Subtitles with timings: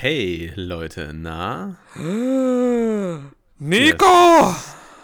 [0.00, 1.76] Hey Leute, na?
[3.58, 4.54] Nico!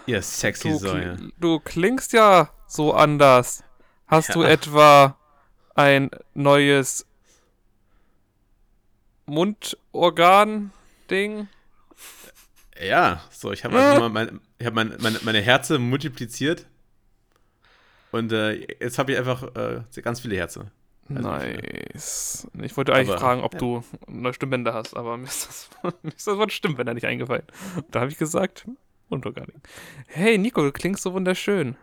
[0.06, 1.16] Ihr sexy Du, Säue.
[1.40, 3.64] du klingst ja so anders.
[4.06, 4.50] Hast du Ja.
[4.50, 5.16] etwa
[5.74, 7.04] ein neues
[9.26, 11.48] Mundorgan-Ding?
[12.80, 13.80] Ja, so, ich habe Äh.
[13.80, 16.66] einfach mal mein, ich hab mein, meine, meine Herze multipliziert.
[18.12, 20.70] Und äh, jetzt habe ich einfach äh, ganz viele Herzen.
[21.08, 22.48] Also, Nice.
[22.62, 23.58] Ich wollte eigentlich Aber- fragen, ob ja.
[23.58, 25.70] du neue Stimmbänder hast, aber mir ist das,
[26.02, 27.44] mir ist das Wort Stimmbänder nicht eingefallen.
[27.90, 28.66] Da habe ich gesagt,
[29.10, 29.48] Mundorgan.
[30.06, 31.76] Hey Nico, du klingst so wunderschön.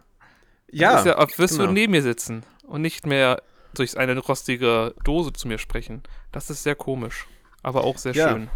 [0.71, 1.67] Ja, ja, als wirst genau.
[1.67, 3.41] du neben mir sitzen und nicht mehr
[3.73, 6.01] durch eine rostige Dose zu mir sprechen.
[6.31, 7.27] Das ist sehr komisch,
[7.62, 8.29] aber auch sehr Ja.
[8.31, 8.49] schön.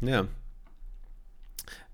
[0.00, 0.26] ja.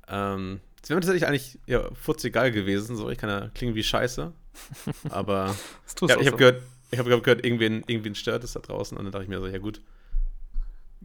[0.09, 3.83] Ähm, es wäre mir tatsächlich eigentlich ja, furzegal gewesen, so, ich kann ja klingen wie
[3.83, 4.33] Scheiße.
[5.11, 6.37] Aber Das tust ja, ich habe so.
[6.39, 9.39] gehört, ich habe gehört, irgendwen, irgendwen stört es da draußen und dann dachte ich mir
[9.41, 9.81] so, ja gut,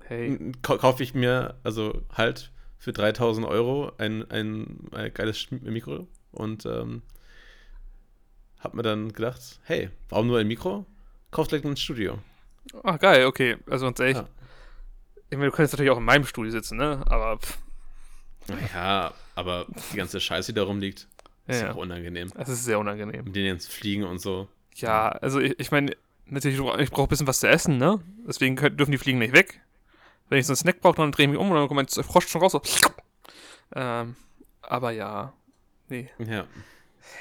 [0.05, 6.07] Hey, Kau- kaufe ich mir also halt für 3000 Euro ein, ein, ein geiles Mikro
[6.31, 7.01] und ähm,
[8.59, 10.85] hab mir dann gedacht, hey, warum nur ein Mikro?
[11.31, 12.19] Kauf gleich ein Studio.
[12.83, 13.57] ah geil, okay.
[13.69, 14.27] Also ganz ehrlich, Ja.
[15.29, 17.03] ich meine, du könntest natürlich auch in meinem Studio sitzen, ne?
[17.07, 17.57] Aber pff,
[18.73, 21.07] Ja, aber die ganze Scheiße, die da rumliegt,
[21.47, 22.31] ist Ja, auch unangenehm.
[22.37, 23.25] es ist sehr unangenehm.
[23.25, 24.47] Mit denen jetzt fliegen und so.
[24.75, 27.99] Ja, also ich, ich meine, natürlich, ich brauche ein bisschen was zu essen, ne?
[28.27, 29.61] Deswegen können, dürfen die Fliegen nicht weg.
[30.29, 32.05] Wenn ich so einen Snack brauche, dann drehe ich mich um und dann kommt mein
[32.05, 32.53] Frosch schon raus.
[32.53, 32.61] So.
[33.75, 34.15] Ähm,
[34.61, 35.33] aber ja,
[35.89, 36.09] nee.
[36.19, 36.45] Ja.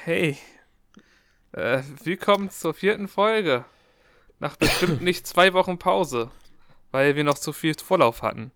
[0.03, 0.37] Hey,
[1.51, 3.65] äh, willkommen zur vierten Folge.
[4.39, 6.31] Nach bestimmt nicht zwei Wochen Pause,
[6.91, 8.51] weil wir noch zu viel Vorlauf hatten.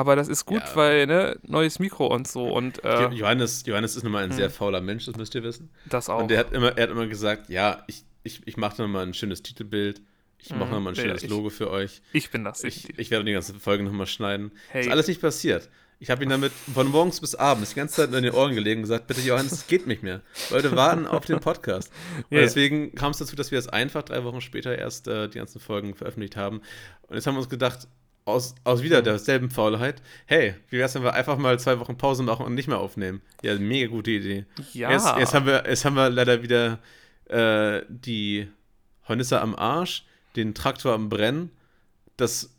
[0.00, 0.76] Aber das ist gut, Ja.
[0.76, 4.36] weil, ne, neues Mikro und so und äh, Johannes, Johannes ist nun mal ein Hm.
[4.36, 5.68] sehr fauler Mensch, das müsst ihr wissen.
[5.84, 6.22] das auch.
[6.22, 9.12] Und der hat immer, er hat immer gesagt, ja, ich, ich, ich mache nochmal ein
[9.12, 10.00] schönes Titelbild.
[10.38, 10.70] Ich mache Mhm.
[10.76, 12.00] nochmal ein schönes ich- Logo für euch.
[12.14, 12.64] ich bin das.
[12.64, 14.52] Ich, Ich, werde die ganze Folge nochmal schneiden.
[14.70, 15.68] hey, Ist alles nicht passiert.
[16.02, 18.78] Ich habe ihn damit von morgens bis abends die ganze Zeit in den Ohren gelegen
[18.78, 20.22] und gesagt, bitte Johannes, es geht nicht mehr.
[20.48, 21.92] Leute warten auf den Podcast.
[22.30, 22.40] Und Ja.
[22.40, 25.60] deswegen kam es dazu, dass wir es einfach drei Wochen später erst äh, die ganzen
[25.60, 26.62] Folgen veröffentlicht haben.
[27.02, 27.86] Und jetzt haben wir uns gedacht,
[28.30, 32.22] aus, aus wieder derselben Faulheit, hey, wie wär's, wenn wir einfach mal zwei Wochen Pause
[32.22, 33.22] machen und nicht mehr aufnehmen?
[33.42, 34.46] Ja, mega gute Idee.
[34.72, 34.90] ja.
[34.90, 36.78] Jetzt, jetzt, haben wir, jetzt haben wir leider wieder
[37.28, 38.48] äh, die
[39.08, 40.04] Hornisse am Arsch,
[40.36, 41.50] den Traktor am Brennen,
[42.16, 42.50] das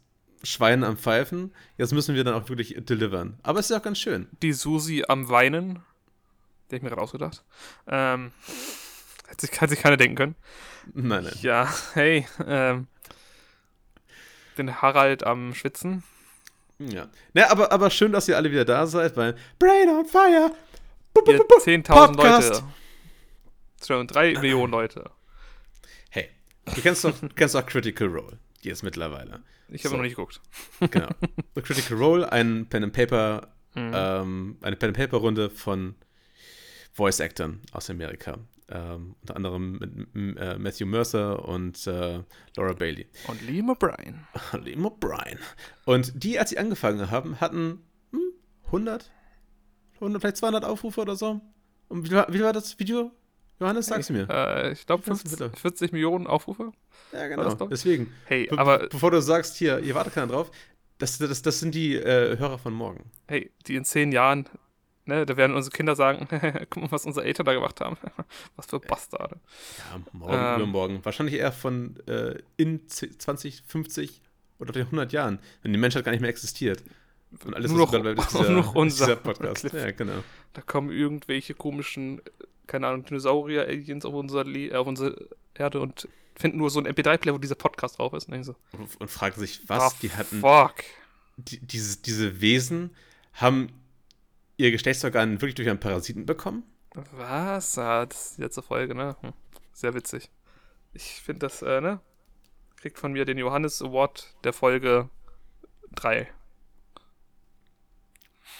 [0.44, 1.54] Schwein am Pfeifen.
[1.78, 3.38] Jetzt müssen wir dann auch wirklich delivern.
[3.44, 4.28] Aber es ist ja auch ganz schön.
[4.42, 5.84] die Susi am Weinen.
[6.70, 7.44] Der ich mir gerade ausgedacht.
[7.88, 8.32] Ähm,
[9.28, 10.36] hat sich, hat sich keiner denken können.
[10.94, 11.34] Nein, nein.
[11.42, 12.88] Ja, hey, ähm,
[14.58, 16.04] den Harald am Schwitzen.
[16.80, 17.10] Ja.
[17.34, 20.52] Na, aber, aber schön, dass ihr alle wieder da seid, weil Brain on Fire.
[21.28, 22.50] Ihr 10.000 Podcast.
[22.54, 22.64] Leute.
[23.86, 25.12] Schon drei Millionen Leute.
[26.10, 26.30] Hey,
[26.66, 28.38] du kennst doch, kennst doch Critical Role.
[28.64, 29.42] Die ist mittlerweile.
[29.70, 29.96] Ich habe So.
[29.98, 30.40] noch nicht geguckt.
[30.80, 31.10] Genau.
[31.56, 33.92] The Critical Role, ein Pen and Paper, Mhm.
[33.96, 35.96] ähm, eine Pen and Paper Runde von
[36.94, 38.38] Voice Actors aus Amerika.
[38.74, 39.80] Ähm, unter anderem
[40.14, 42.24] mit äh, Matthew Mercer und äh,
[42.56, 43.08] Laura Bailey.
[43.28, 44.16] Und Liam O'Brien.
[44.64, 45.38] Liam O'Brien.
[45.86, 47.82] Und die, als sie angefangen haben, hatten
[48.12, 48.22] hm,
[48.68, 49.12] 100,
[49.96, 51.42] 100, vielleicht 200 Aufrufe oder so.
[51.90, 53.12] Und wie, war- wie war das Video?
[53.60, 54.28] Johannes, sag's mir.
[54.30, 55.60] Äh, ich glaube Kannst du 50, bitte?
[55.60, 56.72] 40 Millionen Aufrufe.
[57.12, 57.54] Ja, genau.
[57.68, 58.12] Deswegen.
[58.26, 60.50] Hey, Be aber bevor du sagst, hier, ihr wartet keiner drauf,
[60.98, 63.12] das, das, das sind die äh, Hörer von morgen.
[63.28, 64.48] hey, die in zehn Jahren,
[65.06, 66.28] ne, da werden unsere Kinder sagen,
[66.70, 67.98] guck mal, was unsere Eltern da gemacht haben.
[68.56, 69.40] was für Bastarde.
[69.78, 70.56] Ja, morgen, Ähm.
[70.58, 71.00] übermorgen.
[71.06, 74.22] Wahrscheinlich eher von äh, in 20, 50
[74.60, 76.84] oder vielleicht 100 Jahren, wenn die Menschheit gar nicht mehr existiert.
[77.46, 79.62] Und alles, Nur was noch- ist nur dieser, ist unser dieser Podcast.
[79.62, 79.74] Cliff.
[79.74, 80.24] Ja, genau.
[80.54, 82.22] Da kommen irgendwelche komischen, äh,
[82.68, 86.88] keine Ahnung, Dinosaurier-Aliens auf, unser Le- äh, auf unsere Erde und finden nur so ein
[86.88, 88.28] MP3-Player, wo dieser Podcast drauf ist.
[88.30, 89.98] Und so, Und, und fragen sich, was?
[90.00, 90.76] die hatten, Fuck.
[91.38, 92.92] die, diese, diese Wesen
[93.34, 93.70] haben
[94.62, 96.64] ihr Geschlechtsorgan wirklich durch einen Parasiten bekommen?
[97.12, 97.78] Was?
[97.78, 99.16] Ah, das ist die letzte Folge, ne?
[99.22, 99.34] Hm.
[99.74, 100.30] Sehr witzig.
[100.94, 102.00] Ich finde das, äh, ne?
[102.78, 105.10] Kriegt von mir den Johannes Award der Folge
[105.94, 106.28] 3.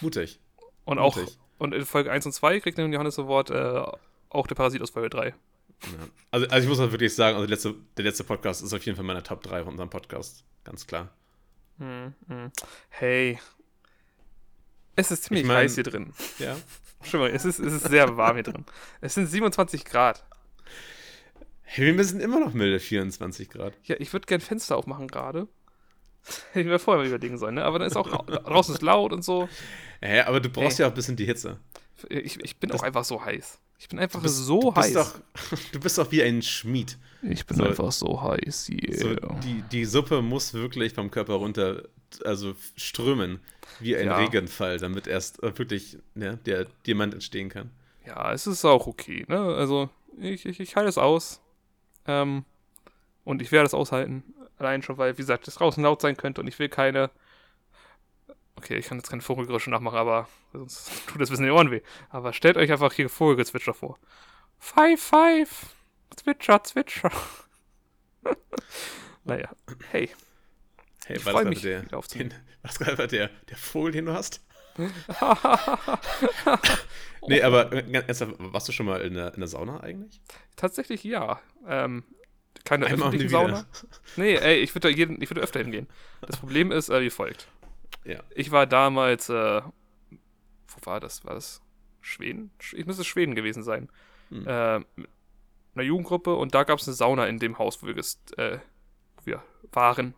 [0.00, 0.40] Mutig.
[0.84, 1.38] Und auch, Mutig.
[1.58, 3.84] und in Folge 1 und 2 kriegt den Johannes Award äh,
[4.30, 5.28] auch der Parasit aus Folge 3.
[5.28, 5.34] Ja.
[6.30, 8.84] Also, also ich muss halt wirklich sagen, also der letzte, der letzte Podcast ist auf
[8.84, 10.44] jeden Fall meiner Top 3 von unserem Podcast.
[10.64, 11.10] Ganz klar.
[11.78, 12.52] Hm, hm.
[12.88, 13.38] Hey.
[14.96, 16.12] Es ist ziemlich Ich mein- heiß hier drin.
[16.38, 16.56] Ja.
[17.04, 18.64] Schon mal, es ist, es ist sehr warm hier drin.
[19.00, 20.24] Es sind 27 Grad.
[21.62, 23.74] Hey, wir sind immer noch milde 24 Grad.
[23.84, 25.48] Ja, ich würde gern Fenster aufmachen gerade.
[26.52, 27.64] Hätte ich mir vorher mal überlegen sollen, ne?
[27.64, 29.48] Aber dann ist auch ra- draußen ist laut und so.
[30.02, 30.82] Ja, aber du brauchst Hey.
[30.84, 31.58] ja auch ein bisschen die Hitze.
[32.08, 33.58] Ich, ich bin auch einfach so heiß.
[33.78, 34.94] Ich bin einfach bist, so du bist heiß.
[34.94, 36.98] Doch, du bist doch wie ein Schmied.
[37.22, 38.66] ich bin so- einfach so heiß.
[38.66, 38.72] So,
[39.08, 39.34] Yeah.
[39.42, 41.82] die, die Suppe muss wirklich vom Körper runter
[42.24, 43.40] also strömen
[43.80, 44.16] wie ein Ja.
[44.16, 47.70] Regenfall, damit erst äh, wirklich ja, der Diamant entstehen kann.
[48.06, 49.38] Ja, es ist auch okay, ne?
[49.38, 49.88] Also,
[50.18, 51.40] ich, ich, ich halte es aus.
[52.06, 52.44] Ähm,
[53.24, 54.24] und ich werde es aushalten.
[54.58, 57.10] Allein schon, weil, wie gesagt, es draußen laut sein könnte und ich will keine.
[58.56, 61.56] Okay, ich kann jetzt keine Vogelgeräusche nachmachen, aber sonst tut das ein bisschen in die
[61.56, 61.80] Ohren weh.
[62.10, 63.98] Aber stellt euch einfach hier Vogelgezwitscher vor.
[64.58, 65.74] Five, five.
[66.16, 67.10] Zwitscher, zwitscher.
[69.24, 69.48] naja,
[69.90, 70.10] hey.
[71.06, 72.30] Hey, Ich das mich, der, wieder aufzunehmen.
[72.30, 74.44] den, was gerade der, der Vogel, den du hast?
[77.28, 80.20] Nee, aber äh, ganz ernsthaft, warst du schon mal in der, in der Sauna eigentlich?
[80.56, 81.40] Tatsächlich ja.
[81.68, 82.02] Ähm,
[82.64, 83.30] keine Einmal öffentliche.
[83.30, 83.64] Sauna.
[84.16, 85.86] Nee, ey, ich würde da jeden, ich würde öfter hingehen.
[86.22, 87.46] Das Problem ist äh, wie folgt.
[88.04, 88.20] Ja.
[88.34, 89.70] Ich war damals, äh, wo
[90.86, 91.24] war das?
[91.24, 91.62] War das
[92.00, 92.50] Schweden?
[92.60, 93.88] Sch- Ich müsste Schweden gewesen sein.
[94.30, 94.44] Hm.
[94.46, 95.08] Äh, mit
[95.74, 98.58] einer Jugendgruppe und da gab es eine Sauna in dem Haus, wo wir, gest äh,
[99.16, 100.14] wo wir waren.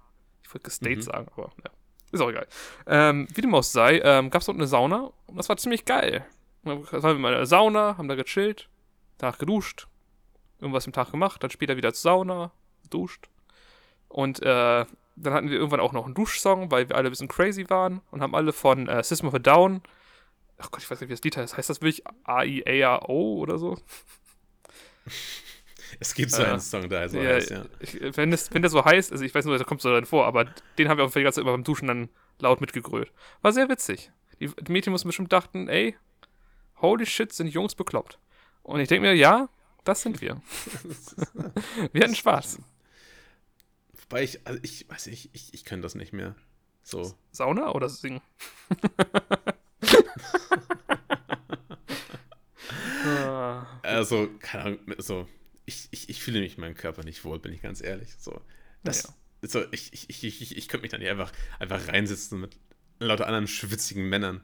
[0.54, 1.02] Wollte gestayed Mhm.
[1.02, 1.70] sagen, aber ja.
[2.12, 2.46] Ist auch egal.
[2.86, 5.84] Ähm, wie dem auch sei, ähm, gab es dort eine Sauna und das war ziemlich
[5.84, 6.24] geil.
[6.62, 8.68] Dann waren wir mal in der Sauna, haben da gechillt,
[9.18, 9.88] danach geduscht,
[10.60, 12.52] irgendwas im Tag gemacht, dann später wieder zur Sauna,
[12.88, 13.28] duscht.
[14.08, 14.84] Und äh,
[15.16, 18.00] dann hatten wir irgendwann auch noch einen Duschsong, weil wir alle ein bisschen crazy waren
[18.12, 19.82] und haben alle von äh, System of a Down,
[20.58, 23.76] ach Gott, ich weiß nicht, wie das Lied heißt, heißt das wirklich A-I-A-O oder so?
[26.00, 27.64] Es gibt so einen Song, der so heißt, ja.
[27.80, 30.04] Ich, wenn, das, wenn das so heißt, also ich weiß nur, da kommt so dann
[30.06, 30.46] vor, aber
[30.78, 32.08] den haben wir auf jeden Fall die ganze Zeit immer beim Duschen dann
[32.38, 33.12] laut mitgegrölt.
[33.42, 34.10] War sehr witzig.
[34.40, 35.96] Die, die Mädchen mussten bestimmt dachten, ey,
[36.80, 38.18] holy shit, sind Jungs bekloppt.
[38.62, 39.48] Und ich denke mir, ja,
[39.84, 40.40] das sind wir.
[41.92, 42.58] wir hatten Spaß.
[44.02, 46.34] Wobei ich, also ich weiß nicht, ich, ich kann das nicht mehr.
[46.82, 47.14] So.
[47.30, 48.20] Sauna oder singen?
[53.06, 55.28] Ah, Also, keine Ahnung, so.
[55.66, 58.14] Ich, ich, ich fühle mich in meinem Körper nicht wohl, bin ich ganz ehrlich.
[58.18, 58.40] So.
[58.82, 62.56] Das, so, ich, ich, ich, ich, ich könnte mich da nicht einfach, einfach reinsitzen mit
[63.00, 64.42] lauter anderen schwitzigen Männern.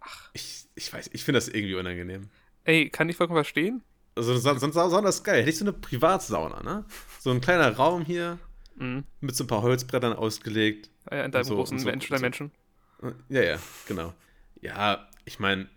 [0.00, 0.30] Ach.
[0.32, 2.28] Ich, ich weiß, ich finde das irgendwie unangenehm.
[2.64, 3.82] Ey, kann ich vollkommen verstehen.
[4.16, 5.40] Also, so, so eine Sauna ist geil.
[5.40, 6.84] Hätte ich so eine Privatsauna, ne?
[7.20, 8.38] So ein kleiner Raum hier
[8.76, 9.04] Mhm.
[9.20, 10.90] mit so ein paar Holzbrettern ausgelegt.
[11.06, 12.50] Ah ja, in deinem So- großen so- Mensch, deinem so- Menschen.
[13.28, 14.14] Ja, ja, genau.
[14.60, 15.68] Ja, ich meine,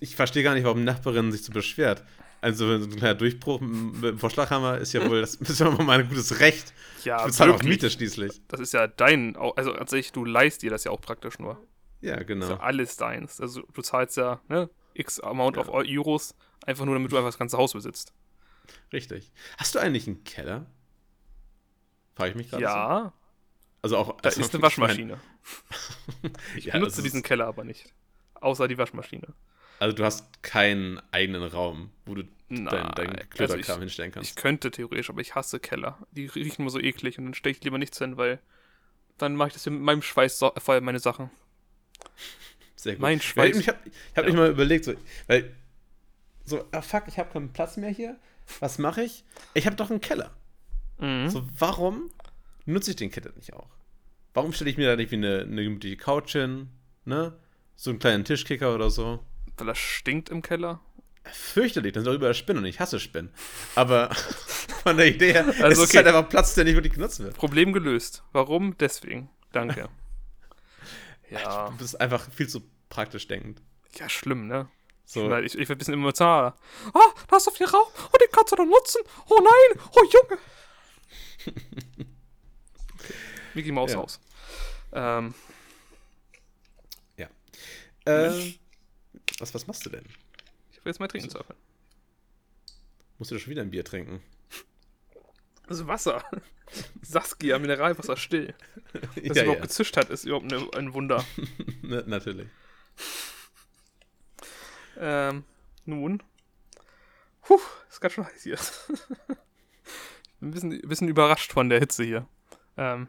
[0.00, 2.02] ich verstehe gar nicht, warum Nachbarin sich so beschwert.
[2.44, 6.00] Also, so ein kleiner Durchbruch mit dem Vorschlaghammer ist ja wohl, das ist ja mal
[6.00, 6.74] ein gutes Recht.
[7.04, 7.62] Ja, Ich bezahle auch.
[7.62, 8.42] Miete schließlich.
[8.48, 11.58] Das ist ja dein, also sich, du leist dir das ja auch praktisch nur.
[12.00, 12.48] Ja, Das ist genau.
[12.50, 13.40] ja alles deins.
[13.40, 15.62] Also du zahlst ja, ne, x Amount Ja.
[15.62, 16.34] of Euros,
[16.66, 18.12] einfach nur damit du einfach das ganze Haus besitzt.
[18.92, 19.32] Richtig.
[19.58, 20.66] Hast du eigentlich einen Keller?
[22.14, 22.62] Frage ich mich gerade.
[22.62, 22.68] So.
[22.68, 23.12] Ja,
[23.82, 24.20] Also auch.
[24.20, 25.18] da also, ist eine Waschmaschine.
[26.56, 27.92] Ich Ja, benutze diesen Keller aber nicht.
[28.34, 29.28] Außer die Waschmaschine.
[29.78, 34.14] Also du hast keinen eigenen Raum, wo du deinen dein also Klöterkram ich- hinstellen Ich
[34.14, 34.36] kannst.
[34.36, 35.98] könnte theoretisch, aber ich hasse Keller.
[36.12, 38.38] Die riechen immer so eklig und dann stelle ich lieber nichts hin, weil
[39.18, 41.30] dann mache ich das hier mit meinem Schweiß so, vor allem meine Sachen.
[42.76, 43.02] Sehr gut.
[43.02, 43.56] mein Weil Schweiß.
[43.58, 44.30] Ich habe ich hab Ja.
[44.30, 44.94] mich mal überlegt, so,
[45.26, 45.52] weil.
[46.44, 48.18] So, ah fuck, ich habe keinen Platz mehr hier.
[48.60, 49.24] Was mache ich?
[49.54, 50.30] Ich habe doch einen Keller.
[50.98, 51.28] Mhm.
[51.30, 52.10] So, warum
[52.66, 53.70] nutze ich den Keller nicht auch?
[54.34, 56.68] Warum stelle ich mir da nicht wie eine, eine gemütliche Couch hin,
[57.06, 57.32] ne?
[57.76, 59.24] So einen kleinen Tischkicker oder so?
[59.56, 60.80] Weil das stinkt im Keller.
[61.32, 63.32] Fürchterlich, dann sind auch überall Spinnen und ich hasse Spinnen.
[63.74, 64.14] Aber
[64.82, 65.98] von der Idee her, Also es ist okay.
[65.98, 67.36] halt einfach Platz, der nicht wirklich genutzt wird.
[67.36, 68.22] Problem gelöst.
[68.32, 68.76] Warum?
[68.78, 69.30] Deswegen.
[69.52, 69.88] Danke.
[71.30, 71.70] ja.
[71.70, 73.62] Du bist einfach viel zu praktisch denkend.
[73.98, 74.68] Ja, schlimm, ne?
[75.06, 76.56] So, ich, ich werde ein bisschen emotionaler.
[76.92, 77.86] Ah, da ist so viel Raum.
[78.12, 79.00] Oh, den kannst du doch nutzen.
[79.28, 79.82] Oh nein.
[79.92, 80.40] Oh, Junge.
[82.94, 83.14] okay.
[83.54, 83.98] Mickey Maus Ja.
[83.98, 84.20] aus.
[84.92, 85.34] Ähm,
[88.06, 88.52] äh,
[89.38, 90.04] was, was machst du denn?
[90.70, 91.56] ich will jetzt mal trinken zu öffnen.
[93.18, 94.22] Musst du doch schon wieder ein Bier trinken?
[95.66, 96.22] Das ist Wasser.
[97.02, 98.54] Saskia, Mineralwasser still.
[98.92, 99.66] Dass ja, sie überhaupt ja.
[99.66, 101.24] gezischt hat, ist überhaupt ne, ein Wunder.
[101.82, 102.48] Na, natürlich.
[104.98, 105.44] Ähm,
[105.86, 106.22] nun.
[107.42, 108.58] Puh, ist ganz schön heiß hier.
[110.40, 112.28] Bin ein bisschen, ein bisschen überrascht von der Hitze hier.
[112.76, 113.08] Ähm,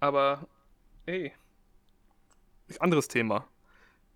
[0.00, 0.48] aber,
[1.06, 1.32] ey.
[2.78, 3.46] Anderes Thema.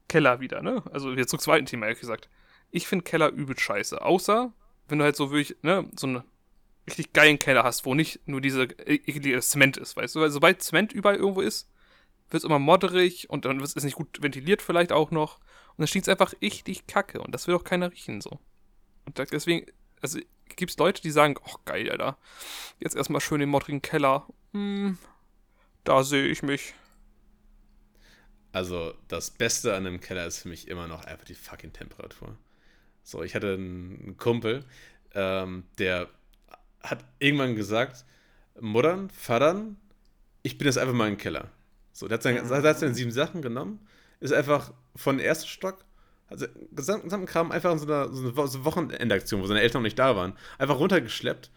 [0.08, 0.82] Keller wieder, ne?
[0.92, 2.28] Also jetzt zum zweiten Thema, ehrlich gesagt.
[2.70, 4.02] Ich finde Keller übel scheiße.
[4.02, 4.52] Außer,
[4.88, 6.22] wenn du halt so wirklich, ne, so einen
[6.86, 10.20] richtig geilen Keller hast, wo nicht nur diese e- eklige Zement ist, weißt du?
[10.20, 11.70] Weil sobald Zement überall irgendwo ist,
[12.30, 15.38] wird es immer modderig und dann ist es nicht gut ventiliert vielleicht auch noch.
[15.38, 18.38] Und dann stinkt es einfach richtig kacke und das will auch keiner riechen so.
[19.06, 19.66] Und deswegen,
[20.00, 20.18] also
[20.56, 22.16] gibt es Leute, die sagen, ach geil, Alter,
[22.78, 24.26] jetzt erstmal schön den moddrigen Keller.
[24.52, 24.98] Hm,
[25.84, 26.74] da sehe ich mich.
[28.54, 32.36] Also, das Beste an einem Keller ist für mich immer noch einfach die fucking Temperatur.
[33.02, 34.64] So, ich hatte einen Kumpel,
[35.14, 36.08] ähm, der
[36.82, 38.04] hat irgendwann gesagt,
[38.60, 39.76] Muttern, Vatern
[40.44, 41.50] ich bin jetzt einfach mal im Keller.
[41.92, 43.80] So, der hat, seine, der hat seine sieben Sachen genommen,
[44.20, 45.84] ist einfach von ersten Stock,
[46.28, 49.60] also gesamten, gesamten Kram einfach in so einer, so eine Wo- so Wochenendaktion, wo seine
[49.62, 51.50] Eltern noch nicht da waren, einfach runtergeschleppt.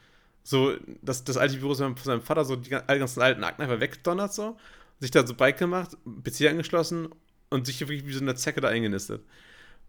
[0.44, 3.80] So, das, das alte Büro von seinem Vater, so die all ganzen alten Akten einfach
[3.82, 4.58] weggedonnert, so,
[5.00, 7.10] sich da so Bike gemacht, PC angeschlossen
[7.50, 9.24] und sich hier wirklich wie so eine Zecke da eingenistet.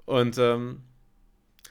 [0.05, 0.83] Und, ähm,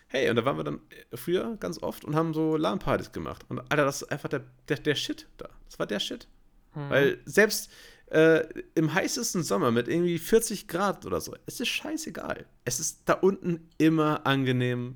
[0.08, 0.82] hey, und da waren wir dann
[1.14, 3.46] früher ganz oft und haben so LAN-Partys gemacht.
[3.50, 5.50] Und Alter, das ist einfach der, der, der Shit da.
[5.66, 6.28] Das war der Shit.
[6.76, 6.90] Mhm.
[6.90, 7.72] Weil selbst
[8.08, 12.46] äh, im heißesten Sommer mit irgendwie 40 Grad oder so, es ist scheißegal.
[12.64, 14.96] Es ist da unten immer angenehm,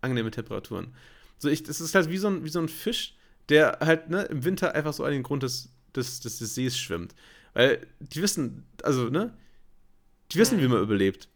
[0.00, 0.94] angenehme Temperaturen.
[1.38, 3.16] So, ich, das ist halt wie so ein, wie so ein Fisch,
[3.48, 6.78] der halt ne, im Winter einfach so an den Grund des, des, des, des Sees
[6.78, 7.14] schwimmt.
[7.54, 9.36] Weil die wissen, also, ne?
[10.30, 11.28] Die wissen, wie man überlebt.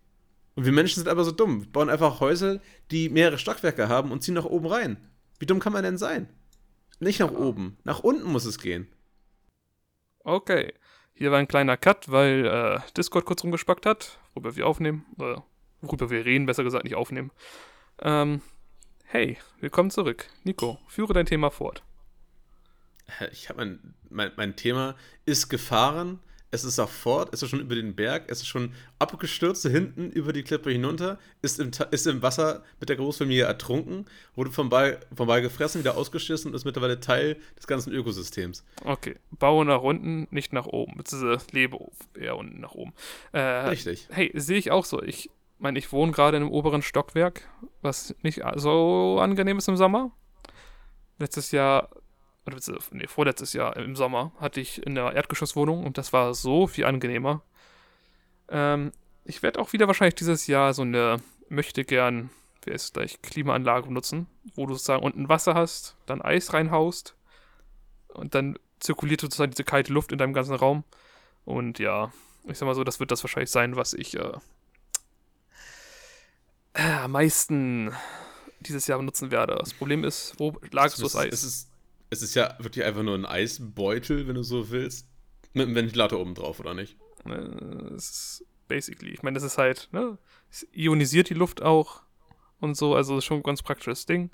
[0.54, 1.64] Und wir Menschen sind aber so dumm.
[1.64, 4.96] Wir bauen einfach Häuser, die mehrere Stockwerke haben und ziehen nach oben rein.
[5.38, 6.28] Wie dumm kann man denn sein?
[6.98, 7.76] Nicht nach oben.
[7.84, 8.88] Nach unten muss es gehen.
[10.20, 10.72] Okay.
[11.12, 15.06] Hier war ein kleiner Cut, weil äh, Discord kurz rumgespackt hat, worüber wir aufnehmen.
[15.18, 15.36] Äh,
[15.80, 17.30] worüber wir reden, besser gesagt, nicht aufnehmen.
[18.00, 18.40] Ähm,
[19.04, 20.26] hey, willkommen zurück.
[20.44, 21.85] Nico, führe dein Thema fort.
[23.32, 26.20] Ich habe mein, mein, mein Thema ist gefahren.
[26.52, 30.10] Es ist auch fort, es ist schon über den Berg, es ist schon abgestürzt hinten
[30.10, 34.68] über die Klippe hinunter, ist im, ist im Wasser mit der Großfamilie ertrunken, wurde vom
[34.68, 38.64] Ball, vom Ball gefressen, wieder ausgeschissen und ist mittlerweile Teil des ganzen Ökosystems.
[38.84, 40.96] Okay, baue nach unten, nicht nach oben.
[40.96, 41.78] Beziehungsweise lebe
[42.14, 42.94] eher unten nach oben.
[43.32, 44.08] Äh, Richtig.
[44.10, 45.02] Hey, sehe ich auch so.
[45.02, 47.48] Ich meine, ich wohne gerade in einem oberen Stockwerk,
[47.82, 50.12] was nicht so angenehm ist im Sommer.
[51.18, 51.90] Letztes Jahr,
[52.46, 56.66] oder nee, vorletztes Jahr im Sommer hatte ich in einer Erdgeschosswohnung und das war so
[56.66, 57.42] viel angenehmer.
[58.48, 58.92] Ähm,
[59.24, 62.30] ich werde auch wieder wahrscheinlich dieses Jahr so eine möchte gern,
[62.64, 67.14] wer ist gleich, Klimaanlage benutzen, wo du sozusagen unten Wasser hast, dann Eis reinhaust
[68.08, 70.84] und dann zirkuliert sozusagen diese kalte Luft in deinem ganzen Raum.
[71.44, 72.12] Und ja,
[72.44, 74.32] ich sag mal so, das wird das wahrscheinlich sein, was ich äh,
[76.74, 77.92] äh, am meisten
[78.60, 79.56] dieses Jahr benutzen werde.
[79.58, 81.32] Das Problem ist, wo lagerst du das Eis?
[81.32, 81.70] es, ist,
[82.10, 85.06] es ist ja wirklich einfach nur ein Eisbeutel, wenn du so willst,
[85.52, 86.96] mit einem Ventilator oben drauf, oder nicht?
[87.26, 87.32] Äh,
[87.94, 89.12] Es ist basically.
[89.12, 90.18] Ich meine, das ist halt, ne?
[90.50, 92.02] Es ionisiert die Luft auch
[92.60, 94.30] und so, also ist schon ein ganz praktisches Ding.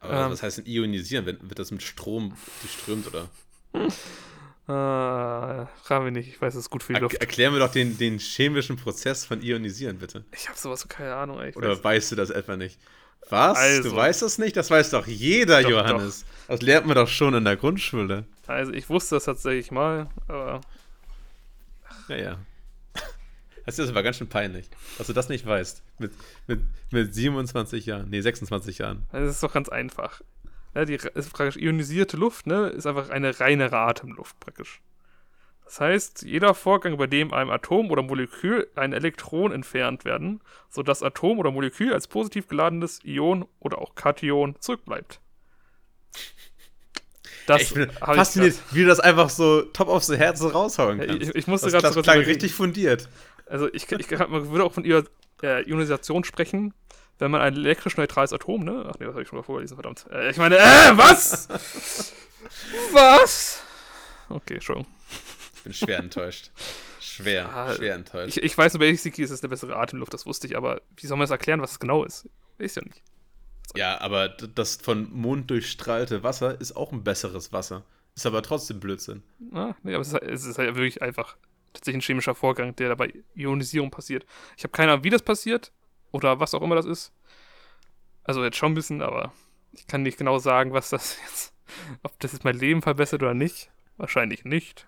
[0.00, 0.30] Aber Ähm.
[0.32, 1.24] was heißt denn ionisieren?
[1.26, 3.28] Wird, wird das mit Strom geströmt, oder?
[4.66, 7.16] Äh, fragen wir nicht, ich weiß, es ist gut für die Er, Luft.
[7.16, 10.24] erklär mir doch den, den chemischen Prozess von ionisieren, bitte.
[10.32, 11.54] Ich habe sowas, keine Ahnung, ey.
[11.54, 11.84] Oder weiß.
[11.84, 12.80] weißt du das etwa nicht?
[13.30, 13.58] Was?
[13.58, 13.90] Also.
[13.90, 14.56] du weißt das nicht?
[14.56, 16.24] Das weiß doch jeder, Doch, Johannes.
[16.48, 18.24] Das lernt man doch schon in der Grundschule.
[18.46, 20.60] Also ich wusste das tatsächlich mal, aber
[22.08, 22.38] Ja, ja.
[23.66, 25.82] Das ist aber ganz schön peinlich, dass du das nicht weißt.
[25.98, 26.12] Mit,
[26.46, 28.10] mit, mit 27 Jahren.
[28.10, 29.04] Nee, 26 Jahren.
[29.12, 30.20] es ist doch ganz einfach.
[30.74, 34.80] Ja, die ist praktisch ionisierte Luft, ne, ist einfach eine reinere Atemluft praktisch.
[35.64, 40.40] Das heißt, jeder Vorgang, bei dem einem Atom oder Molekül ein Elektron entfernt werden,
[40.70, 45.20] so das Atom oder Molekül als positiv geladenes Ion oder auch Kation zurückbleibt.
[47.46, 51.22] Das ich bin fasziniert, wie du das einfach so top aufs Herz raushauen kannst.
[51.22, 53.08] ich, ich musste gerade sogar klang richtig fundiert.
[53.46, 55.04] Also ich, ich, man würde auch von Io-
[55.42, 56.72] äh, Ionisation sprechen,
[57.18, 58.86] wenn man ein elektrisch neutrales Atom, ne?
[58.88, 60.06] Ach nee, das habe ich schon mal vorgelesen, verdammt.
[60.10, 61.48] Äh, ich meine, äh, was?
[62.92, 63.62] was?
[64.30, 64.90] Okay, Entschuldigung.
[65.64, 66.50] Ich bin schwer enttäuscht.
[67.00, 68.36] Schwer, Ah, schwer enttäuscht.
[68.36, 71.06] Ich, ich weiß nur, Basically ist es eine bessere Atemluft, das wusste ich, aber wie
[71.06, 72.28] soll man das erklären, was es genau ist?
[72.58, 73.02] Weiß ja nicht.
[73.74, 77.82] Ja, aber das von Mond durchstrahlte Wasser ist auch ein besseres Wasser.
[78.14, 79.22] Ist aber trotzdem Blödsinn.
[79.52, 81.36] Ah, nee, aber es ist, halt- es ist halt wirklich einfach
[81.72, 84.26] tatsächlich ein chemischer Vorgang, der dabei Ionisierung passiert.
[84.56, 85.72] Ich habe keine Ahnung, wie das passiert
[86.12, 87.10] oder was auch immer das ist.
[88.22, 89.32] Also jetzt schon ein bisschen, aber
[89.72, 91.52] ich kann nicht genau sagen, was das jetzt,
[92.02, 93.70] ob das jetzt mein Leben verbessert oder nicht.
[93.96, 94.86] Wahrscheinlich nicht.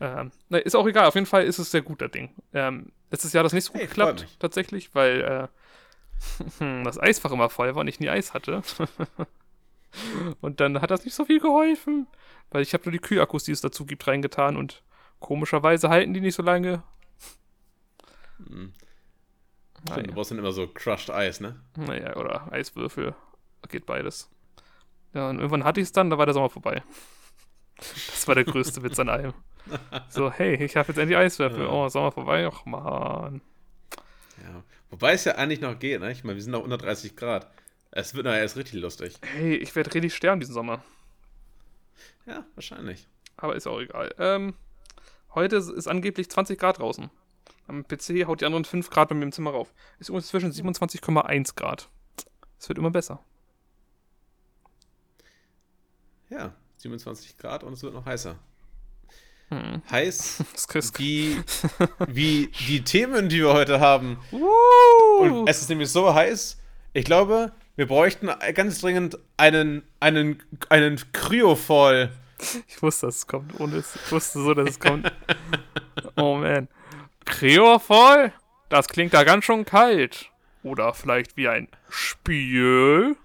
[0.00, 2.34] Ähm, na, ist auch egal, auf jeden Fall ist es sehr gut, das Ding.
[2.54, 5.48] Ähm, letztes Jahr hat das nicht so gut Hey, geklappt, tatsächlich, weil
[6.60, 8.62] äh, das Eisfach immer voll war und ich nie Eis hatte.
[10.40, 12.06] und dann hat das nicht so viel geholfen,
[12.50, 14.82] weil ich habe nur die Kühlakkus, die es dazu gibt, reingetan und
[15.18, 16.82] komischerweise halten die nicht so lange.
[18.38, 18.72] Mhm.
[19.88, 21.60] Ah, Stimmt, Du brauchst dann immer so Crushed Eis, ne?
[21.76, 23.14] Naja, oder Eiswürfel.
[23.68, 24.30] Geht beides.
[25.14, 26.82] Ja, und irgendwann hatte ich es dann, da war der Sommer vorbei.
[27.80, 29.32] Das war der größte Witz an allem.
[30.08, 31.60] So, hey, ich habe jetzt endlich Eiswürfel.
[31.62, 31.68] Ja.
[31.70, 32.48] Oh, Sommer vorbei.
[32.52, 33.40] Ach, man.
[34.42, 34.62] Ja.
[34.90, 36.10] Wobei es ja eigentlich noch geht, ne?
[36.12, 37.50] Ich meine, wir sind noch unter 30 Grad.
[37.90, 39.16] Es wird nachher erst richtig lustig.
[39.22, 40.82] Hey, ich werde richtig sterben diesen Sommer.
[42.26, 43.08] Ja, wahrscheinlich.
[43.36, 44.14] Aber ist auch egal.
[44.18, 44.54] Ähm,
[45.34, 47.10] heute ist- ist angeblich 20 Grad draußen.
[47.66, 49.72] Am PC haut die anderen 5 Grad bei mir im Zimmer rauf.
[49.98, 51.88] Ist übrigens zwischen 27,1 Grad.
[52.58, 53.20] Es wird immer besser.
[56.28, 58.36] Ja, 27 Grad und es wird noch heißer.
[59.48, 59.82] Hm.
[59.90, 60.44] heiß
[60.96, 61.36] wie,
[62.06, 64.18] wie die Themen, die wir heute haben.
[64.30, 64.48] Woo!
[65.18, 66.58] Und es ist nämlich so heiß,
[66.92, 72.12] ich glaube, wir bräuchten ganz dringend einen, einen, einen Kryofall.
[72.68, 73.58] Ich wusste, dass es kommt.
[73.60, 73.96] Ohne es.
[73.96, 75.12] Ich wusste so, dass es kommt.
[76.16, 76.68] Oh man.
[77.24, 78.32] Kreorvoll?
[78.68, 80.30] Das klingt da ganz schön kalt.
[80.62, 83.16] Oder vielleicht wie ein Spiel?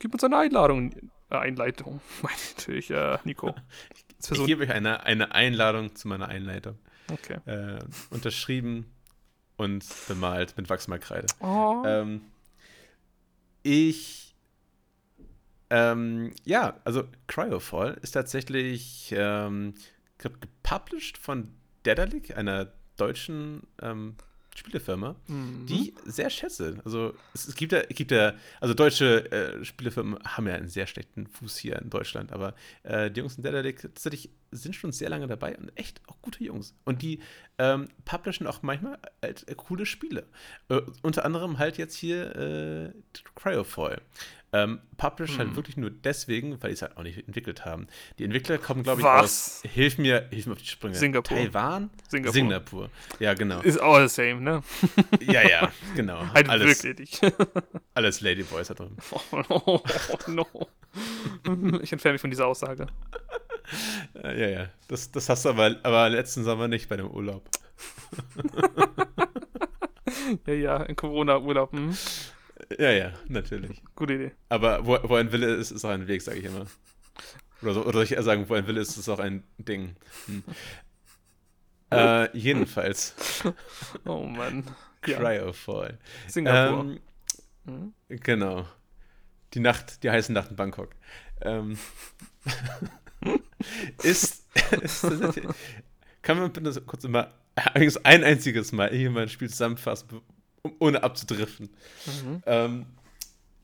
[0.00, 0.94] Gib uns eine Einladung.
[1.32, 2.00] Äh, Einleitung.
[2.22, 3.54] Meine ich natürlich, äh, Nico.
[4.24, 6.78] Ich so, gebe euch eine, eine Einladung zu meiner Einleitung.
[7.10, 7.38] okay.
[7.44, 8.86] Äh, unterschrieben
[9.56, 11.26] und bemalt mit Wachsmalkreide.
[11.40, 11.82] Oh.
[11.84, 12.20] Ähm,
[13.64, 14.36] ich.
[15.70, 19.74] Ähm, ja, also Cryofall ist tatsächlich ähm,
[20.18, 21.52] ich gepublished von
[21.84, 24.14] Dedalic, einer deutschen ähm,
[24.54, 25.66] Spielefirma, Mhm.
[25.66, 26.80] die ich sehr schätze.
[26.84, 30.68] Also es, es gibt ja, es gibt ja, also deutsche äh, Spielefirmen haben ja einen
[30.68, 34.92] sehr schlechten Fuß hier in Deutschland, aber äh, die Jungs in Dedalic tatsächlich sind schon
[34.92, 36.74] sehr lange dabei und echt auch gute Jungs.
[36.84, 37.20] Und die
[37.58, 40.26] ähm, publishen auch manchmal halt, äh, coole Spiele.
[40.68, 42.92] Äh, unter anderem halt jetzt hier äh,
[43.34, 44.00] Cryofoil.
[44.54, 45.56] Ähm, published halt Hm.
[45.56, 47.86] wirklich nur deswegen, weil die es halt auch nicht entwickelt haben.
[48.18, 49.62] Die Entwickler kommen, glaube ich, Was?
[49.64, 49.70] aus.
[49.72, 50.94] Hilf mir, hilf mir auf die Sprünge.
[50.94, 51.38] Singapur.
[51.38, 51.88] Taiwan?
[52.08, 52.32] Singapur.
[52.34, 52.90] Singapur.
[53.18, 53.62] Ja, genau.
[53.62, 54.62] Ist all the same, ne?
[55.22, 56.20] Ja, ja, genau.
[56.34, 57.18] Halt alles, wirklich.
[57.94, 58.94] alles Ladyboys da drin.
[59.30, 59.80] Oh,
[60.26, 60.46] no.
[61.80, 62.88] Ich entferne mich von dieser Aussage.
[64.14, 64.68] Äh, Ja, ja.
[64.88, 67.48] Das, das hast du aber, aber letzten Sommer nicht bei dem Urlaub.
[70.46, 71.72] Ja, ja, in Corona-Urlaub.
[71.72, 71.96] Hm?
[72.78, 73.82] Ja, ja, natürlich.
[73.96, 74.32] Gute Idee.
[74.48, 76.66] Aber wo, wo ein Wille ist, ist auch ein Weg, sage ich immer.
[77.62, 79.96] Oder, so, oder soll ich eher sagen, wo ein Wille ist, ist auch ein Ding.
[80.26, 80.42] Hm.
[81.90, 83.14] Äh, jedenfalls,
[84.06, 84.64] Oh Mann.
[85.06, 85.98] Ja, Cryofall.
[86.26, 86.80] Singapur.
[86.80, 87.00] Ähm,
[87.66, 87.92] Hm?
[88.08, 88.66] genau.
[89.52, 90.94] Die Nacht, die heiße Nacht in Bangkok.
[91.42, 91.76] Ähm,
[94.02, 94.44] ist,
[94.82, 95.06] ist
[96.22, 100.20] kann man bitte kurz immer ein einziges Mal hier mal ein Spiel zusammenfassen,
[100.78, 101.70] ohne abzudriften.
[102.24, 102.42] Mhm.
[102.46, 102.86] Ähm,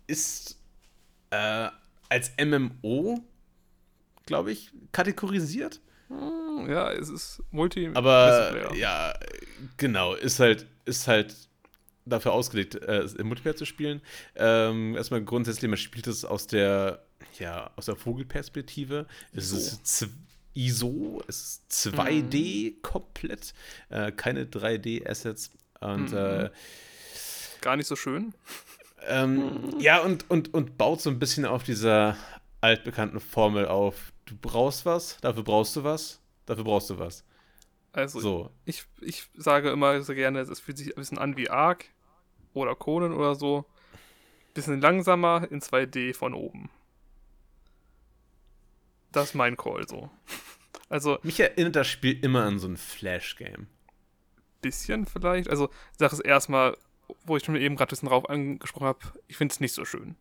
[0.06, 0.58] ist
[1.30, 1.68] äh,
[2.08, 3.22] als MMO,
[4.26, 5.80] glaube ich, kategorisiert.
[6.08, 9.14] Hm, Ja, es ist multi Aber ja,
[9.76, 11.34] genau, ist halt, ist halt
[12.06, 14.00] dafür ausgelegt, äh, im Multiplayer zu spielen.
[14.34, 17.04] Ähm, erstmal grundsätzlich, man spielt es aus der,
[17.38, 19.06] ja, aus der Vogelperspektive.
[19.32, 19.56] Es So.
[19.56, 20.10] ist z-
[20.54, 23.54] ISO, es ist 2D komplett,
[23.90, 25.50] äh, keine 3D-Assets.
[25.80, 26.16] Und Mhm.
[26.16, 26.50] äh,
[27.60, 28.34] Gar nicht so schön.
[29.06, 32.16] ähm, ja, und, und, und baut so ein bisschen auf dieser
[32.60, 34.12] altbekannten Formel auf.
[34.26, 37.24] Du brauchst was, dafür brauchst du was, dafür brauchst du was.
[37.92, 38.50] Also So.
[38.64, 41.86] ich, ich sage immer so gerne, es fühlt sich ein bisschen an wie Ark
[42.52, 43.64] oder Conan oder so.
[44.54, 46.68] Bisschen langsamer in 2D von oben.
[49.12, 50.10] Das ist mein Call so.
[50.88, 53.66] Also Mich erinnert das Spiel immer an so ein Flash-Game.
[54.60, 55.48] bisschen vielleicht.
[55.50, 56.76] Also ich sage es erstmal,
[57.24, 59.84] wo ich schon eben gerade ein bisschen drauf angesprochen habe, ich finde es nicht so
[59.84, 60.16] schön.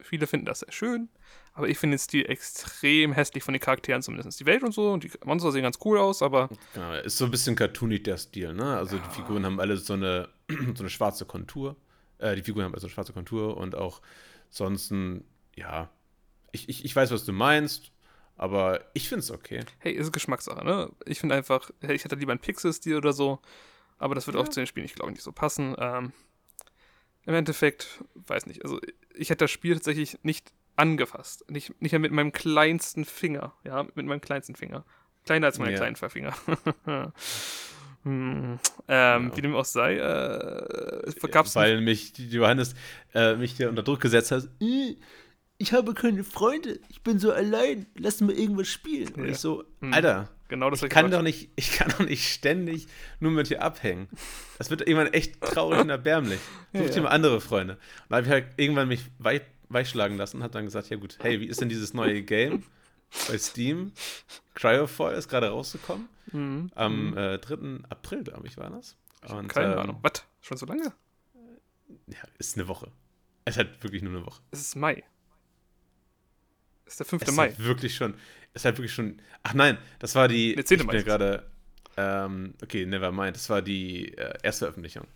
[0.00, 1.08] Viele finden das sehr schön,
[1.54, 4.38] aber ich finde den Stil extrem hässlich von den Charakteren zumindest.
[4.38, 7.24] Die Welt und so und die Monster sehen ganz cool aus, aber Genau, ist so
[7.24, 8.76] ein bisschen cartoonig der Stil, ne?
[8.76, 9.02] Also Ja.
[9.02, 10.28] die Figuren haben alle so eine,
[10.74, 11.74] so eine schwarze Kontur.
[12.18, 14.00] Äh, die Figuren haben also eine schwarze Kontur und auch
[14.50, 15.24] sonst, ein-
[15.56, 15.90] ja,
[16.52, 17.90] ich, ich, ich weiß, was du meinst,
[18.38, 19.60] aber ich finde es okay.
[19.80, 20.90] hey, ist Geschmackssache, ne?
[21.04, 23.40] Ich finde einfach, hey, ich hätte lieber einen Pixel-Stil oder so,
[23.98, 24.50] aber das wird auch Ja.
[24.50, 25.74] zu dem Spiel nicht, glaube ich, nicht so passen.
[25.78, 26.12] Ähm,
[27.26, 28.80] Im Endeffekt, weiß nicht, also
[29.14, 31.44] ich hätte das Spiel tatsächlich nicht angefasst.
[31.50, 34.84] Nicht, nicht mehr mit meinem kleinsten Finger, ja, mit meinem kleinsten Finger.
[35.26, 35.78] Kleiner als meine Ja.
[35.78, 36.34] kleinen Finger.
[38.04, 39.36] hm, ähm, Ja.
[39.36, 42.74] Wie dem auch sei, äh, es gab's Weil mich Johannes
[43.14, 44.48] äh, mich hier unter Druck gesetzt hat.
[45.58, 49.12] "Äh, Ich habe keine Freunde, ich bin so allein, lass mal irgendwas spielen.
[49.14, 49.30] Und Ja.
[49.30, 49.92] ich so, Hm.
[49.92, 52.86] Alter, genau das ich kann doch nicht, ich kann doch nicht ständig
[53.20, 54.08] nur mit dir abhängen.
[54.58, 56.40] Das wird irgendwann echt traurig und erbärmlich.
[56.72, 57.02] Ja, Such dir ja.
[57.02, 57.74] mal andere Freunde.
[57.74, 59.40] Und da habe ich halt irgendwann mich wei
[59.70, 62.62] weichschlagen lassen und habe dann gesagt, ja gut, hey, wie ist denn dieses neue Game
[63.28, 63.92] bei Steam?
[64.54, 66.08] Cryofall ist gerade rausgekommen.
[66.32, 66.70] Mhm.
[66.74, 67.80] Am äh, 3.
[67.90, 68.96] April, glaube ich, war das.
[69.28, 69.98] Und, Keine ähm, Ahnung.
[70.02, 70.24] Was?
[70.40, 70.92] Schon so lange?
[72.06, 72.90] Ja, ist eine Woche.
[73.44, 74.40] Es hat wirklich nur eine Woche.
[74.50, 75.02] Es ist Mai.
[76.88, 77.22] Es ist der 5.
[77.22, 77.50] Es Mai.
[77.50, 78.14] hat wirklich schon,
[78.54, 80.80] es hat wirklich schon, ach nein, das war die, Der 10.
[80.80, 81.46] ich Mai ist gerade,
[81.98, 85.06] ähm, okay, never mind, das war die äh, Erstveröffentlichung.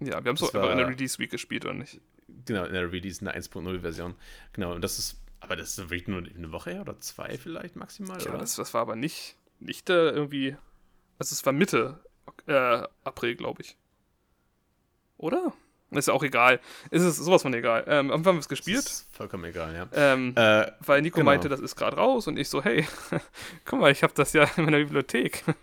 [0.00, 2.00] Ja, wir haben es Das so einfach in der Release Week gespielt, oder nicht?
[2.44, 4.14] Genau, in der Release, in der 1.0-Version.
[4.52, 7.76] Genau, und das ist, aber das ist wirklich nur eine Woche her oder zwei vielleicht
[7.76, 8.38] maximal, Ja, oder?
[8.38, 10.56] das, das war aber nicht, nicht äh, irgendwie.
[11.18, 11.98] Also, es war Mitte
[12.46, 13.76] äh, April, glaube ich.
[15.16, 15.52] Oder?
[15.90, 16.60] Ist ja auch egal.
[16.90, 17.84] Es ist sowas von egal.
[17.86, 18.78] Ähm, haben wir es gespielt?
[18.84, 19.86] Ist vollkommen egal, ja.
[19.92, 21.26] Ähm, Äh, weil Nico genau.
[21.30, 22.84] meinte, das ist gerade raus und ich so, hey,
[23.64, 25.44] guck mal, ich habe das ja in meiner Bibliothek.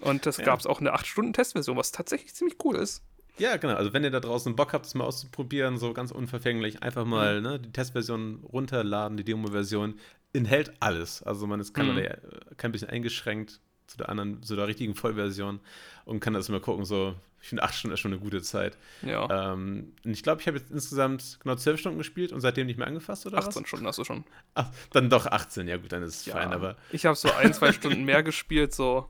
[0.00, 0.44] Und das Ja.
[0.44, 3.02] gab es auch eine 8-Stunden-Testversion, was tatsächlich ziemlich cool ist.
[3.38, 3.74] Ja, genau.
[3.74, 7.10] Also wenn ihr da draußen Bock habt, das mal auszuprobieren, so ganz unverfänglich, einfach Mhm.
[7.10, 9.98] mal ne, die Testversion runterladen, die Demo-Version,
[10.32, 11.22] enthält alles.
[11.24, 11.98] Also man ist kann Mhm.
[11.98, 12.14] ja,
[12.58, 15.58] kein bisschen eingeschränkt zu der anderen, zu der richtigen Vollversion
[16.04, 16.84] und kann das mal gucken.
[16.84, 18.76] So, ich finde acht Stunden ist schon eine gute Zeit.
[19.02, 22.66] Ja, Ähm, und ich glaube, ich habe jetzt insgesamt genau zwölf Stunden gespielt und seitdem
[22.66, 23.68] nicht mehr angefasst, oder 18 was?
[23.68, 24.24] Stunden hast du schon.
[24.54, 27.32] Ach, dann doch 18, ja gut, dann ist es Ja, fein, aber ich habe so
[27.32, 29.08] ein, zwei Stunden mehr gespielt, so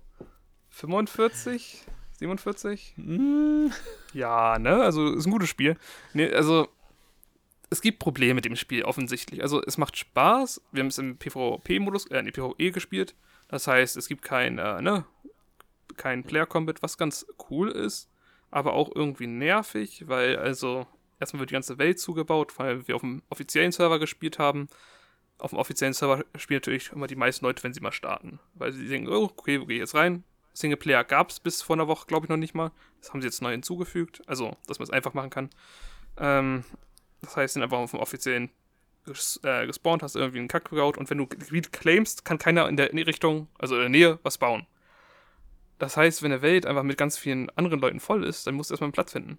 [0.71, 1.85] 45,
[2.19, 2.95] 47.
[2.97, 3.67] mm,
[4.13, 4.81] Ja, ne?
[4.83, 5.77] Also ist ein gutes Spiel.
[6.15, 6.69] Nee, also
[7.71, 9.43] es gibt Probleme mit dem Spiel offensichtlich.
[9.43, 10.61] Also es macht Spaß.
[10.73, 13.15] Wir haben es im PvP-Modus, äh, nee, PvE gespielt.
[13.49, 15.05] Das heißt, es gibt kein, äh, ne,
[15.97, 18.11] kein Player Combat, was ganz cool ist,
[18.51, 20.87] aber auch irgendwie nervig, weil also
[21.19, 24.69] erstmal wird die ganze Welt zugebaut, weil wir auf dem offiziellen Server gespielt haben.
[25.39, 28.73] Auf dem offiziellen Server spielen natürlich immer die meisten Leute, wenn sie mal starten, weil
[28.73, 30.25] sie denken, oh, okay, wo gehe ich jetzt rein?
[30.53, 32.73] Singleplayer gab es bis vor einer Woche, glaube ich, noch nicht mal.
[33.01, 34.23] Das haben sie jetzt neu hinzugefügt.
[34.27, 35.51] Also, dass man es einfach machen kann.
[36.17, 36.65] Ähm,
[37.21, 38.51] das heißt, sind einfach auf dem offiziellen
[39.13, 42.69] ges äh, gespawnt, hast irgendwie einen Kack gebaut und wenn du Gebiet claimst, kann keiner
[42.69, 44.67] in der, Richtung, also in der Nähe, was bauen.
[45.79, 48.71] Das heißt, wenn der Welt einfach mit ganz vielen anderen Leuten voll ist, dann musst
[48.71, 49.39] du erstmal einen Platz finden.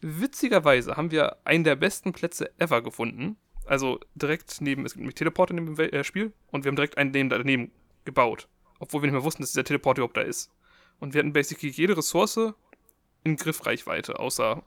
[0.00, 3.36] Witzigerweise haben wir einen der besten Plätze ever gefunden.
[3.66, 6.96] Also direkt neben, es gibt nämlich Teleporter in dem äh, Spiel und wir haben direkt
[6.96, 7.70] einen neben, daneben
[8.04, 8.48] gebaut.
[8.78, 10.50] Obwohl wir nicht mehr wussten, dass dieser Teleporter überhaupt da ist.
[11.00, 12.54] Und wir hatten basically jede Ressource
[13.24, 14.62] in Griffreichweite, außer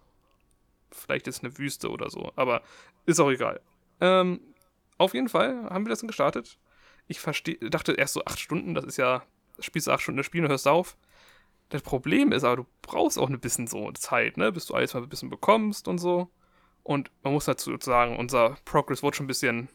[0.92, 2.32] vielleicht ist eine Wüste oder so.
[2.36, 2.62] Aber
[3.06, 3.62] ist auch egal.
[4.02, 4.42] Ähm,
[4.98, 6.58] auf jeden Fall haben wir das dann gestartet.
[7.08, 9.24] Ich versteh, dachte erst so acht Stunden, das ist ja,
[9.60, 10.98] spielst du acht Stunden das Spiel und hörst auf.
[11.70, 14.94] Das Problem ist aber, du brauchst auch ein bisschen so Zeit, ne, bis du alles
[14.94, 16.30] mal ein bisschen bekommst und so.
[16.84, 19.70] Und man muss dazu sagen, unser Progress wurde schon ein bisschen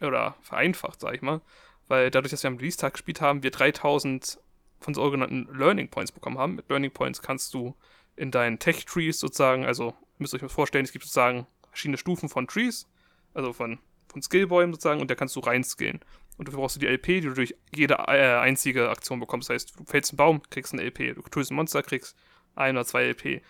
[0.00, 1.40] oder vereinfacht, sag ich mal.
[1.88, 4.38] Weil dadurch, dass wir am Release-Tag gespielt haben, wir 3000
[4.80, 6.54] von sogenannten Learning Points bekommen haben.
[6.56, 7.74] Mit Learning Points kannst du
[8.16, 12.28] in deinen Tech-Trees sozusagen, also müsst ihr euch mal vorstellen, es gibt sozusagen verschiedene Stufen
[12.28, 12.86] von Trees,
[13.34, 16.00] also von, von Skillbäumen sozusagen, und da kannst du reinskillen.
[16.36, 19.48] Und dafür brauchst du die LP, die du durch jede äh, einzige Aktion bekommst.
[19.48, 22.16] Das heißt, du fällst einen Baum, kriegst ein LP, du tötest ein Monster, kriegst
[22.54, 23.42] ein oder zwei LP.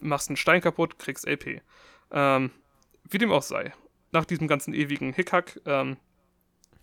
[0.00, 1.60] Machst einen Stein kaputt, kriegst LP.
[2.10, 2.50] Ähm,
[3.08, 3.72] wie dem auch sei.
[4.10, 5.96] Nach diesem ganzen ewigen Hickhack ähm,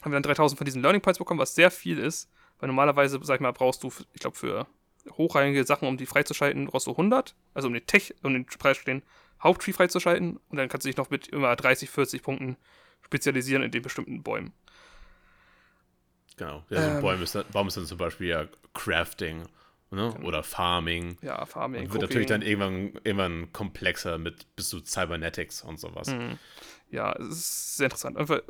[0.02, 2.30] haben wir dann 3000 von diesen Learning Points bekommen, was sehr viel ist.
[2.60, 4.68] Weil normalerweise, sag ich mal, brauchst du, ich glaube, für
[5.12, 7.36] hochrangige Sachen, um die freizuschalten, brauchst du 100.
[7.54, 9.04] Also um den Tech, um den Preis den
[9.42, 10.38] Haupttree freizuschalten.
[10.50, 12.58] Und dann kannst du dich noch mit immer 30, 40 Punkten
[13.02, 14.54] spezialisieren in den bestimmten Bäumen.
[16.38, 16.64] genau.
[16.70, 17.02] Ja, so ein Ähm.
[17.02, 19.44] Baum, ist, dann- Baum ist dann zum Beispiel ja Crafting
[19.92, 20.14] ne?
[20.24, 21.18] oder Farming.
[21.22, 26.08] Ja, Farming, Und wird natürlich dann irgendwann, irgendwann komplexer mit bis zu Cybernetics und sowas.
[26.10, 26.38] Mhm.
[26.92, 28.18] Ja, es ist sehr interessant.
[28.18, 28.42] Einfach,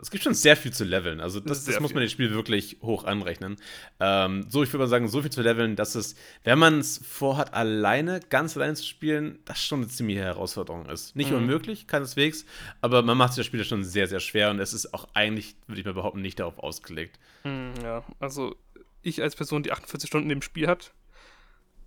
[0.00, 1.20] es gibt schon sehr viel zu leveln.
[1.20, 3.56] Also Das das, muss man dem Spiel wirklich hoch anrechnen.
[4.00, 6.98] Ähm, so, ich würde mal sagen, so viel zu leveln, dass es, wenn man es
[7.06, 11.14] vorhat, alleine, ganz alleine zu spielen, das schon eine ziemliche Herausforderung ist.
[11.16, 11.36] Nicht Mhm.
[11.38, 12.44] unmöglich, keineswegs,
[12.80, 15.56] aber man macht sich das Spiel schon sehr, sehr schwer und es ist auch eigentlich,
[15.66, 17.18] würde ich mal behaupten, nicht darauf ausgelegt.
[17.42, 18.56] Hm, ja, also
[19.02, 20.94] ich als Person, die 48 Stunden im Spiel hat,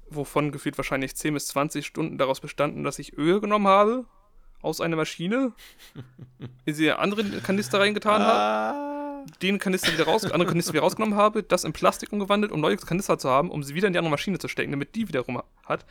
[0.10, 4.06] wovon gefühlt wahrscheinlich 10 bis 20 Stunden daraus bestanden, dass ich Öl genommen habe
[4.62, 5.54] aus einer Maschine,
[6.66, 9.26] in sie anderen Kanister reingetan habe, Ah.
[9.42, 12.78] den Kanister wieder raus, andere Kanister wieder rausgenommen habe, das in Plastik umgewandelt, um neue
[12.78, 15.42] Kanister zu haben, um sie wieder in die andere Maschine zu stecken, damit die wiederum
[15.66, 15.86] hat.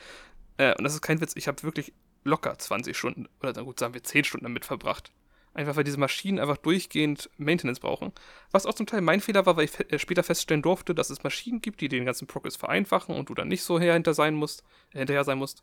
[0.58, 1.92] Äh, und das ist kein Witz, ich habe wirklich
[2.24, 5.12] locker 20 Stunden, oder na gut, sagen wir 10 Stunden damit verbracht.
[5.54, 8.12] Einfach weil diese Maschinen einfach durchgehend Maintenance brauchen.
[8.50, 11.08] Was auch zum Teil mein Fehler war, weil ich fe äh, später feststellen durfte, dass
[11.08, 14.34] es Maschinen gibt, die den ganzen Progress vereinfachen und du dann nicht so hinter sein
[14.34, 15.62] musst, äh, hinterher sein musst.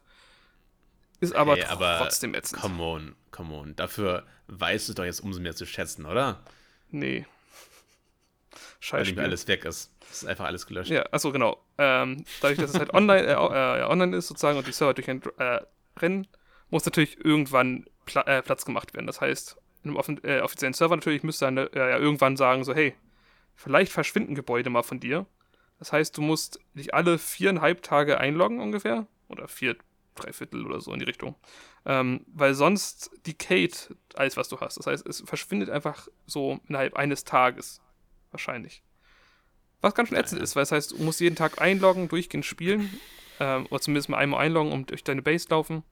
[1.24, 2.62] Ist aber, Hey, aber trotzdem ätzend.
[2.62, 3.76] Come on, come on.
[3.78, 6.44] Dafür weißt du doch jetzt umso mehr zu schätzen, oder?
[6.90, 7.26] Nee.
[8.90, 9.14] Weil Scheiße.
[9.14, 9.90] mehr alles weg ist.
[10.12, 10.92] Es ist einfach alles gelöscht.
[10.92, 11.64] Ja, achso, genau.
[11.78, 15.10] Ähm, dadurch, dass es halt online, äh, äh, online ist sozusagen und die Server durch
[15.10, 15.62] ein äh,
[15.98, 16.28] Rennen,
[16.70, 19.08] muss natürlich irgendwann Pla äh, Platz gemacht werden.
[19.08, 22.76] Das heißt, in einem äh, offiziellen Server natürlich müsste dann äh, ja irgendwann sagen, so,
[22.76, 22.94] hey,
[23.56, 25.26] vielleicht verschwinden Gebäude mal von dir.
[25.80, 29.08] Das heißt, du musst dich alle viereinhalb Tage einloggen ungefähr.
[29.30, 29.78] Oder vier,
[30.16, 31.36] drei Viertel oder so in die Richtung.
[31.86, 34.78] Ähm, weil sonst decayed alles, was du hast.
[34.78, 37.82] Das heißt, es verschwindet einfach so innerhalb eines Tages.
[38.32, 38.84] Wahrscheinlich.
[39.82, 42.90] Was ganz schön ätzend ist, weil das heißt, du musst jeden Tag einloggen, durchgehend spielen.
[43.40, 45.84] Ähm, oder zumindest mal einmal einloggen und durch deine Base laufen.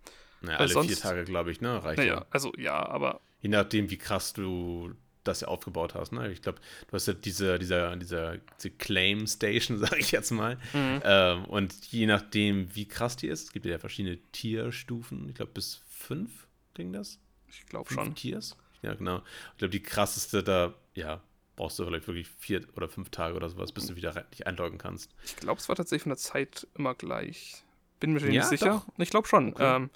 [0.42, 1.84] Naja, alle vier sonst- Tage, glaube ich, ne?
[1.84, 2.26] Reicht Naja, ja.
[2.32, 6.12] also ja, aber Je nachdem, wie krass du das ja aufgebaut hast.
[6.12, 6.32] Ne?
[6.32, 10.58] Ich glaube, du hast ja diese, dieser, dieser, diese Claim Station, sage ich jetzt mal.
[10.74, 11.02] Mhm.
[11.04, 15.30] Ähm, und je nachdem, wie krass die ist, es gibt ja verschiedene Tierstufen.
[15.30, 17.20] Ich glaube, bis fünf ging das.
[17.50, 18.16] Ich glaube schon.
[18.16, 18.56] Tiers?
[18.82, 19.22] Ja, genau.
[19.54, 21.22] Ich glaube, die krasseste da, ja,
[21.56, 24.78] brauchst du vielleicht wirklich vier oder fünf Tage oder sowas, bis du wieder dich einloggen
[24.78, 25.12] kannst.
[25.24, 27.64] Ich glaube, es war tatsächlich von der Zeit immer gleich.
[28.00, 28.84] Bin mir ja, nicht sicher.
[28.88, 28.88] Doch.
[28.98, 29.50] Ich glaube schon.
[29.50, 29.76] Okay.
[29.76, 29.90] Ähm,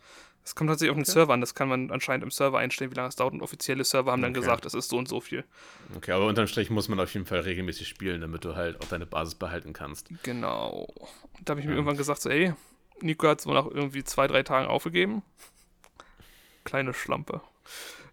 [0.45, 1.11] es kommt tatsächlich auf den okay.
[1.11, 1.41] Server an.
[1.41, 3.33] Das kann man anscheinend im Server einstellen, wie lange es dauert.
[3.33, 5.43] Und offizielle Server haben dann gesagt, es ist so und so viel.
[5.95, 8.87] Okay, aber unterm Strich muss man auf jeden Fall regelmäßig spielen, damit du halt auch
[8.87, 10.09] deine Basis behalten kannst.
[10.21, 10.87] Genau.
[11.33, 11.71] Und da habe ich ja.
[11.71, 12.53] mir irgendwann gesagt, so, ey,
[13.01, 15.23] Nico hat es wohl nach irgendwie zwei, drei Tagen aufgegeben.
[16.63, 17.41] Kleine Schlampe.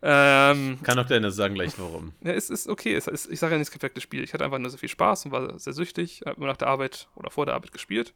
[0.00, 2.12] Ähm, Kann auch deine sagen gleich warum.
[2.22, 2.94] Ja, es ist okay.
[2.94, 4.24] Es ist, ich sage ja nicht das perfekte Spiel.
[4.24, 6.22] Ich hatte einfach nur sehr viel Spaß und war sehr süchtig.
[6.24, 8.14] Habe immer nach der Arbeit oder vor der Arbeit gespielt.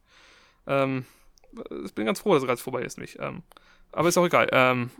[0.65, 1.05] Ähm,
[1.85, 3.19] ich bin ganz froh, dass es gerade vorbei ist, nicht.
[3.21, 3.43] Ähm,
[3.91, 4.47] aber ist auch egal.
[4.51, 4.91] Ähm,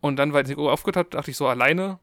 [0.00, 1.98] und dann, weil Nico aufgehört hat, dachte ich so, alleine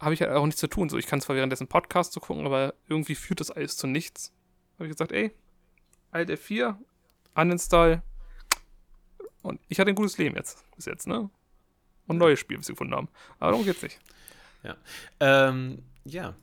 [0.00, 0.88] habe ich ja auch nichts zu tun.
[0.88, 4.32] So, ich kann zwar währenddessen Podcast zu gucken, aber irgendwie führt das alles zu nichts.
[4.74, 5.32] Habe ich gesagt, ey,
[6.10, 6.76] Alt F4,
[7.34, 8.02] uninstall.
[9.42, 11.30] Und ich hatte ein gutes Leben jetzt, bis jetzt, ne?
[12.06, 13.08] Und ein neues Spiel, was sie gefunden haben.
[13.38, 13.98] Aber darum geht's nicht.
[14.62, 14.76] Ja.
[15.20, 16.34] Ähm, ja.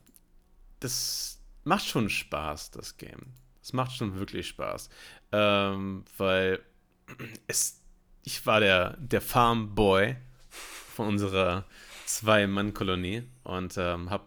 [0.80, 3.32] Das macht schon Spaß, das Game.
[3.62, 4.88] Es macht schon wirklich Spaß.
[5.32, 6.62] Ähm, weil
[7.46, 7.75] es,
[8.26, 10.16] ich war der, der Farmboy
[10.50, 11.64] von unserer
[12.06, 14.26] Zwei-Mann-Kolonie und ähm, hab,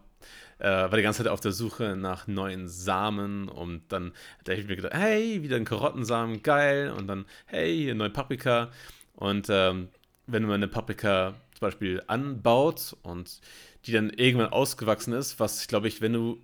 [0.60, 4.14] äh, war die ganze Zeit auf der Suche nach neuen Samen und dann
[4.46, 8.70] da ich mir gedacht, hey, wieder ein Karottensamen, geil und dann, hey, neue Paprika
[9.16, 9.90] und ähm,
[10.28, 13.42] wenn man eine Paprika zum Beispiel anbaut und
[13.86, 16.42] die dann irgendwann ausgewachsen ist, was, glaube ich, wenn du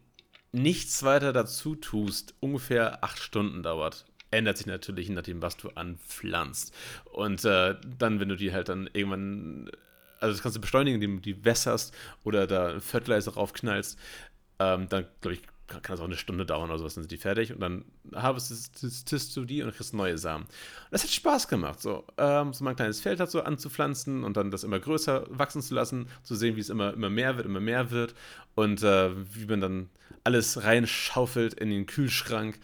[0.51, 4.05] nichts weiter dazu tust, ungefähr acht Stunden dauert.
[4.31, 6.73] Ändert sich natürlich nachdem, was du anpflanzt.
[7.05, 9.69] Und äh, dann, wenn du die halt dann irgendwann,
[10.19, 13.99] also das kannst du beschleunigen, indem du die wässerst oder da Fertilizer raufknallst,
[14.59, 17.17] ähm, dann, glaube ich, kann, das auch eine Stunde dauern oder sowas, dann sind die
[17.17, 20.43] fertig und dann harvestest du die und kriegst neue Samen.
[20.45, 24.23] Und das hat Spaß gemacht, so, ähm, so mal ein kleines Feld hat so anzupflanzen
[24.23, 27.37] und dann das immer größer wachsen zu lassen, zu sehen, wie es immer, immer mehr
[27.37, 28.13] wird, immer mehr wird
[28.53, 29.89] und äh, wie man dann
[30.23, 32.59] alles reinschaufelt in den Kühlschrank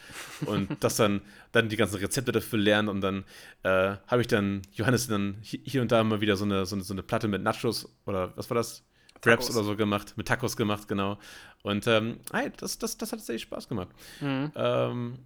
[0.45, 3.23] und das dann, dann die ganzen Rezepte dafür lernt und dann
[3.63, 6.83] äh, habe ich dann Johannes dann hier und da mal wieder so eine, so eine,
[6.83, 8.83] so eine Platte mit Nachos oder was war das?
[9.25, 11.17] Raps oder so gemacht, mit Tacos gemacht, genau.
[11.63, 13.89] Und ähm, hey, das, das, das hat tatsächlich Spaß gemacht.
[14.19, 14.51] Mhm.
[14.55, 15.19] Ähm,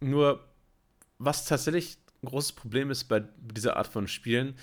[0.00, 0.44] nur,
[1.18, 4.56] was tatsächlich ein großes Problem ist bei dieser Art von Spielen,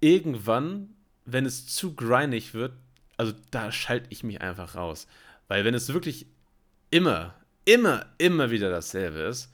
[0.00, 2.72] irgendwann, wenn es zu grindig wird,
[3.16, 5.06] also da schalte ich mich einfach raus.
[5.48, 6.26] Weil wenn es wirklich
[6.90, 7.34] immer,
[7.64, 9.52] immer, immer wieder dasselbe ist,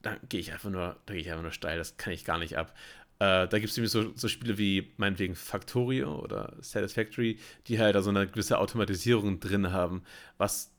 [0.00, 2.38] dann gehe ich einfach nur, da gehe ich einfach nur steil, das kann ich gar
[2.38, 2.74] nicht ab.
[3.18, 7.94] Äh, da gibt es nämlich so, so, Spiele wie meinetwegen Factorio oder Satisfactory, die halt
[7.94, 10.02] da so eine gewisse Automatisierung drin haben,
[10.38, 10.72] was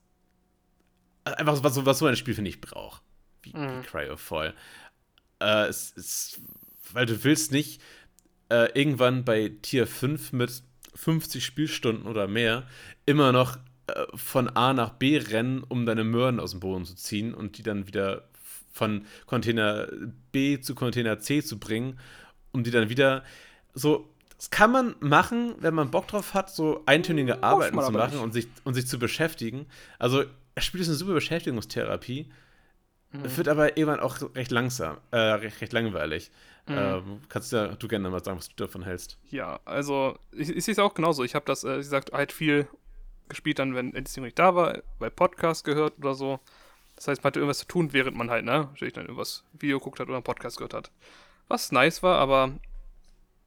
[1.23, 3.01] einfach was, was so ein Spiel, finde ich, braucht.
[3.43, 3.81] Wie, mhm.
[3.81, 4.53] wie Cryofall.
[5.39, 6.41] Äh, es, es,
[6.91, 7.81] weil du willst nicht
[8.49, 10.63] äh, irgendwann bei Tier 5 mit
[10.95, 12.67] 50 Spielstunden oder mehr
[13.05, 16.95] immer noch äh, von A nach B rennen, um deine Möhren aus dem Boden zu
[16.95, 18.29] ziehen und die dann wieder
[18.71, 19.87] von Container
[20.31, 21.99] B zu Container C zu bringen
[22.53, 23.23] um die dann wieder
[23.73, 24.09] so.
[24.37, 28.33] Das kann man machen, wenn man Bock drauf hat, so eintönige Arbeiten zu machen und
[28.33, 29.67] sich, und sich zu beschäftigen.
[29.99, 32.29] Also, das Spiel ist eine super Beschäftigungstherapie.
[33.13, 33.37] Mhm.
[33.37, 36.29] Wird aber irgendwann auch recht langsam, äh, recht, recht langweilig.
[36.67, 36.75] Mhm.
[36.77, 39.17] Ähm, kannst ja du gerne mal sagen, was du davon hältst.
[39.29, 41.23] Ja, also ich, ich sehe es auch genauso.
[41.23, 42.67] Ich habe das, äh, wie gesagt, halt viel
[43.29, 46.39] gespielt dann, wenn Edition nicht da war, bei Podcast gehört oder so.
[46.95, 49.79] Das heißt, man hatte irgendwas zu tun, während man halt, ne, natürlich dann irgendwas Video
[49.79, 50.91] geguckt hat oder einen Podcast gehört hat.
[51.53, 52.51] Was nice war, aber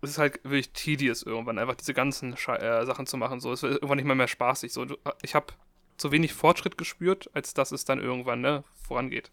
[0.00, 3.40] es ist halt wirklich tedious irgendwann, einfach diese ganzen Sche äh, Sachen zu machen.
[3.40, 4.72] So, es wird irgendwann nicht mehr, mehr spaßig.
[4.72, 4.86] So,
[5.22, 5.46] ich habe
[5.96, 9.32] zu wenig Fortschritt gespürt, als dass es dann irgendwann ne, vorangeht.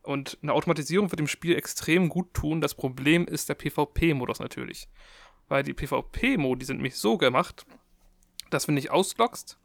[0.00, 2.62] Und eine Automatisierung wird dem Spiel extrem gut tun.
[2.62, 4.88] Das Problem ist der PvP-Modus natürlich.
[5.48, 7.66] Weil die PvP-Modi sind nämlich so gemacht,
[8.48, 9.58] dass wenn du dich ausloggst,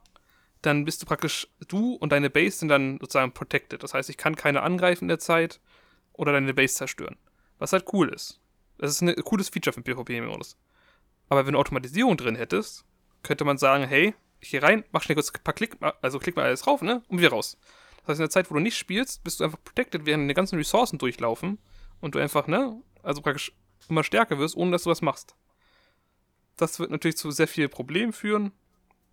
[0.61, 3.81] dann bist du praktisch, du und deine Base sind dann sozusagen protected.
[3.81, 5.61] Das heißt, ich kann keine angreifen in der Zeit
[6.11, 7.15] oder deine Base zerstören.
[7.57, 8.40] Was halt cool ist.
[8.81, 10.57] Das ist ein cooles Feature für den PvP-Modus.
[11.29, 12.83] Aber wenn du Automatisierung drin hättest,
[13.21, 16.35] könnte man sagen, hey, ich gehe rein, mach schnell kurz ein paar Klick, also klick
[16.35, 17.03] mal alles rauf, ne?
[17.07, 17.59] Und wieder raus.
[17.97, 20.33] Das heißt, in der Zeit, wo du nicht spielst, bist du einfach protected, während die
[20.33, 21.59] ganzen Ressourcen durchlaufen
[21.99, 22.81] und du einfach, ne?
[23.03, 23.51] Also praktisch
[23.87, 25.35] immer stärker wirst, ohne dass du was machst.
[26.57, 28.51] Das wird natürlich zu sehr vielen Problemen führen.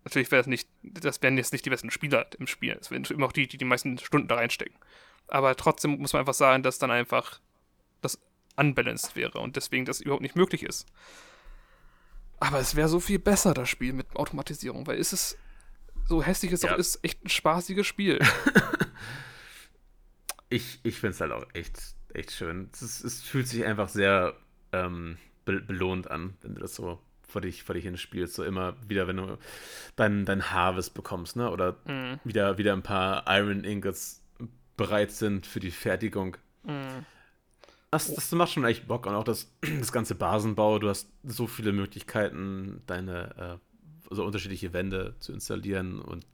[0.03, 2.75] Natürlich wäre das nicht, das wären jetzt nicht die besten Spieler im Spiel.
[2.81, 4.75] Es wären immer auch die, die die meisten Stunden da reinstecken.
[5.27, 7.39] Aber trotzdem muss man einfach sagen, dass dann einfach
[8.01, 8.19] das
[8.59, 10.85] unbalanced wäre und deswegen das überhaupt nicht möglich ist.
[12.39, 15.37] Aber es wäre so viel besser, das Spiel mit Automatisierung, weil es ist,
[16.07, 16.73] so hässlich es Ja.
[16.73, 18.19] auch ist, echt ein spaßiges Spiel.
[20.49, 21.77] Ich, ich finde es halt auch echt,
[22.13, 22.69] echt schön.
[22.73, 24.33] Es, es fühlt sich einfach sehr
[24.71, 28.33] ähm, be belohnt an, wenn du das so vor dich, vor dich hin spielst.
[28.33, 29.37] So immer wieder, wenn du
[29.95, 31.51] dein, dein Harvest bekommst, ne?
[31.51, 32.19] Oder Mhm.
[32.23, 34.23] wieder, wieder ein paar Iron Ingots
[34.75, 36.35] bereit sind für die Fertigung.
[36.63, 37.05] Mhm.
[37.91, 39.05] Das, das macht schon echt Bock.
[39.07, 43.59] Und auch das, das ganze Basenbau, du hast so viele Möglichkeiten, deine
[44.11, 46.25] äh, so unterschiedliche Wände zu installieren und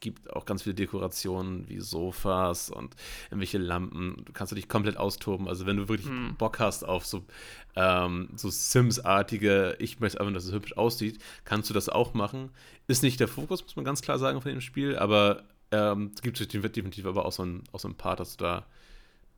[0.00, 2.96] gibt auch ganz viele Dekorationen wie Sofas und
[3.26, 4.22] irgendwelche Lampen.
[4.24, 5.46] Du kannst du dich komplett austoben.
[5.46, 6.36] Also wenn du wirklich Hm.
[6.36, 7.24] Bock hast auf so,
[7.76, 12.50] ähm, so Sims-artige, ich möchte einfach, dass es hübsch aussieht, kannst du das auch machen.
[12.86, 16.22] Ist nicht der Fokus, muss man ganz klar sagen, von dem Spiel, aber ähm, es
[16.22, 18.66] gibt definitiv aber auch so ein, auch so ein Part, dass du da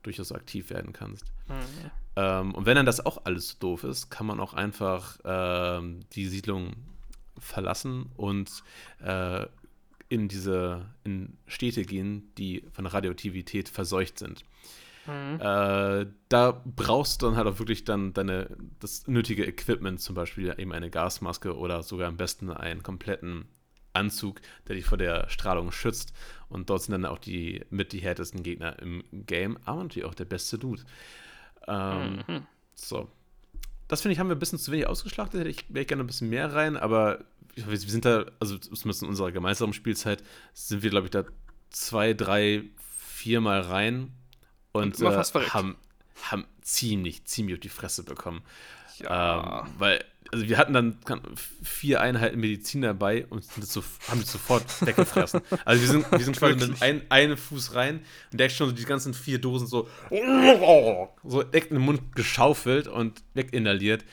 [0.03, 1.25] durchaus aktiv werden kannst.
[1.49, 1.91] Mhm.
[2.17, 6.01] Ähm, und wenn dann das auch alles so doof ist, kann man auch einfach ähm,
[6.12, 6.75] die Siedlung
[7.38, 8.62] verlassen und
[9.01, 9.47] äh,
[10.09, 14.45] in diese in Städte gehen, die von Radioaktivität verseucht sind.
[15.07, 15.41] Mhm.
[15.41, 20.55] Äh, da brauchst du dann halt auch wirklich dann deine das nötige Equipment, zum Beispiel
[20.59, 23.47] eben eine Gasmaske oder sogar am besten einen kompletten
[23.93, 26.13] Anzug, der dich vor der Strahlung schützt.
[26.49, 30.15] Und dort sind dann auch die mit die härtesten Gegner im Game, aber natürlich auch
[30.15, 30.83] der beste Dude.
[31.67, 32.47] Ähm, Mhm.
[32.75, 33.09] so.
[33.89, 35.41] Das finde ich, haben wir ein bisschen zu wenig ausgeschlachtet.
[35.41, 37.25] Hätte ich, wäre ich gerne ein bisschen mehr rein, aber
[37.55, 40.23] wir, wir sind da, also zumindest in unserer gemeinsamen Spielzeit,
[40.55, 41.25] sind wir, glaube ich, da
[41.71, 44.13] zwei, drei, viermal rein
[44.73, 45.77] und, Und äh, haben,
[46.31, 48.43] haben ziemlich, ziemlich auf die Fresse bekommen.
[48.99, 49.61] Ja.
[49.65, 50.97] Ähm, weil, also wir hatten dann
[51.62, 55.42] vier Einheiten Medizin dabei und so, haben die sofort weggefressen.
[55.64, 58.71] Also wir sind, wir sind quasi mit ein, einem Fuß rein und der hat schon
[58.71, 59.88] so die ganzen vier Dosen so,
[61.25, 64.05] so direkt in den Mund geschaufelt und weginhaliert.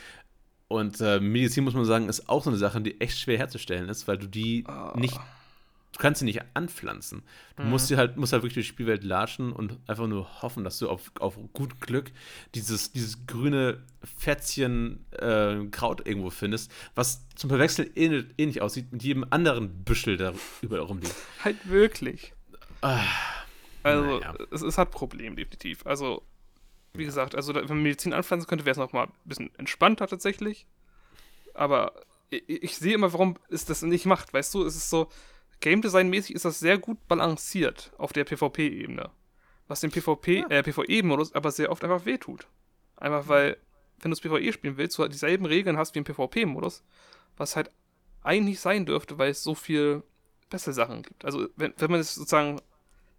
[0.68, 3.90] Und äh, Medizin, muss man sagen, ist auch so eine Sache, die echt schwer herzustellen
[3.90, 4.94] ist, weil du die Ah.
[4.96, 5.18] nicht,
[6.00, 7.22] kannst sie nicht anpflanzen.
[7.58, 7.70] Du Mhm.
[7.70, 10.80] musst sie halt, musst halt wirklich durch die Spielwelt latschen und einfach nur hoffen, dass
[10.80, 12.12] du auf, auf gut Glück
[12.56, 13.84] dieses, dieses grüne
[14.18, 20.18] Fätzchen äh, Kraut irgendwo findest, was zum Verwechseln ähnlich, ähnlich aussieht mit jedem anderen Büschel,
[20.18, 21.16] der überall rumliegt.
[21.44, 22.34] Halt wirklich.
[22.82, 23.04] Ah,
[23.84, 24.34] Also, Naja.
[24.52, 25.86] es, es hat Probleme, definitiv.
[25.86, 26.24] Also,
[26.94, 30.08] wie gesagt, also wenn man Medizin anpflanzen könnte, wäre es noch mal ein bisschen entspannter
[30.08, 30.66] tatsächlich.
[31.54, 31.94] Aber
[32.30, 34.34] ich, ich sehe immer, warum es das nicht macht.
[34.34, 35.10] Weißt du, es ist so,
[35.62, 39.10] Game Design-mäßig ist das sehr gut balanciert auf der PvP-Ebene.
[39.68, 42.48] Was dem PvP, äh, PvE-Modus aber sehr oft einfach wehtut.
[42.98, 43.58] Einfach weil,
[44.00, 46.84] wenn du das PvE spielen willst, du halt dieselben Regeln hast wie im PvP-Modus,
[47.38, 47.72] was halt
[48.24, 50.04] eigentlich sein dürfte, weil es so viel
[50.50, 51.24] bessere Sachen gibt.
[51.26, 52.62] Also, wenn, wenn man es sozusagen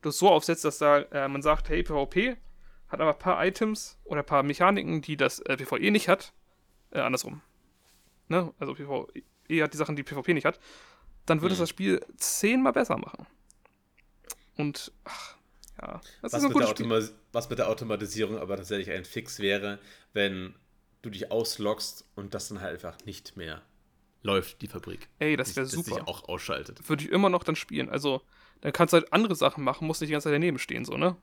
[0.03, 2.37] das so aufsetzt, dass da äh, man sagt, hey, PvP
[2.89, 6.33] hat aber ein paar Items oder ein paar Mechaniken, die das äh, PvE nicht hat.
[6.91, 7.41] Äh, andersrum.
[8.29, 8.53] Ne?
[8.59, 10.59] Also PvE hat die Sachen, die PvP nicht hat.
[11.31, 11.63] Dann würde es Mhm.
[11.63, 13.27] das Spiel zehnmal besser machen.
[14.57, 15.37] Und, ach,
[15.81, 16.01] ja.
[16.23, 17.15] Das was, ist ein mit der gutes Spiel.
[17.33, 19.79] Was mit der Automatisierung aber tatsächlich ein Fix wäre,
[20.13, 20.55] wenn
[21.03, 23.63] du dich ausloggst und das dann halt einfach nicht mehr
[24.23, 25.09] läuft, die Fabrik.
[25.19, 26.07] Ey, das wäre Dass sich super.
[26.09, 26.87] auch ausschaltet.
[26.89, 27.89] Würde ich immer noch dann spielen.
[27.89, 28.21] Also,
[28.61, 30.97] dann kannst du halt andere Sachen machen, musst nicht die ganze Zeit daneben stehen, so,
[30.99, 31.17] ne?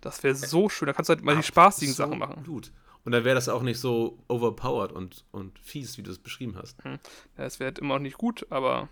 [0.00, 0.86] Das wäre so schön.
[0.86, 2.44] Da kannst du halt mal die spaßigen Sachen machen.
[2.44, 2.72] Gut.
[3.04, 6.56] Und dann wäre das auch nicht so overpowered und, und fies, wie du es beschrieben
[6.56, 6.78] hast.
[6.84, 6.98] Ja,
[7.36, 8.88] es wäre halt immer noch nicht gut, aber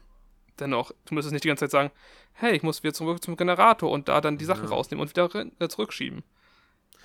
[0.60, 1.90] dennoch, du müsstest nicht die ganze Zeit sagen,
[2.32, 4.70] hey, ich muss wieder zurück zum Generator und da dann die Sachen Ja.
[4.70, 6.22] rausnehmen und wieder äh, zurückschieben.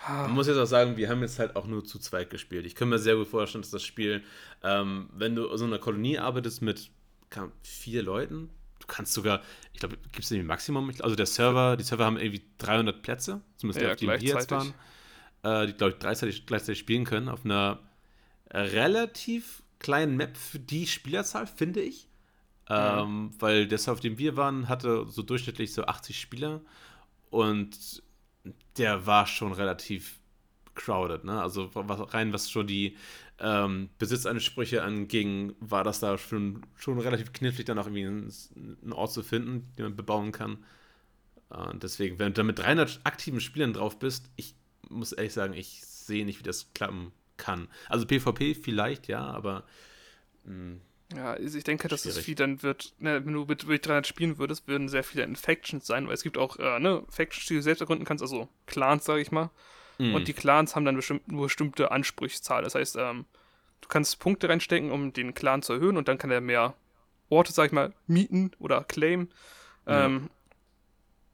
[0.06, 2.66] Ah, Man muss jetzt auch sagen, wir haben jetzt halt auch nur zu zweit gespielt.
[2.66, 4.24] Ich kann mir sehr gut vorstellen, dass das Spiel,
[4.62, 6.92] ähm, wenn du in so einer Kolonie arbeitest mit
[7.30, 10.92] kann, vier Leuten, du kannst sogar, ich glaube, gibt es irgendwie Maximum?
[11.00, 14.20] Also der Server, die Server haben irgendwie 300 Plätze, zumindest die, Ja, auf denen wir
[14.28, 14.74] jetzt waren,
[15.44, 17.80] äh, die, glaube ich, gleichzeitig, gleichzeitig spielen können, auf einer
[18.52, 22.08] relativ kleinen Map für die Spielerzahl, finde ich.
[22.70, 26.62] Ähm, Weil der Server, auf dem wir waren, hatte so durchschnittlich so 80 Spieler
[27.30, 28.04] und
[28.78, 30.20] der war schon relativ
[30.76, 31.42] crowded, ne?
[31.42, 32.98] Also was, rein was schon die
[33.40, 39.12] ähm, Besitzansprüche anging, war das da schon, schon relativ knifflig, dann auch irgendwie einen, Ort
[39.12, 40.64] zu finden, den man bebauen kann.
[41.52, 44.56] Äh, deswegen, wenn du da mit 300 aktiven Spielern drauf bist, ich
[44.90, 47.68] muss ehrlich sagen, ich sehe nicht, wie das klappen kann.
[47.90, 49.64] Also PvP vielleicht, ja, aber
[50.46, 50.78] mh,
[51.16, 52.26] Ja, also ich denke, dass es Schwierig.
[52.26, 55.86] viel dann wird, ne, wenn du mit, mit 300 spielen würdest, würden sehr viele Infections
[55.86, 59.06] sein, weil es gibt auch, äh, ne, Factions, die du selbst ergründen kannst, also Clans,
[59.06, 59.52] sage ich mal.
[60.00, 60.16] mh.
[60.16, 62.64] Und die Clans haben dann bestimmt, nur bestimmte Ansprüchszahl.
[62.64, 63.26] Das heißt, ähm,
[63.82, 66.74] du kannst Punkte reinstecken, um den Clan zu erhöhen und dann kann er mehr
[67.30, 69.32] Orte, sag ich mal, mieten oder claimen.
[69.86, 70.06] Ja.
[70.06, 70.30] Ähm,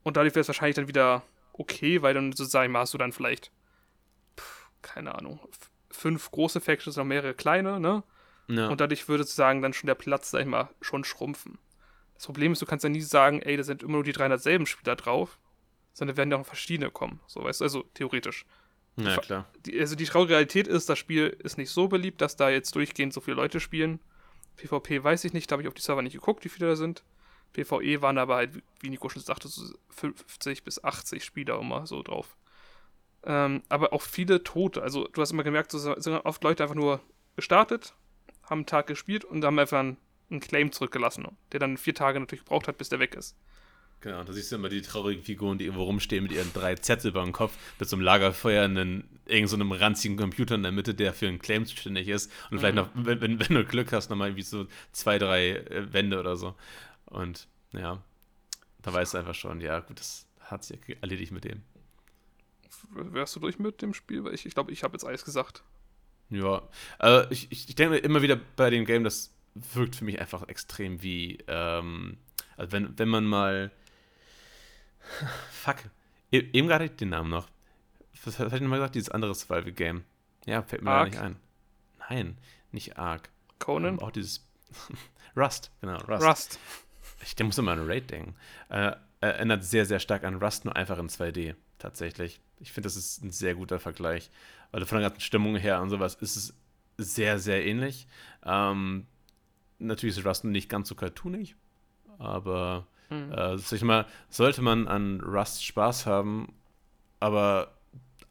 [0.02, 3.50] und dadurch wäre es wahrscheinlich dann wieder okay, weil dann sozusagen hast du dann vielleicht,
[4.38, 5.40] pff, keine Ahnung,
[5.90, 8.02] fünf große Factions, noch mehrere kleine, ne?
[8.48, 8.68] Ja.
[8.68, 11.58] Und dadurch würde sozusagen dann schon der Platz, sag ich mal, schon schrumpfen.
[12.14, 14.42] Das Problem ist, du kannst ja nie sagen, ey, da sind immer nur die 300
[14.42, 15.38] selben Spieler drauf,
[15.92, 17.20] sondern werden ja auch verschiedene kommen.
[17.26, 18.44] So, weißt du, also theoretisch.
[18.96, 19.46] ja, klar.
[19.64, 22.74] Die, also die traurige Realität ist, das Spiel ist nicht so beliebt, dass da jetzt
[22.74, 24.00] durchgehend so viele Leute spielen.
[24.56, 26.76] PvP weiß ich nicht, da habe ich auf die Server nicht geguckt, wie viele da
[26.76, 27.04] sind.
[27.52, 32.02] PvE waren aber halt, wie Nico schon sagte, so 50 bis 80 Spieler immer so
[32.02, 32.36] drauf.
[33.22, 34.82] Ähm, aber auch viele Tote.
[34.82, 37.00] Also du hast immer gemerkt, so sind oft Leute einfach nur
[37.36, 37.94] gestartet,
[38.50, 39.96] haben einen Tag gespielt und haben einfach einen,
[40.30, 43.36] einen Claim zurückgelassen, der dann vier Tage natürlich gebraucht hat, bis der weg ist.
[44.02, 47.10] Genau, da siehst du immer die traurigen Figuren, die irgendwo rumstehen mit ihren drei Zettel
[47.10, 50.72] über dem Kopf, mit so einem Lagerfeuer, einen, irgend so einem ranzigen Computer in der
[50.72, 52.32] Mitte, der für einen Claim zuständig ist.
[52.50, 55.92] Und vielleicht noch, wenn, wenn, wenn du Glück hast, nochmal irgendwie so zwei, drei äh,
[55.92, 56.54] Wände oder so.
[57.04, 58.02] Und ja,
[58.80, 61.62] da weißt du einfach schon, ja, gut, das hat sich erledigt mit dem.
[62.92, 64.24] Wärst du durch mit dem Spiel?
[64.24, 65.62] Weil ich glaube, ich, glaub, ich habe jetzt alles gesagt.
[66.30, 66.62] Ja,
[67.00, 70.46] äh, ich, ich, ich denke immer wieder bei dem Game, das wirkt für mich einfach
[70.48, 72.18] extrem wie, ähm,
[72.56, 73.70] also wenn, wenn man mal,
[75.50, 75.76] fuck,
[76.30, 77.48] e eben gerade den Namen noch.
[78.24, 78.94] Was hatte ich nochmal gesagt?
[78.94, 80.04] Dieses andere Survival-Game.
[80.46, 81.36] Ja, fällt mir gar nicht ein.
[82.10, 82.38] Nein,
[82.70, 83.30] nicht Ark.
[83.58, 83.94] Conan?
[83.94, 84.46] Ähm, auch dieses
[85.36, 86.26] Rust, genau, Rust.
[86.26, 86.58] Rust.
[87.22, 88.34] Ich der muss immer an Raid denken.
[88.68, 92.40] Äh, erinnert sehr, sehr stark an Rust, nur einfach in 2D, tatsächlich.
[92.58, 94.30] Ich finde, das ist ein sehr guter Vergleich.
[94.72, 96.54] Weil von der ganzen Stimmung her und sowas ist es
[96.96, 98.06] sehr, sehr ähnlich.
[98.44, 99.06] Ähm,
[99.78, 101.56] natürlich ist Rust nicht ganz so cartoonig,
[102.18, 103.32] aber Hm.
[103.32, 106.54] äh, sag ich mal, sollte man an Rust Spaß haben,
[107.18, 107.76] aber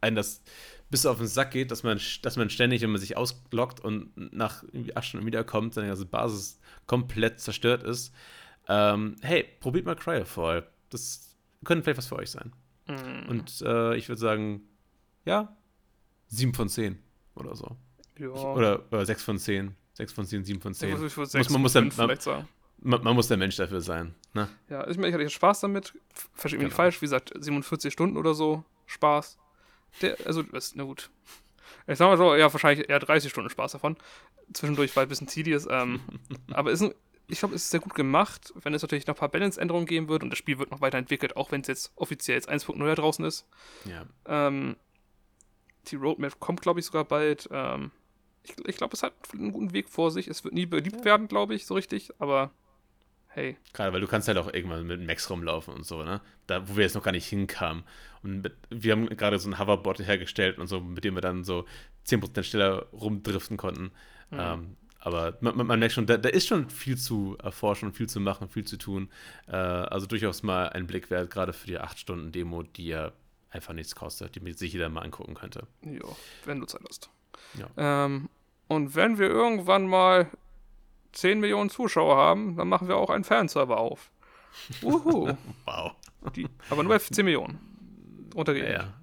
[0.00, 0.42] einen das
[0.88, 4.34] bis auf den Sack geht, dass man, dass man ständig, wenn man sich ausloggt und
[4.34, 8.12] nach irgendwie acht Stunden wiederkommt, seine ganze Basis komplett zerstört ist.
[8.66, 10.66] Ähm, hey, probiert mal Cryofall.
[10.88, 12.52] Das könnte vielleicht was für euch sein.
[12.86, 13.28] Hm.
[13.28, 14.62] Und äh, ich würde sagen,
[15.26, 15.54] ja,
[16.30, 16.98] 7 von 10
[17.34, 17.76] oder so.
[18.18, 18.26] ja.
[18.26, 19.74] Ich, oder, oder 6 von 10.
[19.94, 20.88] 6 von 10, 7 von 10.
[20.88, 22.18] Ich würde Muss, sechs man, muss der, man,
[22.78, 24.14] man, man muss der Mensch dafür sein.
[24.32, 24.48] Ne?
[24.70, 25.92] Ja, ich, meine, ich hatte Spaß damit.
[26.34, 26.76] Verstehe mich nicht Genau.
[26.76, 27.02] falsch.
[27.02, 29.36] Wie gesagt, 47 Stunden oder so Spaß.
[30.00, 31.10] Der, also, ist, na gut.
[31.86, 33.96] Ich sag mal so, ja, wahrscheinlich eher 30 Stunden Spaß davon.
[34.52, 35.66] Zwischendurch war ein bisschen tedious.
[35.68, 36.00] Ähm,
[36.52, 36.94] aber ist ein,
[37.28, 40.08] ich glaube, es ist sehr gut gemacht, wenn es natürlich noch ein paar Balance-Änderungen geben
[40.08, 42.94] wird und das Spiel wird noch weiterentwickelt, auch wenn es jetzt offiziell jetzt 1.0 da
[42.94, 43.46] draußen ist.
[43.84, 44.06] Ja.
[44.26, 44.76] Ähm,
[45.88, 47.48] die Roadmap kommt, glaube ich, sogar bald.
[47.50, 47.90] Ähm,
[48.42, 50.28] ich ich glaube, es hat einen guten Weg vor sich.
[50.28, 52.10] Es wird nie beliebt werden, glaube ich, so richtig.
[52.18, 52.50] Aber
[53.28, 56.20] hey, Gerade weil du kannst halt auch irgendwann mit Max rumlaufen und so, ne?
[56.46, 57.84] Da, wo wir jetzt noch gar nicht hinkamen.
[58.22, 61.44] Und mit, wir haben gerade so ein Hoverboard hergestellt und so, mit dem wir dann
[61.44, 61.64] so
[62.06, 63.92] 10% schneller rumdriften konnten.
[64.32, 67.94] Ähm, aber man, man, man merkt schon, da, da ist schon viel zu erforschen und
[67.94, 69.08] viel zu machen, viel zu tun.
[69.48, 73.12] Äh, also durchaus mal ein Blick wert, gerade für die 8-Stunden-Demo, die ja
[73.50, 75.66] einfach nichts kostet, die sich jeder mal angucken könnte.
[75.84, 76.00] ja,
[76.44, 77.10] wenn du Zeit hast.
[77.54, 77.68] Ja.
[78.04, 78.28] Ähm,
[78.68, 80.30] und wenn wir irgendwann mal
[81.12, 84.10] 10 Millionen Zuschauer haben, dann machen wir auch einen Fanserver auf.
[84.82, 85.32] Uhu.
[85.64, 85.92] Wow.
[86.36, 87.58] Die, aber nur bei 10 Millionen.
[88.34, 88.94] Runter Ja, ja.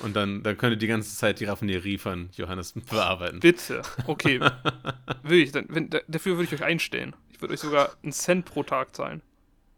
[0.00, 3.38] Und dann, dann könnt ihr die ganze Zeit die Raffinerie von Johannes bearbeiten.
[3.40, 3.82] Bitte.
[4.06, 4.40] Okay.
[5.22, 7.14] will ich, dann, wenn, da- dafür würde ich euch einstellen.
[7.30, 9.22] Ich würde euch sogar einen Cent pro Tag zahlen.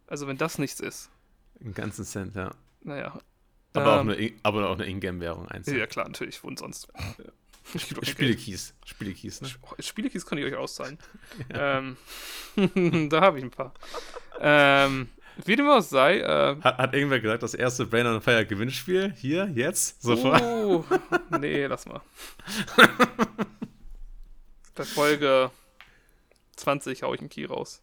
[0.07, 1.11] Also wenn das nichts ist.
[1.61, 2.53] Einen ganzen Cent, ja.
[2.83, 3.19] Naja.
[3.77, 5.79] Aber, auch Ähm, eine, aber auch eine Ingame-Währung einzeln.
[5.79, 6.43] Ja, klar, natürlich.
[6.43, 6.89] Und sonst.
[7.75, 8.39] Ich gebe euch kein Geld.
[8.39, 8.75] Spielekeys.
[8.85, 9.49] Spielekeys, ne?
[9.63, 10.99] Oh, Spielekeys kann ich euch auszahlen.
[11.51, 11.97] Ähm,
[13.11, 13.75] da habe ich ein paar.
[14.39, 15.09] Ähm,
[15.45, 19.13] wie dem auch sei, äh, Hat, hat irgendwer gesagt, das erste Brain on Fire Gewinnspiel?
[19.17, 20.01] Hier, jetzt?
[20.01, 20.41] Sofort?
[20.43, 20.85] Oh,
[21.41, 22.01] nee, lass mal.
[24.77, 25.51] Bei Folge
[26.57, 27.83] 20 hau ich einen Key raus.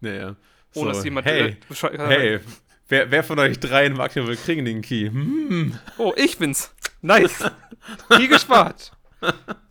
[0.00, 0.36] Naja.
[0.74, 1.26] Ohne dass jemand.
[1.26, 2.40] Hey, äh, hey,
[2.88, 5.08] wer, wer von euch dreien mag denn wohl kriegen den Key?
[5.10, 5.78] Hm.
[5.98, 6.74] Oh, ich bin's.
[7.02, 7.50] Nice.
[8.08, 8.92] Key gespart.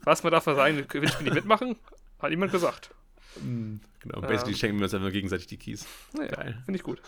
[0.04, 1.76] Was man darf man sagen, Gewinnspiel nicht mitmachen?
[2.20, 2.90] Hat jemand gesagt.
[3.36, 4.58] Genau, basically Ähm.
[4.58, 5.86] schenken wir uns einfach gegenseitig die Keys.
[6.14, 6.62] Naja, Geil.
[6.66, 7.02] finde ich gut.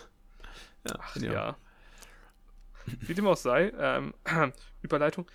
[0.88, 1.32] Ja, Ach auch.
[1.32, 1.56] ja.
[2.86, 4.14] Wie dem auch sei, ähm,
[4.82, 5.26] Überleitung.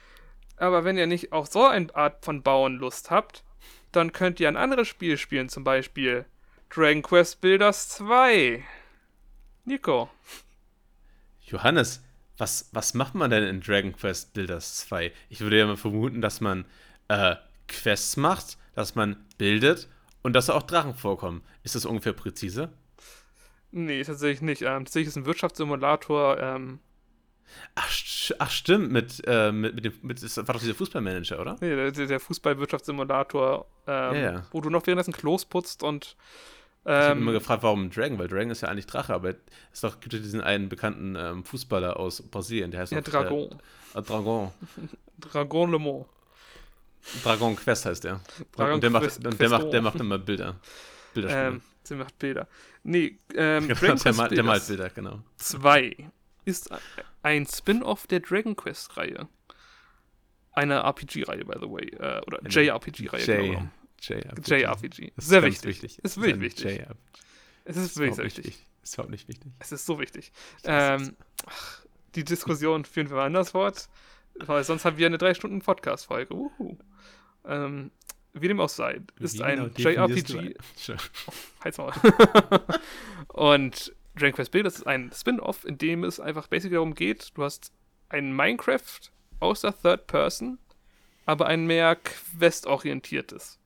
[0.57, 3.43] Aber wenn ihr nicht auf so eine Art von Bauen Lust habt,
[3.91, 6.25] dann könnt ihr ein anderes Spiel spielen, zum Beispiel
[6.69, 8.63] Dragon Quest Builders 2.
[9.65, 10.09] Nico.
[11.51, 12.03] Johannes,
[12.37, 15.11] was, was macht man denn in Dragon Quest Builders 2?
[15.29, 16.65] Ich würde ja mal vermuten, dass man
[17.07, 17.35] äh,
[17.67, 19.87] Quests macht, dass man bildet
[20.23, 21.41] und dass da auch Drachen vorkommen.
[21.63, 22.69] Ist das ungefähr präzise?
[23.71, 24.61] Nee, tatsächlich nicht.
[24.61, 26.39] Ähm, tatsächlich ist es ein Wirtschaftssimulator.
[26.39, 26.79] Ähm,
[27.75, 27.89] Ach,
[28.39, 31.57] ach stimmt, mit, äh, mit, mit dem, mit, das war doch dieser Fußballmanager, oder?
[31.59, 34.47] nee, der, der Fußballwirtschaftssimulator, ähm, Ja, ja.
[34.51, 36.15] wo du noch währenddessen Klos putzt und.
[36.83, 39.35] Ich habe immer Ähm, gefragt, warum Dragon, weil Dragon ist ja eigentlich Drache, aber
[39.71, 43.03] es doch, gibt ja diesen einen bekannten ähm, Fußballer aus Brasilien, der heißt ja, auch,
[43.03, 43.49] Dragon.
[43.93, 44.51] Äh, äh, Dragon.
[45.19, 46.05] Dragon Le Mans.
[47.23, 48.19] Dragon Quest heißt der.
[48.55, 50.55] Dragon und der macht, und der macht, der macht immer Bilder.
[51.13, 51.47] Bilderspiele.
[51.47, 52.47] Ähm, sie macht Bilder.
[52.83, 55.19] Nee, ähm, genau, Dragon der, Quest malt, der malt Bilder, genau.
[55.37, 55.95] 2
[56.45, 56.69] ist
[57.21, 59.27] ein Spin-off der Dragon Quest-Reihe.
[60.53, 61.87] Eine RPG-Reihe, by the way.
[61.89, 63.69] Äh, oder JRPG-Reihe, genau.
[64.01, 64.47] JRPG.
[64.47, 65.11] JRPG.
[65.17, 65.65] Sehr wichtig.
[65.83, 65.99] wichtig.
[66.03, 66.65] Ist wirklich wichtig.
[66.77, 66.95] JRPG.
[67.65, 68.67] Es ist wirklich sehr nicht wichtig.
[68.83, 69.51] Ist überhaupt nicht wichtig.
[69.59, 70.31] Es ist so wichtig.
[70.63, 71.81] Ähm, ach,
[72.15, 73.87] die Diskussion führen wir anders fort,
[74.35, 76.33] weil sonst haben wir eine 3-Stunden-Podcast-Folge.
[76.33, 76.77] Uhu.
[77.45, 77.91] Ähm,
[78.33, 80.37] wie dem auch sei, ist Wie ein genau JRPG.
[80.39, 80.97] ein- Sure.
[81.63, 81.93] Halt's mal.
[83.27, 87.43] Und Dragon Quest Builders ist ein Spin-off, in dem es einfach basically darum geht, du
[87.43, 87.71] hast
[88.09, 88.99] ein Minecraft
[89.39, 90.57] aus der Third Person,
[91.25, 93.57] aber ein mehr Quest-orientiertes.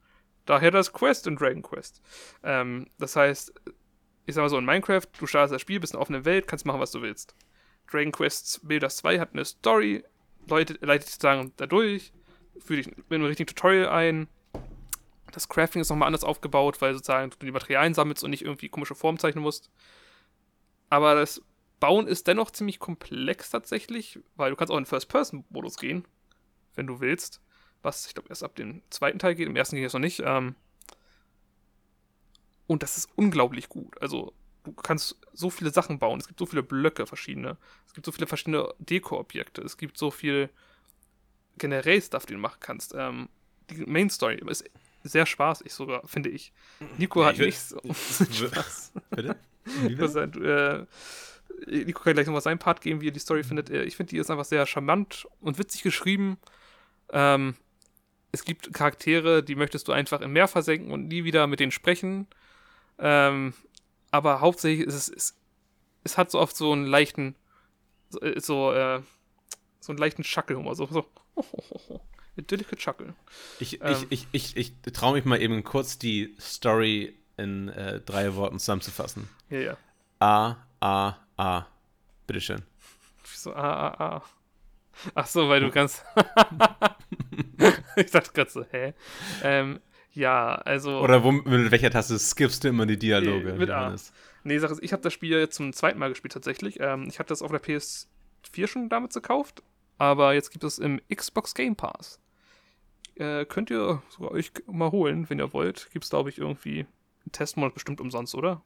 [0.45, 2.01] Daher das Quest in Dragon Quest.
[2.43, 3.53] Ähm, das heißt,
[4.25, 6.47] ich sag mal so, in Minecraft, du startest das Spiel, bist in einer offenen Welt,
[6.47, 7.35] kannst machen, was du willst.
[7.91, 10.03] Dragon Quest Builders 2 hat eine Story,
[10.47, 12.11] Leute, leitet dich sozusagen dadurch,
[12.59, 14.27] führt dich in ein richtiges Tutorial ein.
[15.31, 18.69] Das Crafting ist nochmal anders aufgebaut, weil sozusagen du die Materialien sammelst und nicht irgendwie
[18.69, 19.69] komische Formen zeichnen musst.
[20.89, 21.41] Aber das
[21.79, 26.07] Bauen ist dennoch ziemlich komplex tatsächlich, weil du kannst auch in First-Person-Modus gehen,
[26.75, 27.41] wenn du willst.
[27.86, 29.47] Was, ich glaube, erst ab dem zweiten Teil geht.
[29.47, 30.21] Im ersten ging es noch nicht.
[30.25, 30.55] Ähm,
[32.67, 33.99] und das ist unglaublich gut.
[34.01, 34.33] Also,
[34.63, 36.19] du kannst so viele Sachen bauen.
[36.19, 37.57] Es gibt so viele Blöcke, verschiedene.
[37.86, 39.61] Es gibt so viele verschiedene Deko-Objekte.
[39.61, 40.49] Es gibt so viel
[41.57, 42.93] generell Stuff, den du machen kannst.
[42.97, 43.29] Ähm,
[43.69, 44.69] die Main Story ist
[45.03, 46.51] sehr spaßig sogar, finde ich.
[46.97, 47.79] Nico Ja, hat ich würd- nicht so
[48.47, 48.91] Spaß.
[49.11, 49.36] Bitte?
[49.88, 50.88] Bitte?
[51.67, 53.69] äh, Nico kann gleich nochmal seinen Part geben, wie er die Story findet.
[53.69, 56.38] Äh, Ich finde, die ist einfach sehr charmant und witzig geschrieben.
[57.11, 57.55] Ähm,
[58.32, 61.71] es gibt Charaktere, die möchtest du einfach im Meer versenken und nie wieder mit denen
[61.71, 62.28] sprechen.
[62.99, 63.53] Ähm,
[64.11, 65.38] aber hauptsächlich ist es, es,
[66.03, 67.36] es hat so oft so einen leichten,
[68.09, 69.01] so, äh, so, äh,
[69.80, 71.05] so einen leichten Schackelhumor, so, so,
[72.36, 73.13] idyllische Schackel.
[73.59, 74.05] Ich, Ähm.
[74.09, 78.59] ich, ich, ich, ich traue mich mal eben kurz die Story in äh, drei Worten
[78.59, 79.30] zusammenzufassen.
[79.49, 79.78] Ja, ja.
[80.19, 81.65] A, A, A.
[82.28, 82.63] Bitteschön.
[83.26, 84.21] So, ah, ah, ah.
[85.13, 86.03] Ach so, weil du ganz.
[88.05, 88.93] ich dachte gerade so, hä?
[89.43, 89.79] Ähm,
[90.11, 90.99] ja, also.
[90.99, 93.53] Oder wo, mit welcher Taste skippst du immer die Dialoge?
[93.53, 93.95] Mit A.
[94.43, 96.79] Nee, Sache ist, ich habe das Spiel jetzt zum zweiten Mal gespielt tatsächlich.
[96.79, 99.63] Ähm, ich hatte das auf der PS4 schon damals gekauft,
[99.97, 102.19] aber jetzt gibt es im Xbox Game Pass.
[103.15, 105.89] Äh, könnt ihr sogar euch mal holen, wenn ihr wollt.
[105.91, 108.61] Gibt es, glaube ich, irgendwie einen Testmonat bestimmt umsonst, oder?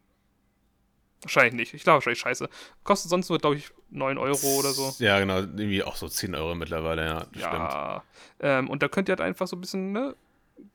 [1.21, 1.73] Wahrscheinlich nicht.
[1.73, 2.49] Ich glaube wahrscheinlich scheiße.
[2.83, 4.93] Kostet sonst nur, glaube ich, 9 Euro oder so.
[4.99, 5.39] Ja, genau.
[5.39, 7.27] Irgendwie auch so 10 Euro mittlerweile, ja.
[7.33, 8.03] Ja.
[8.39, 10.15] Ähm, und da könnt ihr halt einfach so ein bisschen, ne,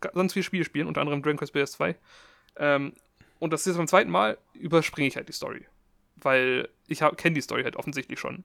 [0.01, 1.97] ganz viele Spiele spielen, unter anderem Dragon Quest Builders 2.
[2.57, 2.93] Ähm,
[3.39, 5.67] und das ist jetzt beim zweiten Mal, überspringe ich halt die Story.
[6.17, 8.45] Weil ich kenne die Story halt offensichtlich schon.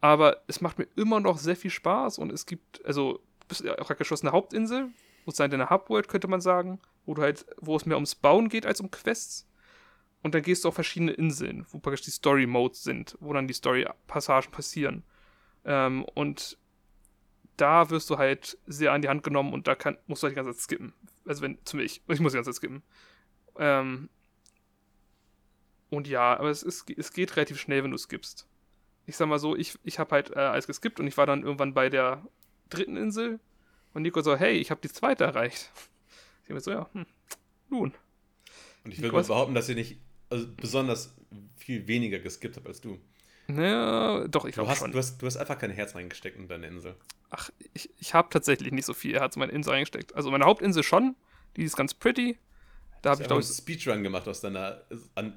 [0.00, 3.60] Aber es macht mir immer noch sehr viel Spaß und es gibt, also, du bist
[3.62, 4.88] ja auch eine geschlossene Hauptinsel,
[5.24, 8.66] sozusagen deine Hubworld, könnte man sagen, wo du halt, wo es mehr ums Bauen geht
[8.66, 9.46] als um Quests.
[10.22, 13.54] Und dann gehst du auf verschiedene Inseln, wo praktisch die Story-Modes sind, wo dann die
[13.54, 15.02] Story-Passagen passieren.
[15.64, 16.58] Ähm, und
[17.56, 20.32] da wirst du halt sehr an die Hand genommen und da kann, musst du halt
[20.32, 20.92] die ganze Zeit skippen.
[21.26, 22.82] Also wenn, zum ich, ich muss die ganze Zeit skippen.
[23.58, 24.08] Ähm,
[25.90, 28.48] und ja, aber es, ist, es geht relativ schnell, wenn du skippst.
[29.06, 31.42] Ich sag mal so, ich, ich habe halt äh, alles geskippt und ich war dann
[31.42, 32.24] irgendwann bei der
[32.70, 33.40] dritten Insel
[33.92, 35.70] und Nico so, hey, ich habe die zweite erreicht.
[36.44, 37.06] Ich hab mir so, ja, hm,
[37.70, 37.94] nun.
[38.82, 40.00] Und ich will mal behaupten, dass ihr nicht
[40.32, 41.14] also besonders
[41.56, 42.98] viel weniger geskippt habt als du.
[43.48, 44.92] Naja, doch, ich glaube schon.
[44.92, 46.94] du, hast, du hast einfach kein Herz reingesteckt in deine Insel.
[47.30, 50.14] Ach, ich, ich habe tatsächlich nicht so viel Herz in meine Insel reingesteckt.
[50.14, 51.16] Also meine Hauptinsel schon,
[51.56, 52.38] die ist ganz pretty.
[53.02, 54.82] Da habe ich, glaube habe ich, einen Speedrun gemacht aus deiner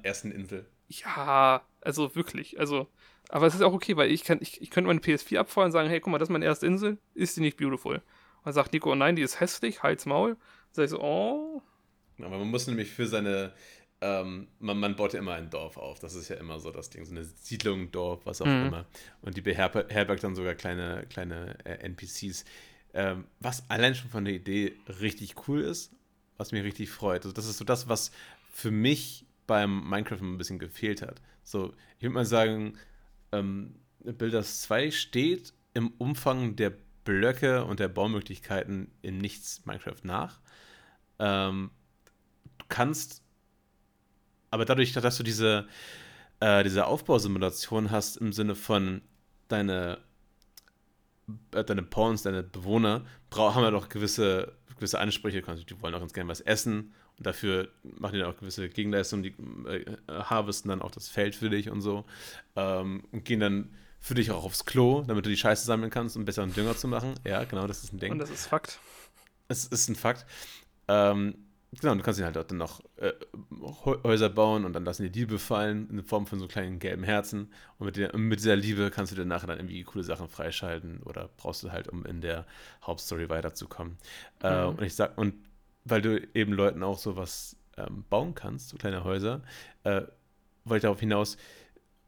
[0.02, 0.66] ersten Insel.
[0.88, 2.60] Ja, also wirklich.
[2.60, 2.88] Also,
[3.28, 5.72] aber es ist auch okay, weil ich kann, ich, ich könnte meine PS4 abfeuern und
[5.72, 7.96] sagen, hey, guck mal, das ist meine erste Insel, ist die nicht beautiful?
[7.96, 8.02] Und
[8.44, 10.34] dann sagt Nico, oh nein, die ist hässlich, halt's Maul.
[10.34, 10.38] Dann
[10.72, 11.62] sag ich so, oh,
[12.18, 13.52] Aber man muss nämlich für seine,
[14.00, 15.98] ähm, man, man baut ja immer ein Dorf auf.
[16.00, 17.04] Das ist ja immer so das Ding.
[17.04, 18.66] So eine Siedlung, Dorf, was auch Mhm.
[18.66, 18.86] immer.
[19.22, 22.44] Und die beherbergt dann sogar kleine, kleine äh, NPCs.
[22.94, 25.92] Ähm, was allein schon von der Idee richtig cool ist,
[26.36, 27.24] was mich richtig freut.
[27.24, 28.10] Also das ist so das, was
[28.52, 31.20] für mich beim Minecraft ein bisschen gefehlt hat.
[31.44, 32.76] So, ich würde mal sagen,
[33.32, 36.72] ähm, Builders 2 steht im Umfang der
[37.04, 40.40] Blöcke und der Baumöglichkeiten in nichts Minecraft nach.
[41.18, 41.70] Ähm,
[42.58, 43.22] du kannst,
[44.50, 45.66] aber dadurch, dass du diese,
[46.40, 49.02] äh, diese Aufbausimulation hast im Sinne von
[49.48, 49.98] deine,
[51.52, 55.42] äh, deine Pawns, deine Bewohner, haben ja doch gewisse, gewisse Ansprüche.
[55.42, 59.22] Die wollen auch ganz gerne was essen und dafür machen die dann auch gewisse Gegenleistungen,
[59.22, 59.34] die
[59.68, 62.04] äh, harvesten dann auch das Feld für dich und so
[62.56, 63.70] ähm, und gehen dann
[64.00, 66.88] für dich auch aufs Klo, damit du die Scheiße sammeln kannst, um besseren Dünger zu
[66.88, 67.14] machen.
[67.24, 68.12] Ja, genau, das ist ein Ding.
[68.12, 68.78] Und das ist Fakt.
[69.48, 70.26] Es ist ein Fakt.
[70.88, 71.45] Ähm,
[71.80, 73.12] genau, du kannst ihnen halt dann noch äh,
[73.84, 77.52] Häuser bauen und dann lassen die Liebe fallen in Form von so kleinen gelben Herzen.
[77.78, 81.02] Und mit, der, mit dieser Liebe kannst du dir nachher dann irgendwie coole Sachen freischalten
[81.02, 82.46] oder brauchst du halt, um in der
[82.82, 83.98] Hauptstory weiterzukommen.
[84.42, 84.68] Äh, Mhm.
[84.78, 85.34] und ich sag, und
[85.84, 89.42] weil du eben Leuten auch sowas ähm, bauen kannst, so kleine Häuser,
[89.84, 90.02] äh,
[90.64, 91.36] wollte ich darauf hinaus,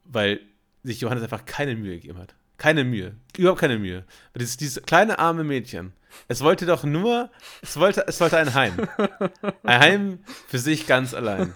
[0.05, 0.41] weil
[0.83, 2.35] sich Johannes einfach keine Mühe gegeben hat.
[2.57, 3.15] Keine Mühe.
[3.37, 4.05] Überhaupt keine Mühe.
[4.37, 5.93] Dieses, dieses kleine arme Mädchen.
[6.29, 7.31] Es wollte doch nur,
[7.63, 8.89] es wollte, es wollte ein Heim.
[9.63, 11.55] Ein Heim für sich ganz allein.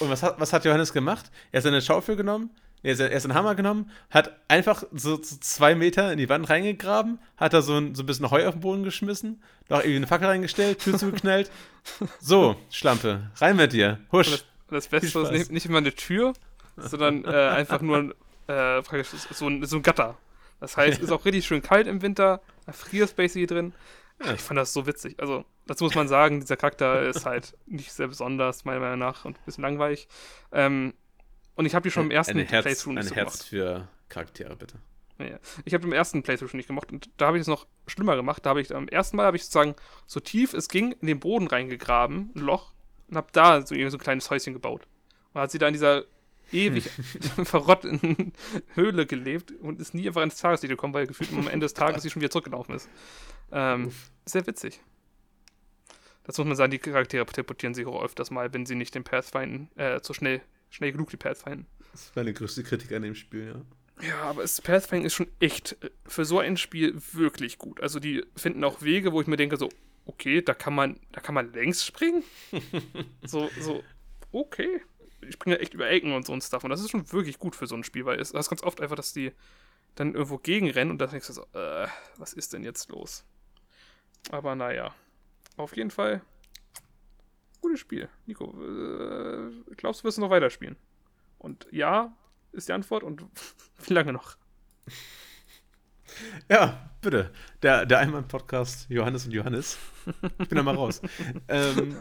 [0.00, 1.30] Und was hat, was hat Johannes gemacht?
[1.50, 2.50] Er hat seine Schaufel genommen,
[2.82, 7.18] er hat seinen Hammer genommen, hat einfach so, so zwei Meter in die Wand reingegraben,
[7.36, 10.06] hat da so ein, so ein bisschen Heu auf den Boden geschmissen, noch irgendwie eine
[10.06, 11.50] Fackel reingestellt, Tür zugeknallt.
[12.20, 13.98] So, Schlampe, rein mit dir.
[14.12, 14.30] Husch.
[14.30, 16.32] Das, das Beste ist nicht, nicht immer eine Tür,
[16.76, 18.14] sondern äh, einfach nur
[18.46, 20.16] äh, praktisch so ein, so ein Gatter.
[20.62, 23.74] Das heißt, ist auch richtig schön kalt im Winter, da frierst basically drin.
[24.32, 25.18] Ich fand das so witzig.
[25.18, 29.24] Also, dazu muss man sagen, dieser Charakter ist halt nicht sehr besonders, meiner Meinung nach,
[29.24, 30.06] und ein bisschen langweilig.
[30.52, 30.94] Ähm,
[31.56, 33.48] und ich habe die schon im ersten ein Herz, Playthrough nicht ein so Herz gemacht.
[33.48, 34.76] für Charaktere, bitte.
[35.18, 37.66] Ja, Ich habe im ersten Playthrough schon nicht gemacht und da habe ich es noch
[37.88, 38.46] schlimmer gemacht.
[38.46, 39.74] Da habe ich am ersten Mal habe ich sozusagen
[40.06, 42.72] so tief es ging in den Boden reingegraben, ein Loch,
[43.08, 44.86] und habe da so, irgendwie so ein kleines Häuschen gebaut.
[45.32, 46.04] Und hat sie da in dieser
[46.52, 46.88] ewig
[47.44, 48.32] verrotteten
[48.74, 52.02] Höhle gelebt und ist nie einfach ins Tageslicht gekommen, weil gefühlt am Ende des Tages
[52.02, 52.88] sie schon wieder zurückgelaufen ist.
[53.50, 53.92] Ähm,
[54.24, 54.80] sehr witzig.
[56.24, 59.04] Das muss man sagen, die Charaktere teleportieren sich auch öfters mal, wenn sie nicht den
[59.04, 60.40] Path finden, äh, zu schnell,
[60.70, 61.66] schnell genug die Path finden.
[61.90, 63.60] Das ist meine größte Kritik an dem Spiel, ja.
[64.00, 67.80] Ja, aber es, Pathfinder ist schon echt äh, für so ein Spiel wirklich gut.
[67.80, 69.68] Also die finden auch Wege, wo ich mir denke, so,
[70.06, 72.24] okay, da kann man, da kann man längs springen.
[73.24, 73.84] so, so,
[74.32, 74.80] okay.
[75.22, 76.64] Ich springe echt über Ecken und so ein Stuff.
[76.64, 78.62] Und das ist schon wirklich gut für so ein Spiel, weil es das ist ganz
[78.62, 79.32] oft einfach, dass die
[79.94, 83.24] dann irgendwo gegenrennen und dann denkst du so, äh, was ist denn jetzt los?
[84.30, 84.94] Aber naja.
[85.56, 86.22] Auf jeden Fall.
[87.60, 88.08] Gutes Spiel.
[88.26, 90.76] Nico, äh, glaubst du, wirst du noch weiterspielen?
[91.38, 92.16] Und ja,
[92.52, 93.02] ist die Antwort.
[93.02, 93.24] Und
[93.86, 94.36] wie lange noch?
[96.48, 97.32] Ja, bitte.
[97.62, 99.78] Der, der Einmann-Podcast Johannes und Johannes.
[100.38, 101.00] Ich bin da mal raus.
[101.48, 101.96] ähm,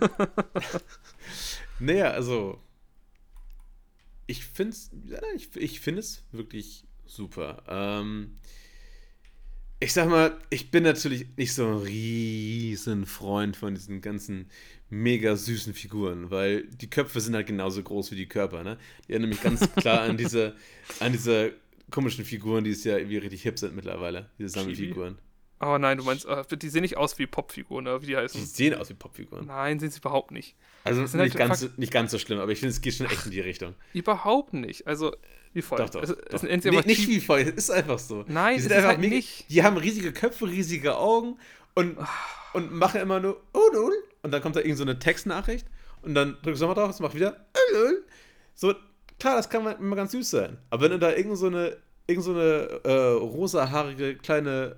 [1.79, 2.61] naja, also.
[4.31, 4.89] Ich finde es
[5.35, 7.63] ich, ich find es wirklich super.
[7.67, 8.37] Ähm,
[9.81, 14.45] ich sag mal, ich bin natürlich nicht so ein riesen Freund von diesen ganzen
[14.89, 18.77] mega süßen Figuren, weil die Köpfe sind halt genauso groß wie die Körper, ne?
[19.05, 20.55] Die erinnern mich ganz klar an diese,
[21.01, 21.53] an diese
[21.89, 25.17] komischen Figuren, die es ja irgendwie richtig hip sind mittlerweile, diese Sammelfiguren.
[25.63, 28.17] Oh nein, du meinst, äh, die sehen nicht aus wie Popfiguren, oder wie die Die
[28.17, 28.45] heißen.
[28.45, 29.45] sehen aus wie Popfiguren.
[29.45, 30.55] Nein, sehen sie überhaupt nicht.
[30.83, 32.81] Also Das sind nicht, halt ganz, so- nicht ganz so schlimm, aber ich finde, es
[32.81, 33.75] geht schon echt in die Richtung.
[33.93, 34.87] Überhaupt nicht.
[34.87, 35.15] Also,
[35.53, 35.83] wie folgt.
[35.83, 36.01] Doch, doch.
[36.03, 36.43] Es, doch.
[36.43, 38.25] es Nee, nicht wie voll, es ist einfach so.
[38.27, 39.45] Nein, die sind ist einfach halt mega, nicht.
[39.49, 41.37] Die haben riesige Köpfe, riesige Augen
[41.75, 41.97] und,
[42.53, 43.93] und machen immer nur Ulul
[44.23, 45.67] und dann kommt da irgend so eine Textnachricht
[46.01, 48.03] und dann drückst du nochmal drauf, es macht wieder Ulul.
[48.55, 48.73] So,
[49.19, 50.57] klar, das kann immer ganz süß sein.
[50.71, 54.77] Aber wenn du da irgend so eine, irgend so eine äh, rosahaarige kleine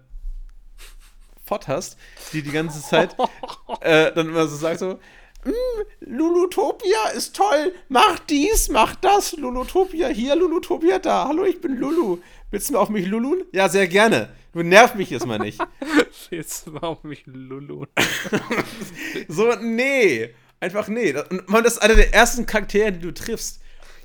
[1.54, 1.98] Fott hast,
[2.34, 3.16] die die ganze Zeit
[3.82, 5.00] äh, dann immer so sagt so,
[5.46, 5.52] "Mm,
[6.00, 12.18] Lulutopia ist toll, mach dies, mach das, Lulutopia hier, Lulutopia da, hallo, ich bin Lulu.
[12.50, 13.44] Willst du mal auf mich lulun?
[13.52, 14.30] Ja, sehr gerne.
[14.54, 15.60] Du nervst mich jetzt mal nicht.
[16.32, 17.86] Jetzt war auf mich Lulu.
[19.28, 20.34] So, nee.
[20.60, 21.14] Einfach nee.
[21.14, 23.60] Das- Und man, das ist einer der ersten Charaktere, die du triffst.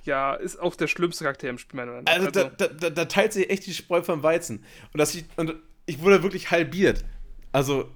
[0.04, 2.14] Ja, ist auch der schlimmste Charakter im Spiel, meiner Meinung nach.
[2.14, 4.64] Also, da, da, da, da teilt sich echt die Spreu vom Weizen.
[4.94, 7.04] Und, das, und ich wurde wirklich halbiert.
[7.52, 7.90] Also,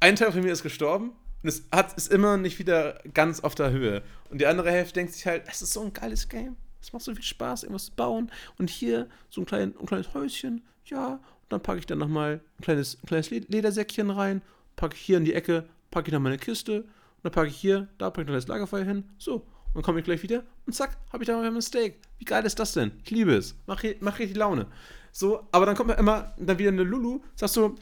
[0.00, 3.54] ein Teil von mir ist gestorben und es hat, ist immer nicht wieder ganz auf
[3.54, 4.02] der Höhe.
[4.30, 6.56] Und die andere Hälfte denkt sich halt, das ist so ein geiles Game.
[6.80, 8.30] Es macht so viel Spaß, irgendwas zu bauen.
[8.58, 11.14] Und hier so ein, klein, ein kleines Häuschen, ja.
[11.14, 11.20] Und
[11.50, 14.42] dann packe ich dann nochmal ein kleines, ein kleines Led- Ledersäckchen rein,
[14.76, 16.82] packe ich hier in die Ecke, packe ich dann meine Kiste.
[16.82, 19.04] Und dann packe ich hier, da packe ich noch das Lagerfeuer hin.
[19.18, 21.96] So, und dann komme ich gleich wieder und zack, habe ich da mein Steak.
[22.18, 22.92] Wie geil ist das denn?
[23.04, 23.56] Ich liebe es.
[23.66, 24.66] Mach, mach richtig Laune.
[25.10, 27.74] So, aber dann kommt mir immer dann wieder eine Lulu, sagst du,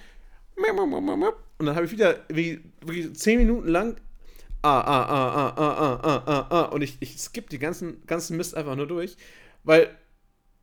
[1.58, 3.96] und dann habe ich wieder wie, wie zehn Minuten lang
[4.62, 8.04] ah, ah, ah, ah, ah, ah, ah, ah, ah, und ich, ich skippe die ganzen,
[8.06, 9.16] ganzen Mist einfach nur durch,
[9.64, 9.96] weil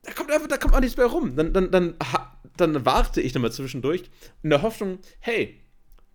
[0.04, 1.36] da kommt einfach, da kommt auch nichts mehr rum.
[1.36, 1.96] Dann, dann, dann,
[2.58, 4.04] dann warte ich nochmal zwischendurch
[4.44, 5.62] in der Hoffnung, hey,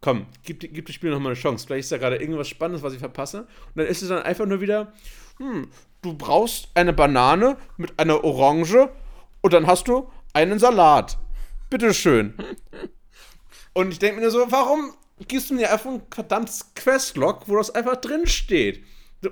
[0.00, 1.66] komm, gib, gib dem Spiel nochmal eine Chance.
[1.66, 3.42] Vielleicht ist da gerade irgendwas Spannendes, was ich verpasse.
[3.42, 4.92] Und dann ist es dann einfach nur wieder,
[5.38, 5.70] hm,
[6.02, 8.90] du brauchst eine Banane mit einer Orange
[9.40, 11.18] und dann hast du einen Salat.
[11.70, 12.34] Bitteschön.
[13.78, 14.92] Und ich denke mir nur so, warum
[15.28, 18.82] gibst du mir einfach ein verdammtes Questlog, wo das einfach drin steht?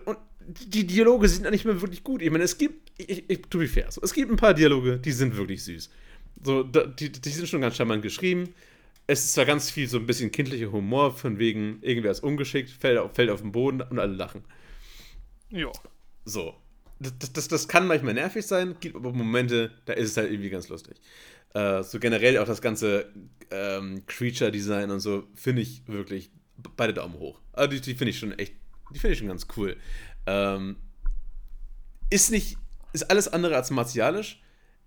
[0.04, 2.22] Und die Dialoge sind ja nicht mehr wirklich gut.
[2.22, 4.98] Ich meine, es gibt ich, ich, to be fair, so, es gibt ein paar Dialoge,
[4.98, 5.90] die sind wirklich süß.
[6.44, 8.54] So, die, die sind schon ganz charmant geschrieben.
[9.08, 12.70] Es ist zwar ganz viel so ein bisschen kindlicher Humor, von wegen, irgendwer ist ungeschickt,
[12.70, 14.44] fällt auf, fällt auf den Boden und alle lachen.
[15.50, 15.72] Ja.
[16.24, 16.54] So.
[17.00, 20.50] Das, das, das kann manchmal nervig sein, gibt aber Momente, da ist es halt irgendwie
[20.50, 20.96] ganz lustig.
[21.54, 23.12] Äh, so generell auch das ganze
[23.50, 26.30] ähm, Creature-Design und so finde ich wirklich
[26.76, 27.40] beide Daumen hoch.
[27.52, 28.54] Also die, die finde ich schon echt,
[28.94, 29.76] die finde ich schon ganz cool.
[30.26, 30.76] Ähm,
[32.10, 32.56] ist nicht,
[32.92, 34.40] ist alles andere als martialisch.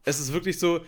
[0.03, 0.81] Es ist wirklich so,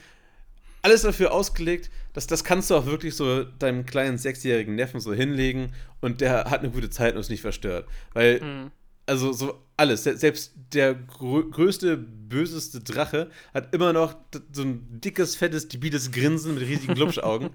[0.82, 5.14] alles dafür ausgelegt, dass das kannst du auch wirklich so deinem kleinen sechsjährigen Neffen so
[5.14, 7.88] hinlegen und der hat eine gute Zeit und ist nicht verstört.
[8.14, 8.72] Weil, mhm.
[9.06, 14.16] also so alles, selbst der grö größte, böseste Drache hat immer noch
[14.54, 17.50] so ein dickes, fettes, debiles Grinsen mit riesigen Glubschaugen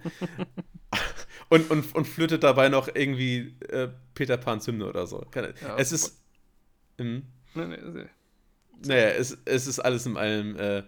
[1.49, 5.25] und, und, und flötet dabei noch irgendwie äh, Peter Pan's Hymne oder so.
[5.35, 6.21] Ja, es ist.
[6.99, 7.23] Mh,
[7.55, 8.05] nee, nee, nee.
[8.85, 10.83] Naja, es, es ist alles in allem äh,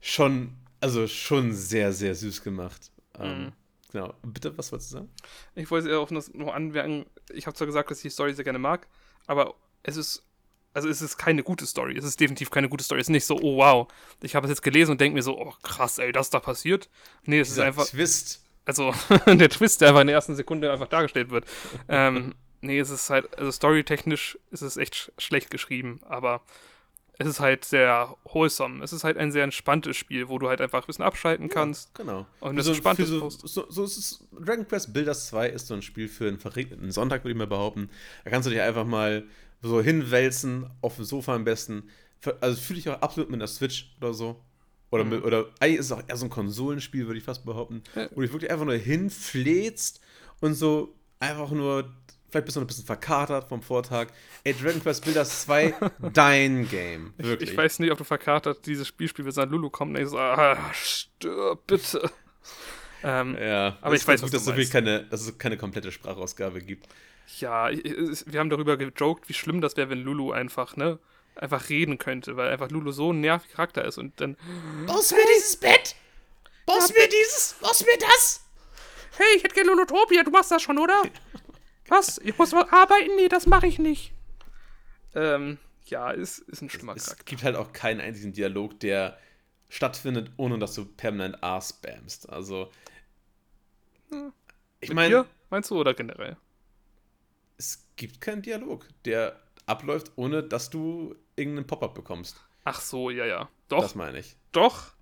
[0.00, 2.92] schon also schon sehr, sehr süß gemacht.
[3.18, 3.52] Ähm, mhm.
[3.90, 4.12] Genau.
[4.22, 5.08] Bitte, was wolltest du sagen?
[5.54, 8.44] Ich wollte ja auch noch anmerken, ich habe zwar gesagt, dass ich die Story sehr
[8.44, 8.86] gerne mag,
[9.26, 10.22] aber es ist,
[10.74, 11.96] also es ist keine gute Story.
[11.96, 13.00] Es ist definitiv keine gute Story.
[13.00, 13.88] Es ist nicht so, oh wow,
[14.22, 16.90] ich habe es jetzt gelesen und denke mir so, oh krass, ey, das da passiert.
[17.24, 17.86] Nee, es Dieser ist einfach.
[17.86, 18.44] Twist.
[18.66, 18.92] Also,
[19.26, 21.46] der Twist, der einfach in der ersten Sekunde einfach dargestellt wird.
[21.88, 26.42] ähm, nee, es ist halt, also storytechnisch ist es echt schlecht geschrieben, aber
[27.18, 28.82] es ist halt sehr wholesome.
[28.82, 31.90] Es ist halt ein sehr entspanntes Spiel, wo du halt einfach ein bisschen abschalten kannst.
[31.98, 32.26] Ja, genau.
[32.40, 33.08] Und das so, entspannt ist.
[33.08, 36.38] So, so, so ist es, Dragon Quest Builders 2 ist so ein Spiel für einen
[36.38, 37.88] verregneten Sonntag, würde ich mal behaupten.
[38.24, 39.24] Da kannst du dich einfach mal
[39.68, 41.88] so hinwälzen, auf dem Sofa am besten.
[42.40, 44.40] Also fühle ich auch absolut mit einer Switch oder so.
[44.90, 45.10] Oder, mhm.
[45.10, 47.82] mit, oder eigentlich ist es auch eher so ein Konsolenspiel, würde ich fast behaupten.
[47.94, 50.00] Wo du dich wirklich einfach nur hinfläzt
[50.40, 51.92] und so einfach nur
[52.34, 54.08] Vielleicht bist du noch ein bisschen verkatert vom Vortag.
[54.42, 55.72] Ey, Dragon Quest Builders 2,
[56.12, 57.14] dein Game.
[57.16, 57.50] Wirklich.
[57.50, 60.08] Ich, ich, weiß nicht, ob du verkatert dieses Spiel spielst, wenn Lulu kommt und ich
[60.08, 62.10] so, ah, stirb bitte.
[63.04, 66.88] Ähm, ja, aber ich weiß, gut, dass, es keine, dass es keine komplette Sprachausgabe gibt.
[67.38, 70.98] Ja, wir haben darüber gejoked, wie schlimm das wäre, wenn Lulu einfach, ne,
[71.36, 74.36] einfach reden könnte, weil einfach Lulu so ein nerviger Charakter ist und dann.
[74.86, 75.96] Baust mir dieses Bett!
[76.66, 77.56] Baust ja, mir dieses!
[77.60, 78.44] Baust mir das!
[79.16, 81.02] Hey, ich hätte gerne Lulotopia, du machst das schon, oder?
[81.88, 82.18] Was?
[82.18, 83.14] Ich muss mal arbeiten?
[83.16, 84.12] Nee, das mache ich nicht.
[85.14, 89.18] Ähm, ja, ist, ist ein schlimmer es, Es gibt halt auch keinen einzigen Dialog, der
[89.68, 92.28] stattfindet, ohne dass du permanent A spammst.
[92.28, 92.70] Also.
[94.10, 94.32] Hm.
[94.80, 95.26] Ich meine.
[95.50, 96.36] Meinst du oder generell?
[97.56, 102.44] Es gibt keinen Dialog, der abläuft, ohne dass du irgendeinen Pop-up bekommst.
[102.64, 103.48] Ach so, ja, ja.
[103.68, 103.82] Doch.
[103.82, 104.36] Das meine ich.
[104.52, 104.94] Doch.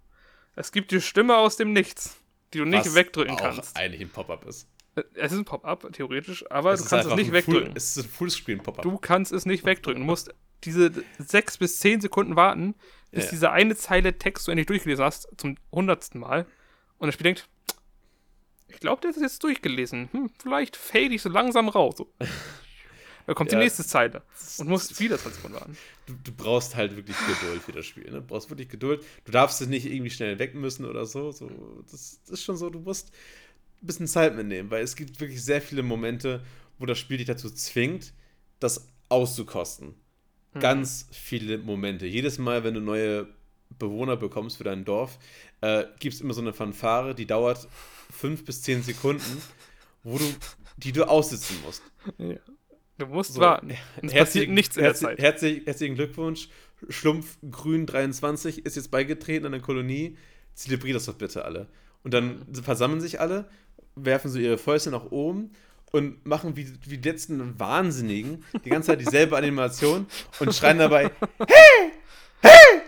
[0.54, 2.16] Es gibt die Stimme aus dem Nichts,
[2.52, 3.76] die du nicht Was wegdrücken kannst.
[3.76, 4.68] eigentlich ein Pop-up ist.
[5.14, 7.68] Es ist ein Pop-up, theoretisch, aber es du kannst es nicht wegdrücken.
[7.68, 8.82] Full, es ist ein Fullscreen-Pop-up.
[8.82, 10.02] Du kannst es nicht wegdrücken.
[10.02, 10.34] Du musst
[10.64, 12.74] diese sechs bis zehn Sekunden warten,
[13.10, 16.46] bis ja, diese eine Zeile Text du endlich durchgelesen hast, zum hundertsten Mal.
[16.98, 17.48] Und das Spiel denkt,
[18.72, 20.08] ich glaube, der ist jetzt durchgelesen.
[20.12, 21.96] Hm, vielleicht fade ich so langsam raus.
[21.98, 22.08] So.
[23.24, 24.22] Da kommt ja, die nächste Zeile
[24.58, 25.76] und musst wieder 20 Sekunden warten.
[26.06, 28.10] Du, du, brauchst halt wirklich Geduld für das Spiel.
[28.10, 28.20] Ne?
[28.20, 29.04] Du brauchst wirklich Geduld.
[29.24, 31.30] Du darfst es nicht irgendwie schnell weg müssen oder so.
[31.30, 31.48] so
[31.88, 33.12] das, das ist schon so, du musst
[33.80, 36.42] ein bisschen Zeit mitnehmen, weil es gibt wirklich sehr viele Momente,
[36.78, 38.12] wo das Spiel dich dazu zwingt,
[38.58, 39.94] das auszukosten.
[40.54, 40.60] Mhm.
[40.60, 42.06] Ganz viele Momente.
[42.06, 43.28] Jedes Mal, wenn du neue
[43.78, 45.18] Bewohner bekommst für dein Dorf,
[45.60, 47.68] äh, gibt es immer so eine Fanfare, die dauert
[48.12, 49.42] fünf bis zehn Sekunden,
[50.04, 50.24] wo du,
[50.76, 51.82] die du aussitzen musst.
[52.18, 52.36] Ja.
[52.98, 53.72] Du musst so, warten.
[54.02, 55.18] Es passiert nichts in der Zeit.
[55.18, 56.48] Herzlich, herzlichen Glückwunsch.
[56.88, 60.16] Schlumpfgrün 23 ist jetzt beigetreten an der Kolonie.
[60.54, 61.68] Zelebriert das doch bitte alle.
[62.02, 63.48] Und dann versammeln sich alle
[63.94, 65.52] werfen so ihre Fäuste nach oben
[65.90, 70.06] und machen wie, wie die letzten Wahnsinnigen die ganze Zeit dieselbe Animation
[70.40, 71.04] und schreien dabei:
[71.46, 71.92] Hey!
[72.40, 72.82] Hey!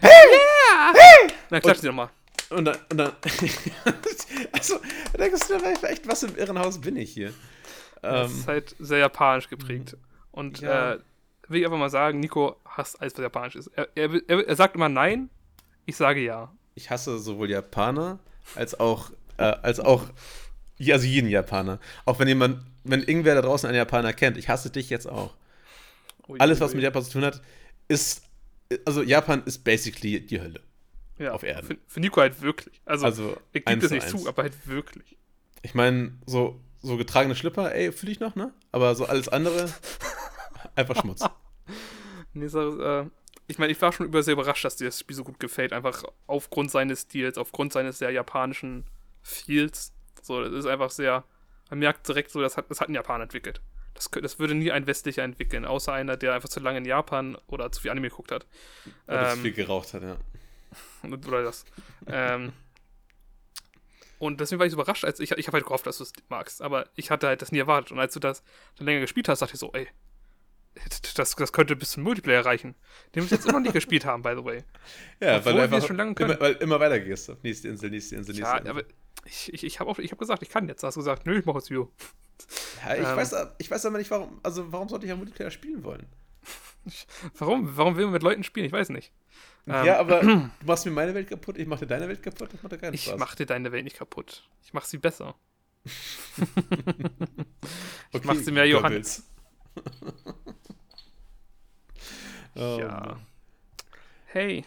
[0.00, 0.10] Hey!
[0.10, 0.92] Yeah!
[0.94, 1.32] Hey!
[1.50, 2.10] Na, klatsch doch mal.
[2.50, 3.12] Und dann, und dann
[4.52, 4.80] also,
[5.12, 7.32] da denkst du dir echt, was im Irrenhaus bin ich hier?
[8.02, 9.96] Das ist ähm, halt sehr japanisch geprägt.
[10.32, 10.94] Und ja.
[10.94, 10.98] äh,
[11.48, 13.68] will ich einfach mal sagen, Nico hasst alles, was japanisch ist.
[13.68, 15.30] Er, er, er, sagt immer nein,
[15.86, 16.52] ich sage ja.
[16.74, 18.18] Ich hasse sowohl Japaner
[18.54, 20.04] als auch, äh, als auch
[20.88, 21.78] also jeden Japaner.
[22.04, 25.34] Auch wenn jemand, wenn irgendwer da draußen einen Japaner kennt, ich hasse dich jetzt auch.
[26.28, 27.42] Ui, Alles, was mit Japan zu tun hat,
[27.88, 28.22] ist,
[28.84, 30.60] also Japan ist basically die Hölle.
[31.20, 31.66] Ja, auf Erden.
[31.66, 32.80] Für, für Nico halt wirklich.
[32.86, 35.18] Also, also er gibt es nicht zu, aber halt wirklich.
[35.60, 38.54] Ich meine, so, so getragene Schlipper, ey, fühle ich noch, ne?
[38.72, 39.70] Aber so alles andere,
[40.76, 41.22] einfach Schmutz.
[42.32, 43.06] nee, so, äh,
[43.48, 45.74] ich meine, ich war schon über sehr überrascht, dass dir das Spiel so gut gefällt.
[45.74, 48.86] Einfach aufgrund seines Stils, aufgrund seines sehr japanischen
[49.22, 49.92] Feels.
[50.22, 51.24] So, das ist einfach sehr,
[51.68, 53.60] man merkt direkt so, das hat, das hat ein Japan entwickelt.
[53.92, 57.36] Das, das würde nie ein westlicher entwickeln, außer einer, der einfach zu lange in Japan
[57.46, 58.46] oder zu viel Anime geguckt hat.
[59.06, 60.16] Oder zu Ähm, viel geraucht hat, ja.
[61.02, 61.64] Oder das.
[62.06, 62.52] ähm,
[64.18, 66.12] und deswegen war ich so überrascht, als ich, ich habe halt gehofft, dass du es
[66.28, 67.92] magst, aber ich hatte halt das nie erwartet.
[67.92, 68.42] Und als du das
[68.76, 69.88] dann länger gespielt hast, dachte ich so, ey,
[71.14, 72.74] das, das könnte bis zum Multiplayer reichen.
[73.14, 74.62] Den wir jetzt immer noch nicht gespielt haben, by the way.
[75.20, 76.30] Ja, Obwohl weil du wir einfach schon lange können.
[76.32, 77.30] immer, weil immer weiter gehst.
[77.30, 78.70] Auf Nächste Insel, nächste Insel, nächste Ja, Insel.
[78.70, 78.82] aber
[79.24, 80.82] ich, ich, ich habe hab gesagt, ich kann jetzt.
[80.82, 81.88] Da hast du gesagt, nö, ich mache jetzt View.
[82.86, 85.50] ja, ich, ähm, weiß, ich weiß aber nicht, warum, also warum sollte ich ja Multiplayer
[85.50, 86.06] spielen wollen?
[87.38, 87.76] Warum?
[87.76, 88.64] Warum will man mit Leuten spielen?
[88.64, 89.12] Ich weiß nicht.
[89.66, 92.52] Ähm, ja, aber du machst mir meine Welt kaputt, ich mach dir deine Welt kaputt,
[92.52, 93.18] das macht ja keinen Ich Spaß.
[93.18, 94.48] mach dir deine Welt nicht kaputt.
[94.62, 95.34] Ich mach sie besser.
[98.12, 99.24] okay, mach sie mehr Goebbels.
[102.54, 102.88] oh, ja.
[102.88, 103.26] Mann.
[104.26, 104.64] Hey,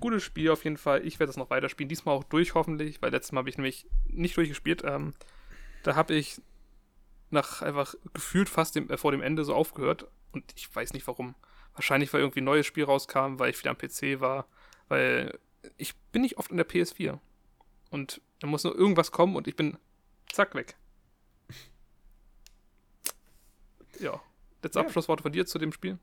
[0.00, 1.06] gutes Spiel auf jeden Fall.
[1.06, 1.88] Ich werde das noch weiterspielen.
[1.88, 4.82] Diesmal auch durch, hoffentlich, weil letztes Mal habe ich nämlich nicht durchgespielt.
[4.84, 5.14] Ähm,
[5.82, 6.40] da habe ich
[7.30, 10.06] nach einfach gefühlt fast dem, äh, vor dem Ende so aufgehört.
[10.32, 11.34] Und ich weiß nicht warum.
[11.74, 14.46] Wahrscheinlich, weil irgendwie ein neues Spiel rauskam, weil ich wieder am PC war.
[14.88, 15.38] Weil
[15.76, 17.18] ich bin nicht oft in der PS4.
[17.90, 19.76] Und da muss nur irgendwas kommen und ich bin
[20.32, 20.76] zack weg.
[24.00, 24.20] Ja.
[24.62, 24.84] Letzte Ja.
[24.86, 25.98] Abschlussworte von dir zu dem Spiel?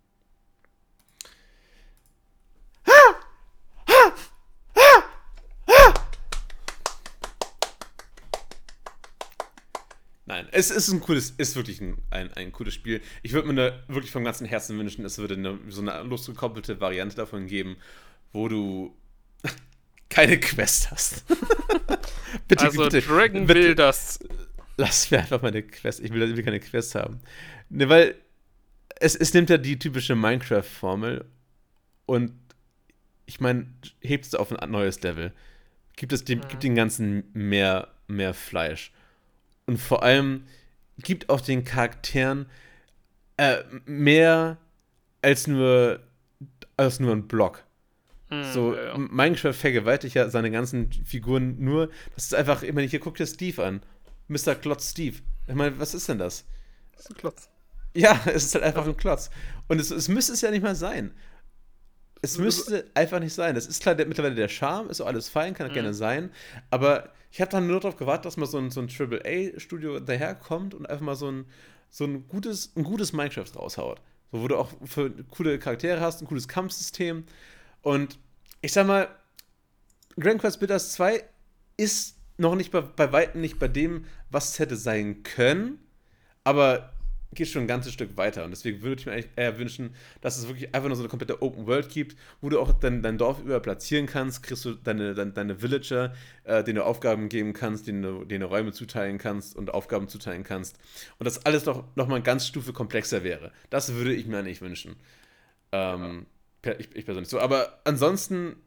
[10.51, 13.01] Es ist ein cooles, ist wirklich ein, ein, ein cooles Spiel.
[13.23, 16.79] Ich würde mir da wirklich vom ganzen Herzen wünschen, es würde eine, so eine losgekoppelte
[16.79, 17.77] Variante davon geben,
[18.33, 18.95] wo du
[20.09, 21.25] keine Quest hast.
[22.47, 24.19] bitte, also bitte, Dragon bitte, will das.
[24.77, 25.99] Lass mir einfach meine Quest.
[25.99, 27.19] Ich will, ich will keine Quest haben.
[27.69, 28.15] Ne, weil
[28.99, 31.25] es, es nimmt ja die typische Minecraft-Formel
[32.05, 32.33] und
[33.25, 33.67] ich meine,
[34.01, 35.33] hebt es auf ein neues Level.
[35.95, 36.47] Gibt es dem, Mhm.
[36.49, 38.91] gibt den ganzen mehr, mehr Fleisch.
[39.65, 40.45] Und vor allem
[40.97, 42.47] gibt auch den Charakteren
[43.37, 44.57] äh, mehr
[45.21, 45.99] als nur,
[46.77, 47.63] als nur ein Block.
[48.29, 48.97] Hm, So, ja, ja.
[48.97, 51.89] Minecraft vergewaltigt ja seine ganzen Figuren nur.
[52.15, 53.81] Das ist einfach, ich meine, hier guckt dir Steve an.
[54.27, 54.55] Mr.
[54.55, 55.17] Klotz Steve.
[55.47, 56.45] Ich meine, was ist denn das?
[56.93, 57.49] Das ist ein Klotz.
[57.93, 59.29] Ja, es ist halt einfach ein Klotz.
[59.67, 61.11] Und es, es müsste es ja nicht mal sein.
[62.21, 63.55] Es müsste einfach nicht sein.
[63.55, 65.73] Das ist klar, der, mittlerweile der Charme, ist so alles fein, kann Mhm.
[65.73, 66.31] gerne sein.
[66.69, 70.73] Aber ich habe dann nur darauf gewartet, dass mal so ein, so ein AAA-Studio daherkommt
[70.73, 71.45] und einfach mal so ein,
[71.89, 74.01] so ein gutes, ein gutes Minecraft raushaut.
[74.31, 77.25] So, wo du auch für coole Charaktere hast, ein cooles Kampfsystem.
[77.81, 78.19] Und
[78.61, 79.07] ich sag mal,
[80.19, 81.23] Grand Quest Builders 2
[81.77, 85.79] ist noch nicht bei, bei weitem nicht bei dem, was es hätte sein können,
[86.43, 86.93] aber
[87.33, 88.43] geht schon ein ganzes Stück weiter.
[88.43, 91.09] Und deswegen würde ich mir eigentlich eher wünschen, dass es wirklich einfach nur so eine
[91.09, 94.73] komplette Open World gibt, wo du auch dein, dein Dorf über platzieren kannst, kriegst du
[94.73, 96.13] deine, deine, deine Villager,
[96.43, 100.07] äh, denen du Aufgaben geben kannst, denen du, denen du Räume zuteilen kannst und Aufgaben
[100.07, 100.77] zuteilen kannst.
[101.19, 103.51] Und das alles doch nochmal eine ganz Stufe komplexer wäre.
[103.69, 104.97] Das würde ich mir eigentlich wünschen.
[105.71, 106.25] Ähm,
[106.61, 107.39] per- ich, ich persönlich so.
[107.39, 108.57] Aber ansonsten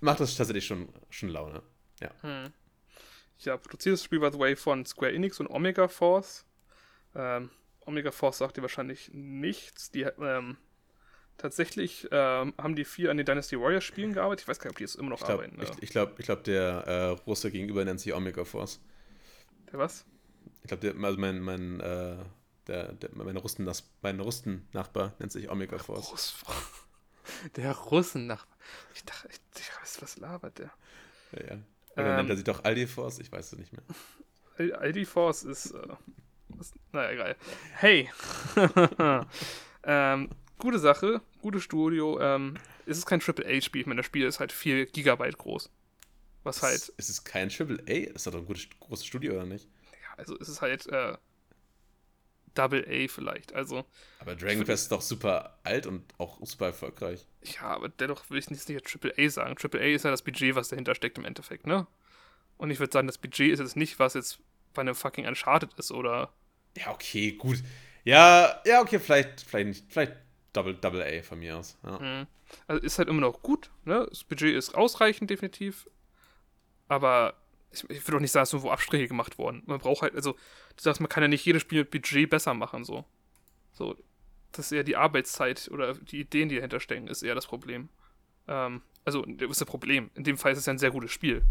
[0.00, 1.62] macht das tatsächlich schon, schon Laune.
[2.00, 2.10] Ja.
[2.22, 2.52] Hm.
[3.40, 6.44] Ja, produziert das Spiel, by the way, von Square Enix und Omega Force.
[7.14, 7.50] Ähm,
[7.88, 9.90] Omega Force sagt dir wahrscheinlich nichts.
[9.90, 10.56] Die, ähm,
[11.38, 14.42] tatsächlich ähm, haben die viel an den Dynasty Warriors Spielen gearbeitet.
[14.42, 15.62] Ich weiß gar nicht, ob die jetzt immer noch Ich glaube, arbeiten.
[15.62, 18.80] ich, ich glaub, ich glaub, der äh, Russe gegenüber nennt sich Omega Force.
[19.72, 20.04] Der was?
[20.62, 22.16] Ich glaube, also mein, mein, äh,
[22.66, 23.70] der, der, meine Russen,
[24.02, 26.10] mein Russen-Nachbar nennt sich Omega Force.
[26.12, 26.34] Russ
[27.56, 28.56] der Russen-Nachbar.
[28.94, 30.70] Ich dachte, ich, ich weiß, was labert der?
[31.32, 31.58] Ja, ja.
[31.94, 32.16] Oder Ähm.
[32.16, 33.18] nennt er sich doch Aldi Force?
[33.18, 33.82] Ich weiß es nicht mehr.
[34.58, 35.70] Al- ID Force ist.
[35.72, 35.88] Äh, ist
[36.92, 37.36] naja, egal.
[37.74, 38.10] Hey!
[39.84, 42.20] ähm, gute Sache, gutes Studio.
[42.20, 43.82] Ähm, es ist kein AAA-Spiel.
[43.82, 45.70] Ich meine, das Spiel ist halt 4 Gigabyte groß.
[46.44, 46.74] Was halt.
[46.74, 48.10] Ist, ist es kein Triple A?
[48.14, 49.68] Ist das doch ein gutes, großes Studio, oder nicht?
[49.92, 51.16] Ja, also es ist halt äh,
[52.54, 53.54] Double A vielleicht.
[53.54, 53.84] Also,
[54.18, 57.26] Aber Dragon Quest ist doch super alt und auch super erfolgreich.
[57.42, 59.56] ja, aber dennoch will ich nicht nicht Triple A sagen.
[59.56, 61.86] Triple A ist ja das Budget, was dahinter steckt im Endeffekt, ne?
[62.56, 64.40] Und ich würde sagen, das Budget ist jetzt nicht, was jetzt
[64.74, 66.32] bei einem fucking Uncharted ist oder.
[66.76, 67.62] Ja, okay, gut.
[68.04, 69.84] Ja, ja, okay, vielleicht, vielleicht nicht.
[69.88, 70.12] Vielleicht
[70.52, 71.76] Double, Double A von mir aus.
[71.84, 71.98] Ja.
[71.98, 72.26] Mhm.
[72.66, 74.06] Also ist halt immer noch gut, ne?
[74.08, 75.88] Das Budget ist ausreichend, definitiv.
[76.88, 77.34] Aber
[77.70, 79.62] ich, ich will doch nicht sagen, dass irgendwo Abstriche gemacht wurden.
[79.66, 82.54] Man braucht halt, also, du sagst, man kann ja nicht jedes Spiel mit Budget besser
[82.54, 83.04] machen, so.
[83.72, 83.96] So.
[84.52, 87.90] Das ist eher die Arbeitszeit oder die Ideen, die dahinter stecken, ist eher das Problem.
[88.46, 90.10] Ähm, also, das ist das Problem.
[90.14, 91.42] In dem Fall ist es ja ein sehr gutes Spiel.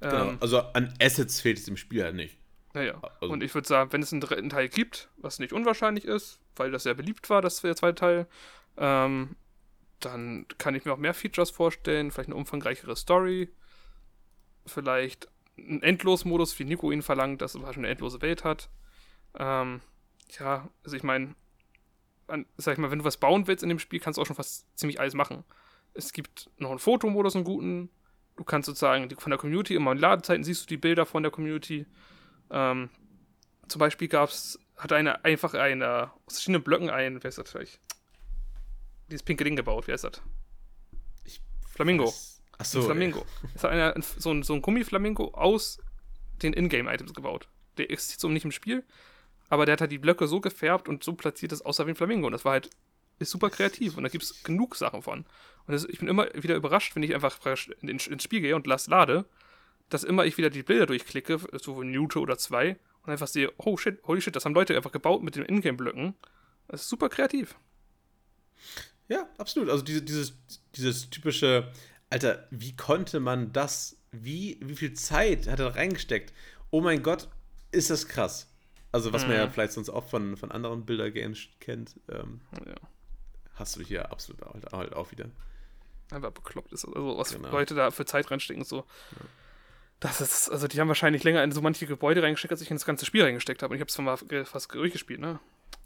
[0.00, 0.30] Genau.
[0.30, 2.38] Ähm, Also an Assets fehlt es dem Spiel halt nicht.
[2.76, 3.00] Naja.
[3.20, 6.38] also- Und ich würde sagen, wenn es einen dritten Teil gibt, was nicht unwahrscheinlich ist,
[6.54, 8.26] weil das sehr beliebt war, das der zweite Teil,
[8.76, 9.36] ähm,
[10.00, 13.48] dann kann ich mir auch mehr Features vorstellen, vielleicht eine umfangreichere Story,
[14.66, 18.68] vielleicht einen Endlosmodus, wie Nico ihn verlangt, dass es schon eine endlose Welt hat.
[19.38, 19.80] Ähm,
[20.38, 21.34] ja, also ich meine,
[22.58, 24.36] sag ich mal, wenn du was bauen willst in dem Spiel, kannst du auch schon
[24.36, 25.44] fast ziemlich alles machen.
[25.94, 27.88] Es gibt noch einen Fotomodus, einen guten.
[28.36, 31.32] Du kannst sozusagen von der Community immer in Ladezeiten siehst du die Bilder von der
[31.32, 31.86] Community.
[32.50, 32.90] Ähm,
[33.68, 37.50] zum Beispiel gab es, hat eine einfach eine aus verschiedenen Blöcken ein, wer ist das
[37.50, 37.80] vielleicht?
[39.08, 40.20] Dieses pinke Ding gebaut, wer ist das?
[41.24, 41.40] Ich
[41.70, 42.04] Flamingo.
[42.06, 42.78] weiß- Ach so.
[42.80, 43.26] ein Flamingo.
[43.54, 45.78] Es hat einer, so, ein, so ein Gummiflamingo aus
[46.42, 47.48] den Ingame-Items gebaut.
[47.76, 48.84] Der existiert so nicht im Spiel,
[49.48, 51.90] aber der hat halt die Blöcke so gefärbt und so platziert, dass es aussah wie
[51.90, 52.26] ein Flamingo.
[52.26, 52.70] Und das war halt
[53.18, 55.20] ist super kreativ und da gibt es genug Sachen von.
[55.66, 57.38] Und das, ich bin immer wieder überrascht, wenn ich einfach
[57.80, 59.24] in, ins Spiel gehe und las lade,
[59.88, 63.52] dass immer ich wieder die Bilder durchklicke, so eine Minute oder zwei, und einfach sehe,
[63.58, 66.14] oh shit, holy shit, das haben Leute einfach gebaut mit den Ingame-Blöcken.
[66.68, 67.54] Das ist super kreativ.
[69.08, 69.70] Ja, absolut.
[69.70, 70.36] Also diese, dieses,
[70.74, 71.70] dieses typische,
[72.10, 76.32] Alter, wie konnte man das, wie, wie viel Zeit hat er da reingesteckt?
[76.70, 77.28] Oh mein Gott,
[77.70, 78.48] ist das krass.
[78.92, 79.50] Also was man ja Mhm.
[79.52, 82.74] vielleicht sonst auch von, von anderen Bilder-Games kennt, ähm, Ja.
[83.54, 85.26] hast du hier absolut halt, halt auch wieder.
[86.10, 86.84] einfach bekloppt ist.
[86.86, 87.50] Also was Genau.
[87.50, 88.84] Leute da für Zeit reinstecken, so.
[90.00, 92.76] Das ist, also die haben wahrscheinlich länger in so manche Gebäude reingesteckt, als ich in
[92.76, 93.72] das ganze Spiel reingesteckt habe.
[93.72, 95.40] Und ich habe es mal fast durchgespielt, ne?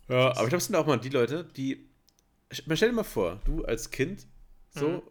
[0.08, 1.86] Ja, aber ich glaube, es sind auch mal die Leute, die.
[2.66, 4.26] Man stell dir mal vor, du als Kind,
[4.70, 5.04] so,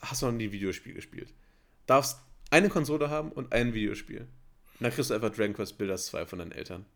[0.00, 1.34] hast noch nie ein Videospiel gespielt.
[1.86, 2.20] Darfst
[2.50, 4.20] eine Konsole haben und ein Videospiel.
[4.20, 4.28] Und
[4.80, 6.86] dann kriegst du einfach Dragon Quest Builders 2 von deinen Eltern.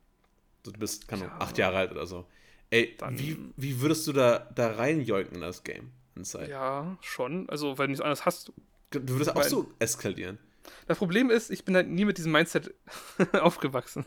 [0.62, 1.44] Du bist, keine Ahnung, Ja.
[1.46, 2.26] acht Jahre alt oder so.
[2.70, 5.90] Ey, Dann- wie, wie würdest du da, da reinjoinken in das Game?
[6.14, 6.48] In Zeit?
[6.48, 7.48] Ja, schon.
[7.48, 8.52] Also, weil du nichts anderes hast.
[8.90, 10.38] Du würdest auch so eskalieren.
[10.86, 12.74] Das Problem ist, ich bin halt nie mit diesem Mindset
[13.32, 14.04] aufgewachsen.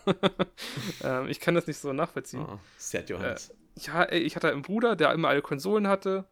[1.03, 2.45] ähm, ich kann das nicht so nachvollziehen.
[2.47, 3.53] Oh, sad Johannes.
[3.75, 6.25] Ja, ey, ich hatte einen Bruder, der immer alle Konsolen hatte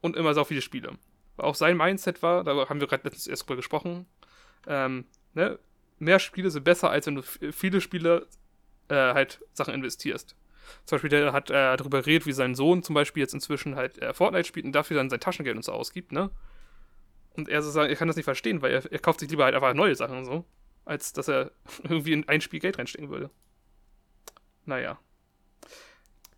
[0.00, 0.92] und immer so viele Spiele.
[1.36, 4.06] Auch sein Mindset war, da haben wir gerade letztens erst drüber gesprochen,
[4.66, 5.58] ähm, ne,
[5.98, 8.26] mehr Spiele sind besser, als wenn du viele Spiele
[8.88, 10.34] äh, halt Sachen investierst.
[10.84, 13.98] Zum Beispiel, der hat äh, darüber geredet, wie sein Sohn zum Beispiel jetzt inzwischen halt
[13.98, 16.30] äh, Fortnite spielt und dafür dann sein Taschengeld und so ausgibt, ne?
[17.38, 19.44] Und er so sagt, er kann das nicht verstehen, weil er, er kauft sich lieber
[19.44, 20.44] halt einfach neue Sachen und so,
[20.84, 21.52] als dass er
[21.84, 23.30] irgendwie in ein Spiel Geld reinstecken würde.
[24.64, 24.98] Naja.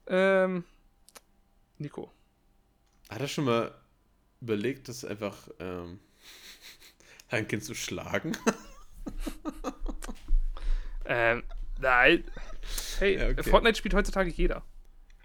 [0.06, 0.64] Ähm.
[1.78, 2.12] Nico.
[3.08, 3.74] Hat er schon mal
[4.42, 6.00] überlegt, das einfach ähm,
[7.30, 8.36] ein Kind zu schlagen?
[11.12, 11.42] Ähm,
[11.80, 12.22] nein.
[13.00, 13.42] Hey, Ja, okay.
[13.42, 14.62] Fortnite spielt heutzutage jeder.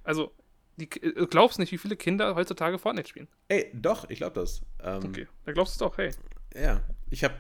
[0.04, 0.34] Also,
[0.78, 3.28] die, äh, glaubst nicht, wie viele Kinder heutzutage Fortnite spielen.
[3.48, 4.62] Ey, doch, ich glaube das.
[4.84, 6.12] Ähm, Okay, dann glaubst du es doch, hey.
[6.56, 7.36] Ja, ich habe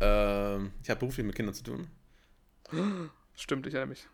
[0.00, 0.04] ich
[0.90, 1.88] habe beruflich mit Kindern zu tun.
[3.34, 4.06] Stimmt, ich erinnere mich.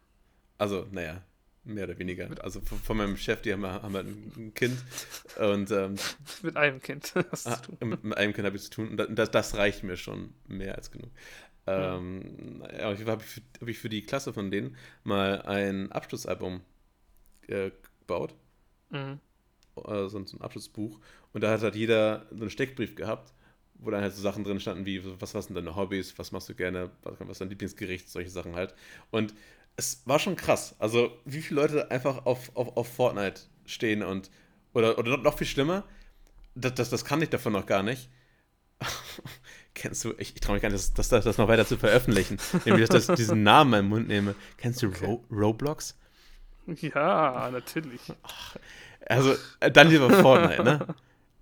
[0.56, 1.22] Also, naja,
[1.64, 2.28] mehr oder weniger.
[2.42, 4.78] Also von, von meinem Chef, die haben, haben halt ein Kind
[5.38, 5.96] und ähm,
[6.42, 7.88] Mit einem Kind hast du ah, zu tun.
[7.90, 10.32] mit, mit einem Kind habe ich zu tun und da- das, das reicht mir schon
[10.46, 11.10] mehr als genug.
[11.66, 14.76] Ähm, ja, auf jeden Fall habe ich, für- hab ich für die Klasse von denen
[15.02, 16.60] mal ein Abschlussalbum
[17.48, 18.34] äh, gebaut.
[18.94, 19.20] Mhm.
[19.86, 20.98] äh, so ein so ein Abschlussbuch.
[21.32, 23.32] Und da hat halt jeder so einen Steckbrief gehabt,
[23.74, 26.48] wo dann halt so Sachen drin standen wie, was, was sind deine Hobbys, was machst
[26.48, 28.74] du gerne, was, was ist dein Lieblingsgericht, solche Sachen halt.
[29.10, 29.34] Und
[29.76, 30.76] es war schon krass.
[30.78, 34.30] Also, wie viele Leute einfach auf, auf, auf Fortnite stehen und,
[34.72, 35.84] oder, oder noch viel schlimmer,
[36.54, 38.08] das, das, das kann ich davon noch gar nicht.
[39.74, 42.38] Kennst du, ich, ich traue mich gar nicht, das, das, das noch weiter zu veröffentlichen,
[42.64, 44.36] nämlich, dass ich diesen Namen in meinen Mund nehme.
[44.56, 45.04] Kennst du Okay.
[45.04, 45.96] Ro Roblox?
[46.80, 48.00] Ja, natürlich.
[49.06, 50.86] Also, äh, dann lieber Fortnite, ne?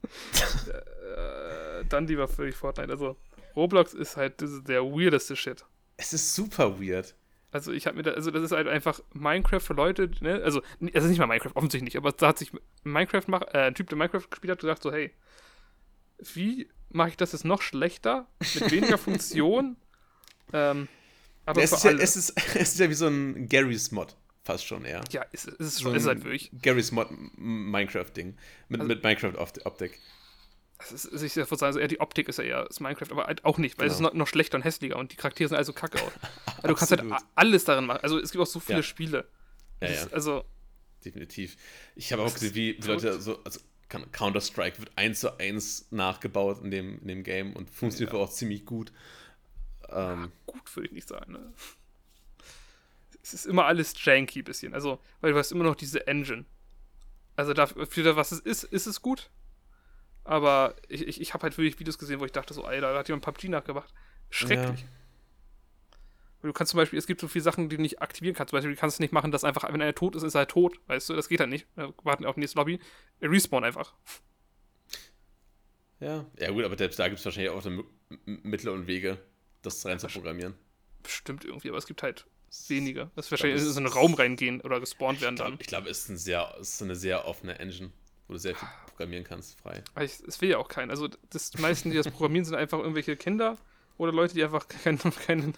[0.03, 2.91] Äh, dann lieber völlig Fortnite.
[2.91, 3.16] Also,
[3.55, 5.64] Roblox ist halt das ist der weirdeste Shit.
[5.97, 7.14] Es ist super weird.
[7.53, 10.41] Also ich habe mir da, also das ist halt einfach Minecraft für Leute, ne?
[10.43, 12.51] Also, es ist nicht mal Minecraft, offensichtlich nicht, aber da hat sich
[12.83, 15.12] Minecraft mach, äh, ein Typ, der Minecraft gespielt hat, gesagt so, hey,
[16.33, 19.77] wie mache ich das jetzt noch schlechter, mit weniger Funktion,
[20.55, 20.89] ähm,
[21.45, 22.03] aber es, ist ja, alle.
[22.03, 25.03] es, ist, es ist ja wie so ein Gary's Mod, fast schon eher.
[25.11, 26.51] ja, es, es ist So ist halt wirklich.
[26.62, 28.36] Gary's Mod Minecraft-Ding.
[28.68, 29.99] Mit, Also- mit Minecraft-Optik.
[30.84, 33.12] Es ist, ist, ich würde sagen, also eher die Optik ist ja eher das Minecraft,
[33.12, 34.09] aber halt auch nicht, weil es ist Genau.
[34.11, 36.11] noch, noch schlechter und hässlicher und die Charaktere sehen also kacke aus.
[36.59, 37.05] Aber du kannst halt
[37.36, 38.01] alles darin machen.
[38.03, 38.82] Also es gibt auch so viele Ja.
[38.82, 39.28] Spiele.
[39.80, 40.45] Ja, Das ja, ist, Also,
[41.05, 41.57] definitiv.
[41.95, 42.86] Ich habe auch Das gesehen, wie, wie.
[42.88, 47.70] Leute so, also Counter-Strike wird eins zu eins nachgebaut in dem, in dem Game und
[47.70, 48.18] funktioniert Ja.
[48.18, 48.93] auch ziemlich gut.
[49.88, 51.32] Ähm, gut würde ich nicht sagen.
[51.34, 51.53] Ne?
[53.33, 54.74] Es ist immer alles janky bisschen.
[54.74, 56.45] Also, weil du hast immer noch diese Engine.
[57.37, 59.30] Also dafür, für was es ist, ist es gut.
[60.24, 62.99] Aber ich, ich, ich habe halt wirklich Videos gesehen, wo ich dachte so, Alter, da
[62.99, 63.93] hat jemand PUBG nachgemacht.
[64.30, 64.85] Schrecklich.
[64.85, 64.89] Weil
[66.43, 68.51] Du kannst zum Beispiel, es gibt so viele Sachen, die du nicht aktivieren kannst.
[68.51, 70.51] Zum Beispiel, du kannst nicht machen, dass einfach, wenn einer tot ist, ist er halt
[70.51, 70.76] tot.
[70.89, 71.66] Weißt du, das geht halt nicht.
[71.76, 72.80] Wir warten auf die nächste Lobby.
[73.20, 73.95] Er respawn einfach.
[76.01, 76.26] ja.
[76.39, 77.85] ja, gut, aber selbst da gibt es wahrscheinlich auch so
[78.24, 79.18] Mittel und Wege,
[79.62, 80.55] das rein zu programmieren.
[81.05, 82.26] Bestimmt irgendwie, aber es gibt halt
[82.68, 83.11] wenige.
[83.14, 85.57] Das ist wahrscheinlich in so einen Raum reingehen oder gespawnt werden dann.
[85.61, 87.90] Ich glaube, es ist, ein sehr, ist eine sehr offene Engine,
[88.28, 89.82] wo du sehr viel programmieren kannst, frei.
[89.94, 90.90] Es will ja auch keinen.
[90.90, 93.57] Also das, die meisten, die das programmieren, sind einfach irgendwelche Kinder
[93.96, 95.53] oder Leute, die einfach keine, keine,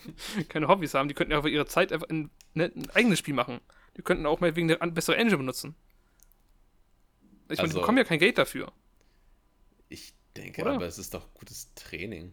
[0.48, 1.08] keine Hobbys haben.
[1.08, 3.60] Die könnten ja einfach ihre Zeit einfach in, ne, ein eigenes Spiel machen.
[3.96, 5.74] Die könnten auch mal wegen der bessere Engine benutzen.
[7.48, 8.72] Ich meine, die Also- bekommen ja kein Geld dafür.
[9.88, 10.72] Ich denke, Oder?
[10.74, 12.32] aber es ist doch gutes Training.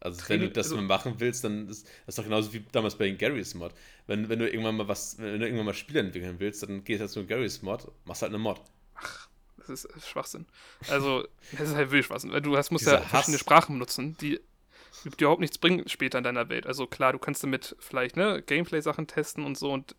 [0.00, 2.52] Also wenn Training- du das also- mal machen willst, dann ist das ist doch genauso
[2.52, 3.72] wie damals bei den Garry's Mod.
[4.06, 7.02] Wenn, wenn du irgendwann mal was, wenn du irgendwann mal Spiele entwickeln willst, dann gehst
[7.02, 8.60] du zu Garry's Mod, machst halt eine Mod.
[9.58, 10.46] Das ist Schwachsinn.
[10.88, 12.32] Also, das ist halt wild Schwachsinn.
[12.32, 13.40] Weil du hast, musst Dieser ja verschiedene Hass.
[13.40, 14.40] Sprachen benutzen, die
[15.04, 16.66] überhaupt nichts bringen später in deiner Welt.
[16.66, 19.94] Also klar, du kannst damit vielleicht ne, Gameplay-Sachen testen und so und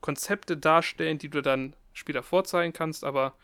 [0.00, 3.34] Konzepte darstellen, die du dann später vorzeigen kannst, aber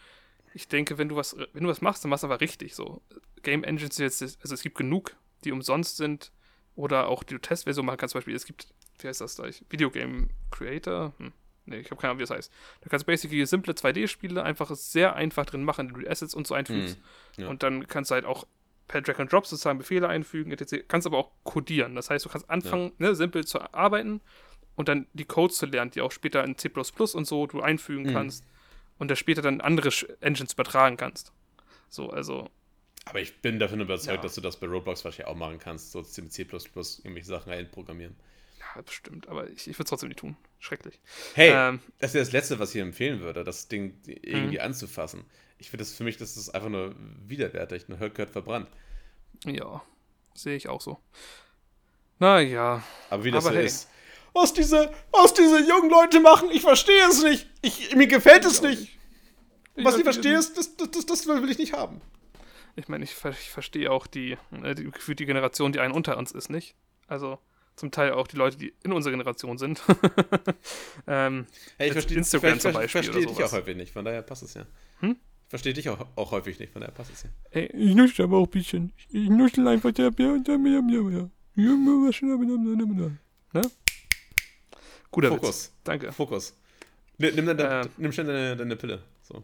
[0.55, 3.01] ich denke, wenn du was, wenn du was machst, dann machst du aber richtig so.
[3.43, 5.15] Game Engines sind jetzt, also es gibt genug,
[5.45, 6.33] die umsonst sind
[6.75, 8.13] oder auch die du Testversion machen kannst.
[8.13, 8.69] Zum Beispiel, es gibt,
[9.01, 9.65] wie heißt das gleich?
[9.71, 11.13] Videogame Creator?
[11.19, 11.33] Hm.
[11.67, 12.53] Nee, ich habe keine Ahnung, wie das heißt.
[12.81, 16.47] Da kannst du basically simple 2D-Spiele einfach sehr einfach drin machen, indem du Assets und
[16.47, 16.97] so einfügst.
[17.37, 17.49] Hm, ja.
[17.49, 18.47] Und dann kannst du halt auch
[18.87, 20.85] per Drag and Drop sozusagen Befehle einfügen, etc.
[20.89, 21.95] Kannst aber auch codieren.
[21.95, 24.23] Das heißt, du kannst anfangen, ne, simpel zu arbeiten
[24.77, 28.05] und dann die Codes zu lernen, die auch später in C und so du einfügen
[28.05, 28.13] Mhm.
[28.15, 28.45] kannst
[28.99, 31.33] und das später dann andere Engines übertragen kannst.
[31.91, 32.49] So, also,
[33.09, 34.23] Aber ich bin davon überzeugt, Ja.
[34.23, 38.17] dass du das bei Roblox wahrscheinlich auch machen kannst, so mit C irgendwelche Sachen reinprogrammieren.
[38.75, 40.37] ja, bestimmt, aber ich, ich würde es trotzdem nicht tun.
[40.59, 41.01] Schrecklich.
[41.35, 44.15] Hey, Ähm, das ist das Letzte, was ich empfehlen würde, das Ding Mhm.
[44.23, 45.25] irgendwie anzufassen.
[45.59, 46.95] Ich finde das für mich, das ist einfach nur
[47.27, 48.69] widerwärtig, ein Höck gehört verbrannt.
[49.45, 49.83] ja,
[50.35, 50.99] sehe ich auch so.
[52.19, 53.67] Naja, Aber wie das Aber so hey.
[53.67, 53.89] ist.
[54.35, 57.49] Was diese, was diese jungen Leute machen, ich verstehe es nicht.
[57.63, 58.97] Ich, mir gefällt es nicht.
[59.77, 62.01] Was ich verstehe, ist, das, das, das will ich nicht haben.
[62.79, 66.31] Ich meine, ich, ich verstehe auch die, äh, die die Generation, die einen unter uns
[66.31, 66.77] ist, nicht?
[67.09, 67.39] Also
[67.75, 69.83] zum Teil auch die Leute, die in unserer Generation sind.
[71.07, 73.93] ähm, Hey, ich verstehe Instagram ich, zum ich Beispiel verstehe oder dich auch häufig nicht,
[73.93, 74.65] von daher passt es ja.
[75.01, 75.17] Hm?
[75.45, 77.31] Ich verstehe dich auch, auch häufig nicht, von daher passt es ja.
[77.51, 78.93] ey, ich nuschel aber auch ein bisschen.
[79.11, 81.31] Ich nuschel einfach der Bier und der Bier, Bier, Bier.
[83.55, 83.63] Ne?
[85.11, 85.41] Guter Witz.
[85.41, 86.13] Fokus, Danke.
[86.13, 86.57] Fokus.
[87.17, 87.91] Nimm, nimm, deine, Ähm.
[87.97, 89.03] nimm schnell deine, deine Pille.
[89.23, 89.43] So.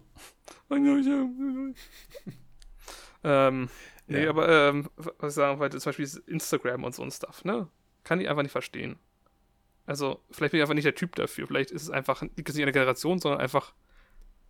[3.24, 3.68] Ähm,
[4.06, 4.30] nee, Ja.
[4.30, 7.68] aber ähm, was ich sagen wollte, zum Beispiel Instagram und so ein Stuff, ne?
[8.04, 8.98] Kann ich einfach nicht verstehen.
[9.86, 11.46] Also, vielleicht bin ich einfach nicht der Typ dafür.
[11.46, 13.74] Vielleicht ist es einfach liegt es nicht an der Generation, sondern einfach,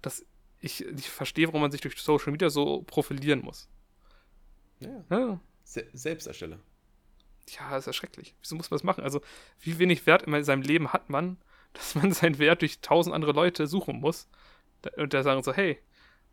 [0.02, 0.24] dass
[0.60, 3.68] ich nicht verstehe, warum man sich durch Social Media so profilieren muss.
[4.80, 6.58] Ja, Ja, Se Selbstersteller.
[7.48, 8.34] ja ist ja schrecklich.
[8.42, 9.02] Wieso muss man das machen?
[9.04, 9.20] Also,
[9.60, 11.36] wie wenig Wert in seinem Leben hat man,
[11.74, 14.28] dass man seinen Wert durch tausend andere Leute suchen muss?
[14.96, 15.78] Und da sagen so, hey,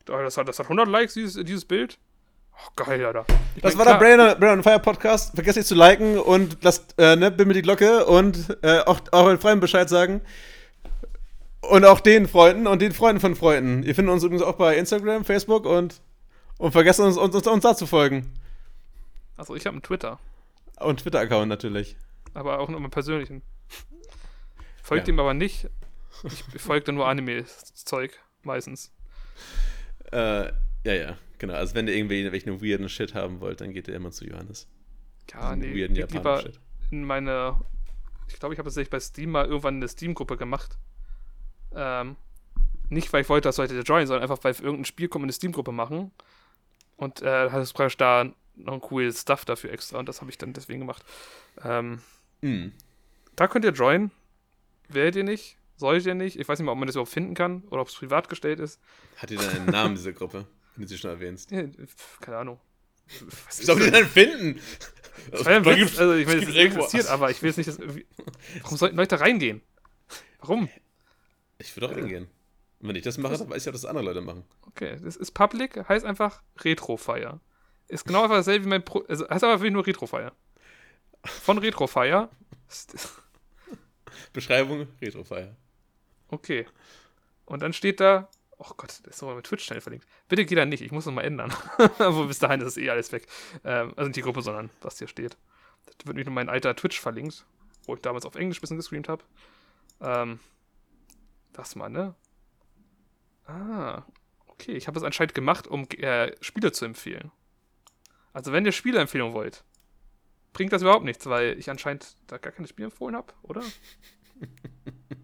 [0.06, 1.98] das hat, das hat 100 Likes, dieses, dieses Bild.
[2.64, 3.26] Oh, geil, Alter.
[3.56, 5.34] Ich Das war der klar, Brain, Brain on Fire Podcast.
[5.36, 9.40] Vergesst nicht zu liken und lasst, äh, ne, bimmel die Glocke und äh, auch euren
[9.40, 10.22] Freunden Bescheid sagen.
[11.62, 13.84] Und auch den Freunden und den Freunden von Freunden.
[13.84, 16.02] Ihr findet uns übrigens auch bei Instagram, Facebook und,
[16.58, 18.32] und vergesst uns, uns, uns, uns da zu folgen.
[19.38, 20.20] Also, ich habe einen Twitter.
[20.80, 21.96] Und Twitter-Account natürlich.
[22.34, 23.42] aber auch nur meinen persönlichen.
[24.82, 25.14] Folgt Ja.
[25.14, 25.68] ihm aber nicht.
[26.24, 28.92] Ich folge nur Anime-Zeug, meistens.
[30.12, 30.52] Äh,
[30.84, 31.54] ja, ja, genau.
[31.54, 34.68] Also wenn ihr irgendwie welchen weirden Shit haben wollt, dann geht ihr immer zu Johannes.
[35.32, 36.44] Ja, nee, weirden lieber
[36.92, 37.56] in meine,
[38.28, 40.78] ich glaube, ich habe tatsächlich bei Steam mal irgendwann eine Steam-Gruppe gemacht.
[41.74, 42.18] Ähm,
[42.90, 45.24] nicht, weil ich wollte, dass Leute da joinen, sondern einfach, weil für irgendein Spiel kommt
[45.24, 46.12] eine Steam-Gruppe machen.
[46.98, 50.30] Und äh, hat es praktisch da noch ein cooles Stuff dafür extra und das habe
[50.30, 51.04] ich dann deswegen gemacht.
[51.64, 52.02] Ähm,
[52.42, 52.74] Mhm.
[53.36, 54.12] da könnt ihr joinen.
[54.90, 56.38] Werdet ihr nicht, solltet ihr nicht.
[56.40, 58.60] Ich weiß nicht mal, ob man das überhaupt finden kann oder ob es privat gestellt
[58.60, 58.80] ist.
[59.18, 60.46] Hat ihr denn einen Namen, diese Gruppe?
[60.76, 61.52] Wenn du sie schon erwähnst.
[61.52, 61.64] Ja,
[62.22, 62.60] keine Ahnung.
[63.48, 64.62] Was soll die denn finden?
[65.32, 66.00] Das war ja ein Da Witz.
[66.00, 68.06] Also, ich meine, es das ist interessiert, aber ich will jetzt nicht, dass irgendwie.
[68.62, 69.62] Warum sollten Leute reingehen?
[70.40, 70.70] Warum?
[71.58, 72.28] Ich würde auch hingehen.
[72.80, 74.44] Und wenn ich das mache, dann weiß ich auch, dass andere Leute machen.
[74.62, 77.40] Okay, das ist Public, heißt einfach Retrofire.
[77.88, 79.04] Ist genau einfach dasselbe wie mein Pro.
[79.08, 80.32] Also heißt aber wirklich nur Retrofire.
[81.24, 82.30] Von Retrofire.
[84.34, 85.56] Beschreibung, Retrofire.
[86.30, 86.66] Okay.
[87.46, 88.30] Und dann steht da.
[88.64, 90.06] Oh Gott, das ist sogar mit Twitch schnell verlinkt.
[90.28, 91.52] Bitte geh da nicht, ich muss noch mal ändern.
[91.98, 93.26] Aber bis dahin ist es eh alles weg.
[93.64, 95.36] Ähm, also nicht die Gruppe, sondern was hier steht.
[95.88, 97.44] Das wird nämlich nur mein alter Twitch verlinkt,
[97.86, 99.24] wo ich damals auf Englisch ein bisschen gestreamt habe.
[100.00, 100.40] Ähm,
[101.54, 102.14] das mal, ne?
[103.48, 104.04] Ah,
[104.46, 104.74] okay.
[104.74, 107.32] Ich habe es anscheinend gemacht, um äh, Spiele zu empfehlen.
[108.32, 109.64] Also wenn ihr Spieleempfehlungen wollt,
[110.54, 113.64] bringt das überhaupt nichts, weil ich anscheinend da gar keine Spiele empfohlen habe, oder?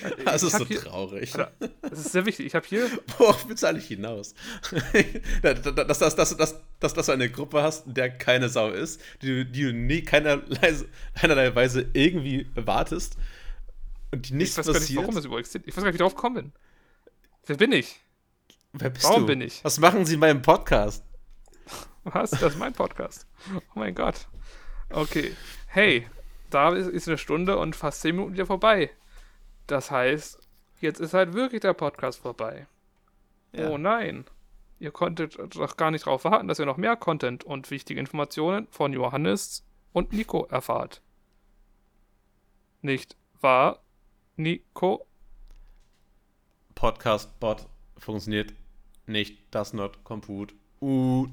[0.24, 1.34] Das Ich ist so hier- traurig.
[1.36, 1.52] Alter,
[1.82, 2.46] Das ist sehr wichtig.
[2.46, 2.88] Ich habe hier
[3.18, 4.34] Worauf willst du eigentlich hinaus?
[5.42, 8.70] das, das, das, das, das, dass, dass du eine Gruppe hast, in der keine Sau
[8.70, 10.74] ist, die, du- die du nie keinerlei,
[11.14, 13.16] keinerlei Weise irgendwie erwartest
[14.12, 15.00] und die Ich nichts weiß gar nicht, passiert.
[15.02, 15.64] warum es überhaupt existiert.
[15.68, 16.52] Ich weiß gar nicht, wie ich drauf gekommen bin.
[17.46, 18.00] Wer bin ich?
[18.72, 19.26] Wer bist Warum du?
[19.26, 19.62] bin ich?
[19.64, 21.04] Was machen sie in meinem Podcast?
[22.04, 22.30] Was?
[22.30, 23.26] Das ist mein Podcast.
[23.54, 24.26] Oh mein Gott.
[24.90, 25.32] Okay.
[25.66, 26.06] Hey,
[26.50, 28.90] da ist, ist eine Stunde und fast zehn Minuten wieder vorbei.
[29.66, 30.38] Das heißt,
[30.80, 32.66] jetzt ist halt wirklich der Podcast vorbei.
[33.52, 33.70] Ja.
[33.70, 34.24] Oh nein.
[34.78, 38.66] Ihr konntet doch gar nicht darauf warten, dass ihr noch mehr Content und wichtige Informationen
[38.70, 41.02] von Johannes und Nico erfahrt.
[42.80, 43.80] Nicht wahr,
[44.36, 45.06] Nico?
[46.74, 48.54] Podcast-Bot funktioniert
[49.06, 49.38] nicht.
[49.52, 50.54] Das not compute.
[50.80, 51.28] Uh,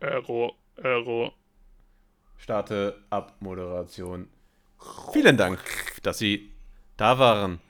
[0.00, 1.32] Error, Error.
[2.36, 4.28] starte Abmoderation.
[5.12, 5.60] Vielen Dank,
[6.02, 6.53] dass Sie
[6.96, 7.60] da waren.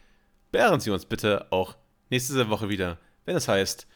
[0.52, 1.76] Beehren Sie uns bitte auch
[2.10, 3.86] nächste Woche wieder, wenn es heißt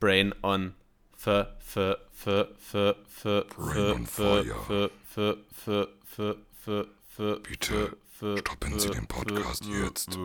[0.00, 0.74] Brain on
[1.16, 3.24] F F F F F F.
[3.24, 6.78] F F F F F
[7.18, 7.96] F Bitte,
[8.38, 10.18] stoppen Sie den Podcast jetzt.